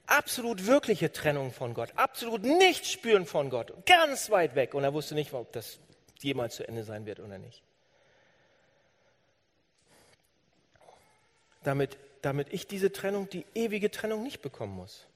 Absolut 0.05 0.67
wirkliche 0.67 1.11
Trennung 1.11 1.51
von 1.51 1.73
Gott, 1.73 1.89
absolut 1.95 2.43
nicht 2.43 2.85
spüren 2.85 3.25
von 3.25 3.49
Gott, 3.49 3.85
ganz 3.87 4.29
weit 4.29 4.53
weg. 4.53 4.75
Und 4.75 4.83
er 4.83 4.93
wusste 4.93 5.15
nicht, 5.15 5.33
ob 5.33 5.51
das 5.53 5.79
jemals 6.19 6.55
zu 6.55 6.67
Ende 6.67 6.83
sein 6.83 7.07
wird 7.07 7.19
oder 7.19 7.39
nicht. 7.39 7.63
Damit, 11.63 11.97
damit 12.21 12.53
ich 12.53 12.67
diese 12.67 12.91
Trennung, 12.91 13.27
die 13.29 13.45
ewige 13.55 13.89
Trennung 13.89 14.21
nicht 14.21 14.41
bekommen 14.41 14.75
muss. 14.75 15.07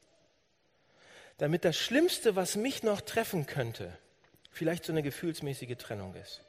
Damit 1.37 1.63
das 1.63 1.77
Schlimmste, 1.77 2.35
was 2.35 2.55
mich 2.55 2.81
noch 2.81 3.01
treffen 3.01 3.45
könnte, 3.45 3.95
vielleicht 4.57 4.85
so 4.85 4.91
eine 4.91 5.03
gefühlsmäßige 5.03 5.77
Trennung 5.77 6.15
ist, 6.15 6.41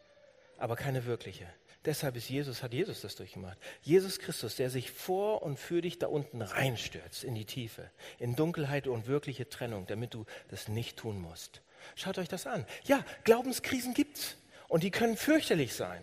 aber 0.57 0.77
keine 0.77 1.05
wirkliche. 1.05 1.47
Deshalb 1.85 2.17
ist 2.17 2.29
Jesus, 2.29 2.63
hat 2.63 2.73
Jesus 2.73 3.03
das 3.03 3.15
durchgemacht. 3.15 3.57
Jesus 3.83 4.19
Christus, 4.19 4.57
der 4.57 4.69
sich 4.69 4.91
vor 4.91 5.43
und 5.43 5.59
für 5.59 5.81
dich 5.81 5.99
da 5.99 6.09
unten 6.09 6.43
reinstürzt 6.43 7.23
in 7.23 7.35
die 7.35 7.45
Tiefe, 7.45 7.91
in 8.19 8.35
Dunkelheit 8.35 8.89
und 8.89 9.07
wirkliche 9.07 9.49
Trennung, 9.49 9.87
damit 9.87 10.13
du 10.13 10.27
das 10.49 10.69
nicht 10.69 10.99
tun 10.99 11.21
musst. 11.21 11.63
Schaut 11.95 12.19
euch 12.19 12.29
das 12.29 12.47
an. 12.47 12.67
Ja, 12.85 13.05
Glaubenskrisen 13.25 13.95
gibt's. 13.95 14.37
Und 14.69 14.83
die 14.83 14.91
können 14.91 15.17
fürchterlich 15.17 15.75
sein. 15.75 16.03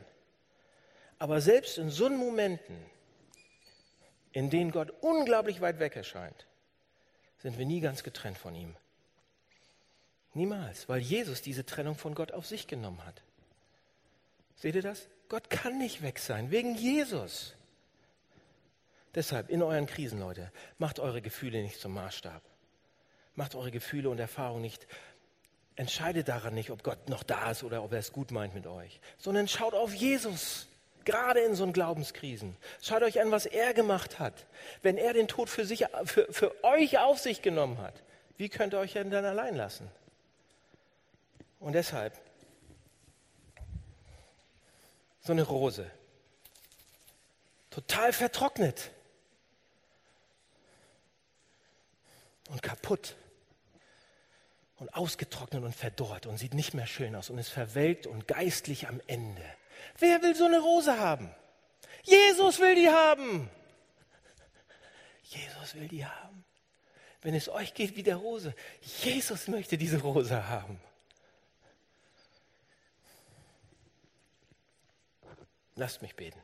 Aber 1.20 1.40
selbst 1.42 1.78
in 1.78 1.90
so 1.90 2.10
Momenten, 2.10 2.78
in 4.32 4.50
denen 4.50 4.72
Gott 4.72 4.92
unglaublich 5.02 5.62
weit 5.62 5.80
weg 5.80 5.96
erscheint, 5.96 6.48
sind 7.38 7.58
wir 7.58 7.66
nie 7.66 7.80
ganz 7.80 8.04
getrennt 8.04 8.38
von 8.38 8.56
ihm. 8.56 8.76
Niemals, 10.36 10.88
weil 10.88 11.00
Jesus 11.00 11.42
diese 11.42 11.66
Trennung 11.66 11.96
von 11.96 12.14
Gott 12.14 12.32
auf 12.32 12.46
sich 12.46 12.68
genommen 12.68 13.04
hat. 13.06 13.24
Seht 14.58 14.76
ihr 14.76 14.82
das? 14.82 15.08
Gott 15.30 15.50
kann 15.50 15.78
nicht 15.78 16.02
weg 16.04 16.20
sein, 16.20 16.52
wegen 16.52 16.76
Jesus. 16.76 17.56
Deshalb 19.16 19.50
in 19.50 19.64
euren 19.64 19.88
Krisen, 19.88 20.20
Leute, 20.20 20.52
macht 20.78 21.00
eure 21.00 21.22
Gefühle 21.22 21.64
nicht 21.64 21.80
zum 21.80 21.94
Maßstab. 21.94 22.42
Macht 23.36 23.56
eure 23.56 23.72
Gefühle 23.72 24.10
und 24.10 24.20
Erfahrungen 24.20 24.62
nicht 24.62 24.86
entscheidet 25.78 26.28
daran 26.28 26.54
nicht, 26.54 26.70
ob 26.70 26.84
Gott 26.84 27.10
noch 27.10 27.24
da 27.24 27.52
ist 27.52 27.64
oder 27.64 27.84
ob 27.84 27.92
er 27.92 28.00
es 28.00 28.14
gut 28.14 28.32
meint 28.32 28.54
mit 28.54 28.68
euch, 28.68 29.00
sondern 29.18 29.48
schaut 29.48 29.74
auf 29.74 29.94
Jesus. 29.94 30.68
Gerade 31.04 31.42
in 31.42 31.54
so 31.54 31.64
einen 31.64 31.74
Glaubenskrisen. 31.74 32.58
Schaut 32.82 33.04
euch 33.04 33.22
an, 33.22 33.30
was 33.30 33.46
er 33.46 33.76
gemacht 33.76 34.18
hat. 34.18 34.48
Wenn 34.82 34.98
er 34.98 35.14
den 35.14 35.28
Tod 35.28 35.50
für, 35.50 35.64
sich, 35.64 35.86
für, 36.06 36.26
für 36.34 36.64
euch 36.64 36.98
auf 36.98 37.20
sich 37.20 37.44
genommen 37.44 37.78
hat, 37.78 37.94
wie 38.38 38.50
könnt 38.50 38.74
ihr 38.74 38.80
euch 38.80 38.94
denn 38.94 39.12
dann 39.12 39.24
allein 39.24 39.56
lassen? 39.56 39.88
Und 41.66 41.74
deshalb, 41.74 42.16
so 45.20 45.32
eine 45.32 45.42
Rose, 45.42 45.90
total 47.72 48.14
vertrocknet 48.14 48.92
und 52.50 52.62
kaputt 52.62 53.16
und 54.78 54.94
ausgetrocknet 54.94 55.64
und 55.64 55.76
verdorrt 55.76 56.28
und 56.28 56.38
sieht 56.38 56.54
nicht 56.54 56.76
mehr 56.76 56.86
schön 56.86 57.16
aus 57.16 57.32
und 57.32 57.40
ist 57.40 57.50
verwelkt 57.50 58.06
und 58.06 58.28
geistlich 58.28 58.88
am 58.88 59.02
Ende. 59.08 59.44
Wer 59.98 60.22
will 60.22 60.36
so 60.36 60.46
eine 60.46 60.60
Rose 60.60 61.00
haben? 61.00 61.34
Jesus 62.04 62.60
will 62.60 62.76
die 62.76 62.92
haben. 62.92 63.50
Jesus 65.24 65.74
will 65.74 65.88
die 65.88 66.06
haben. 66.06 66.46
Wenn 67.24 67.34
es 67.34 67.50
euch 67.50 67.74
geht 67.74 67.96
wie 67.96 68.04
der 68.04 68.18
Rose, 68.18 68.54
Jesus 69.02 69.48
möchte 69.48 69.80
diese 69.80 70.00
Rose 70.00 70.48
haben. 70.48 70.80
Lasst 75.76 76.02
mich 76.02 76.16
beten. 76.16 76.40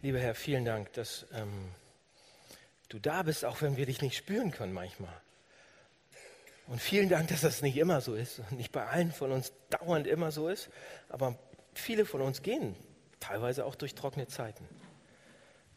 Lieber 0.00 0.18
Herr, 0.18 0.34
vielen 0.34 0.64
Dank, 0.64 0.92
dass 0.94 1.26
ähm, 1.32 1.70
du 2.88 2.98
da 2.98 3.22
bist, 3.22 3.44
auch 3.44 3.62
wenn 3.62 3.76
wir 3.76 3.86
dich 3.86 4.02
nicht 4.02 4.16
spüren 4.16 4.50
können 4.50 4.72
manchmal. 4.72 5.14
Und 6.66 6.80
vielen 6.80 7.08
Dank, 7.08 7.28
dass 7.28 7.42
das 7.42 7.62
nicht 7.62 7.76
immer 7.76 8.00
so 8.00 8.14
ist 8.14 8.40
nicht 8.52 8.72
bei 8.72 8.86
allen 8.86 9.12
von 9.12 9.30
uns 9.30 9.52
dauernd 9.70 10.06
immer 10.06 10.32
so 10.32 10.48
ist, 10.48 10.70
aber 11.08 11.38
viele 11.74 12.04
von 12.06 12.20
uns 12.22 12.42
gehen 12.42 12.74
teilweise 13.22 13.64
auch 13.64 13.76
durch 13.76 13.94
trockene 13.94 14.26
Zeiten. 14.26 14.68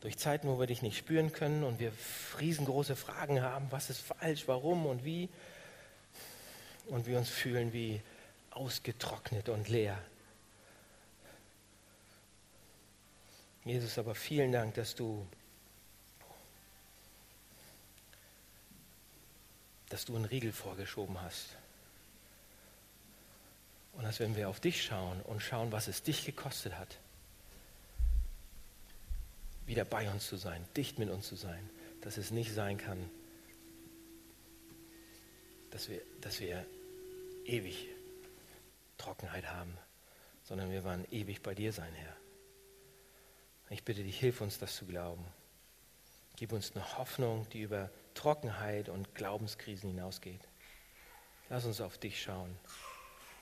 Durch 0.01 0.17
Zeiten, 0.17 0.47
wo 0.47 0.59
wir 0.59 0.67
dich 0.67 0.81
nicht 0.81 0.97
spüren 0.97 1.31
können 1.31 1.63
und 1.63 1.79
wir 1.79 1.91
riesengroße 2.39 2.95
Fragen 2.95 3.41
haben, 3.41 3.67
was 3.71 3.89
ist 3.89 4.01
falsch, 4.01 4.47
warum 4.47 4.85
und 4.85 5.05
wie. 5.05 5.29
Und 6.87 7.07
wir 7.07 7.17
uns 7.17 7.29
fühlen 7.29 7.71
wie 7.73 8.01
ausgetrocknet 8.55 9.49
und 9.49 9.69
leer. 9.69 10.01
Jesus, 13.63 13.97
aber 13.97 14.15
vielen 14.15 14.51
Dank, 14.51 14.75
dass 14.75 14.95
du 14.95 15.27
dass 19.89 20.05
du 20.05 20.15
einen 20.15 20.25
Riegel 20.25 20.51
vorgeschoben 20.51 21.21
hast. 21.21 21.55
Und 23.93 24.03
dass 24.03 24.19
wenn 24.19 24.35
wir 24.35 24.49
auf 24.49 24.59
dich 24.59 24.83
schauen 24.83 25.21
und 25.21 25.41
schauen, 25.41 25.71
was 25.71 25.87
es 25.87 26.03
dich 26.03 26.25
gekostet 26.25 26.77
hat, 26.77 26.97
wieder 29.65 29.85
bei 29.85 30.09
uns 30.09 30.27
zu 30.27 30.35
sein, 30.35 30.65
dicht 30.75 30.99
mit 30.99 31.09
uns 31.09 31.27
zu 31.27 31.35
sein, 31.35 31.69
dass 32.01 32.17
es 32.17 32.31
nicht 32.31 32.53
sein 32.53 32.77
kann, 32.77 33.09
dass 35.71 35.89
wir, 35.89 36.01
dass 36.21 36.39
wir 36.39 36.65
ewig 37.45 37.87
Trockenheit 38.97 39.51
haben, 39.51 39.77
sondern 40.43 40.71
wir 40.71 40.83
werden 40.83 41.05
ewig 41.11 41.41
bei 41.41 41.55
dir 41.55 41.71
sein, 41.71 41.93
Herr. 41.93 42.15
Ich 43.69 43.83
bitte 43.83 44.03
dich, 44.03 44.19
hilf 44.19 44.41
uns 44.41 44.59
das 44.59 44.75
zu 44.75 44.85
glauben. 44.85 45.25
Gib 46.35 46.51
uns 46.51 46.75
eine 46.75 46.97
Hoffnung, 46.97 47.47
die 47.49 47.61
über 47.61 47.89
Trockenheit 48.13 48.89
und 48.89 49.15
Glaubenskrisen 49.15 49.89
hinausgeht. 49.89 50.41
Lass 51.49 51.65
uns 51.65 51.81
auf 51.81 51.97
dich 51.97 52.21
schauen. 52.21 52.57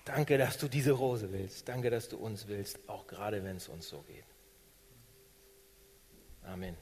Danke, 0.05 0.37
dass 0.37 0.57
du 0.57 0.67
diese 0.67 0.91
Rose 0.91 1.31
willst. 1.31 1.67
Danke, 1.67 1.89
dass 1.89 2.09
du 2.09 2.17
uns 2.17 2.47
willst, 2.47 2.77
auch 2.87 3.07
gerade 3.07 3.43
wenn 3.43 3.57
es 3.57 3.67
uns 3.67 3.87
so 3.87 4.01
geht. 4.01 4.25
Amen. 6.43 6.75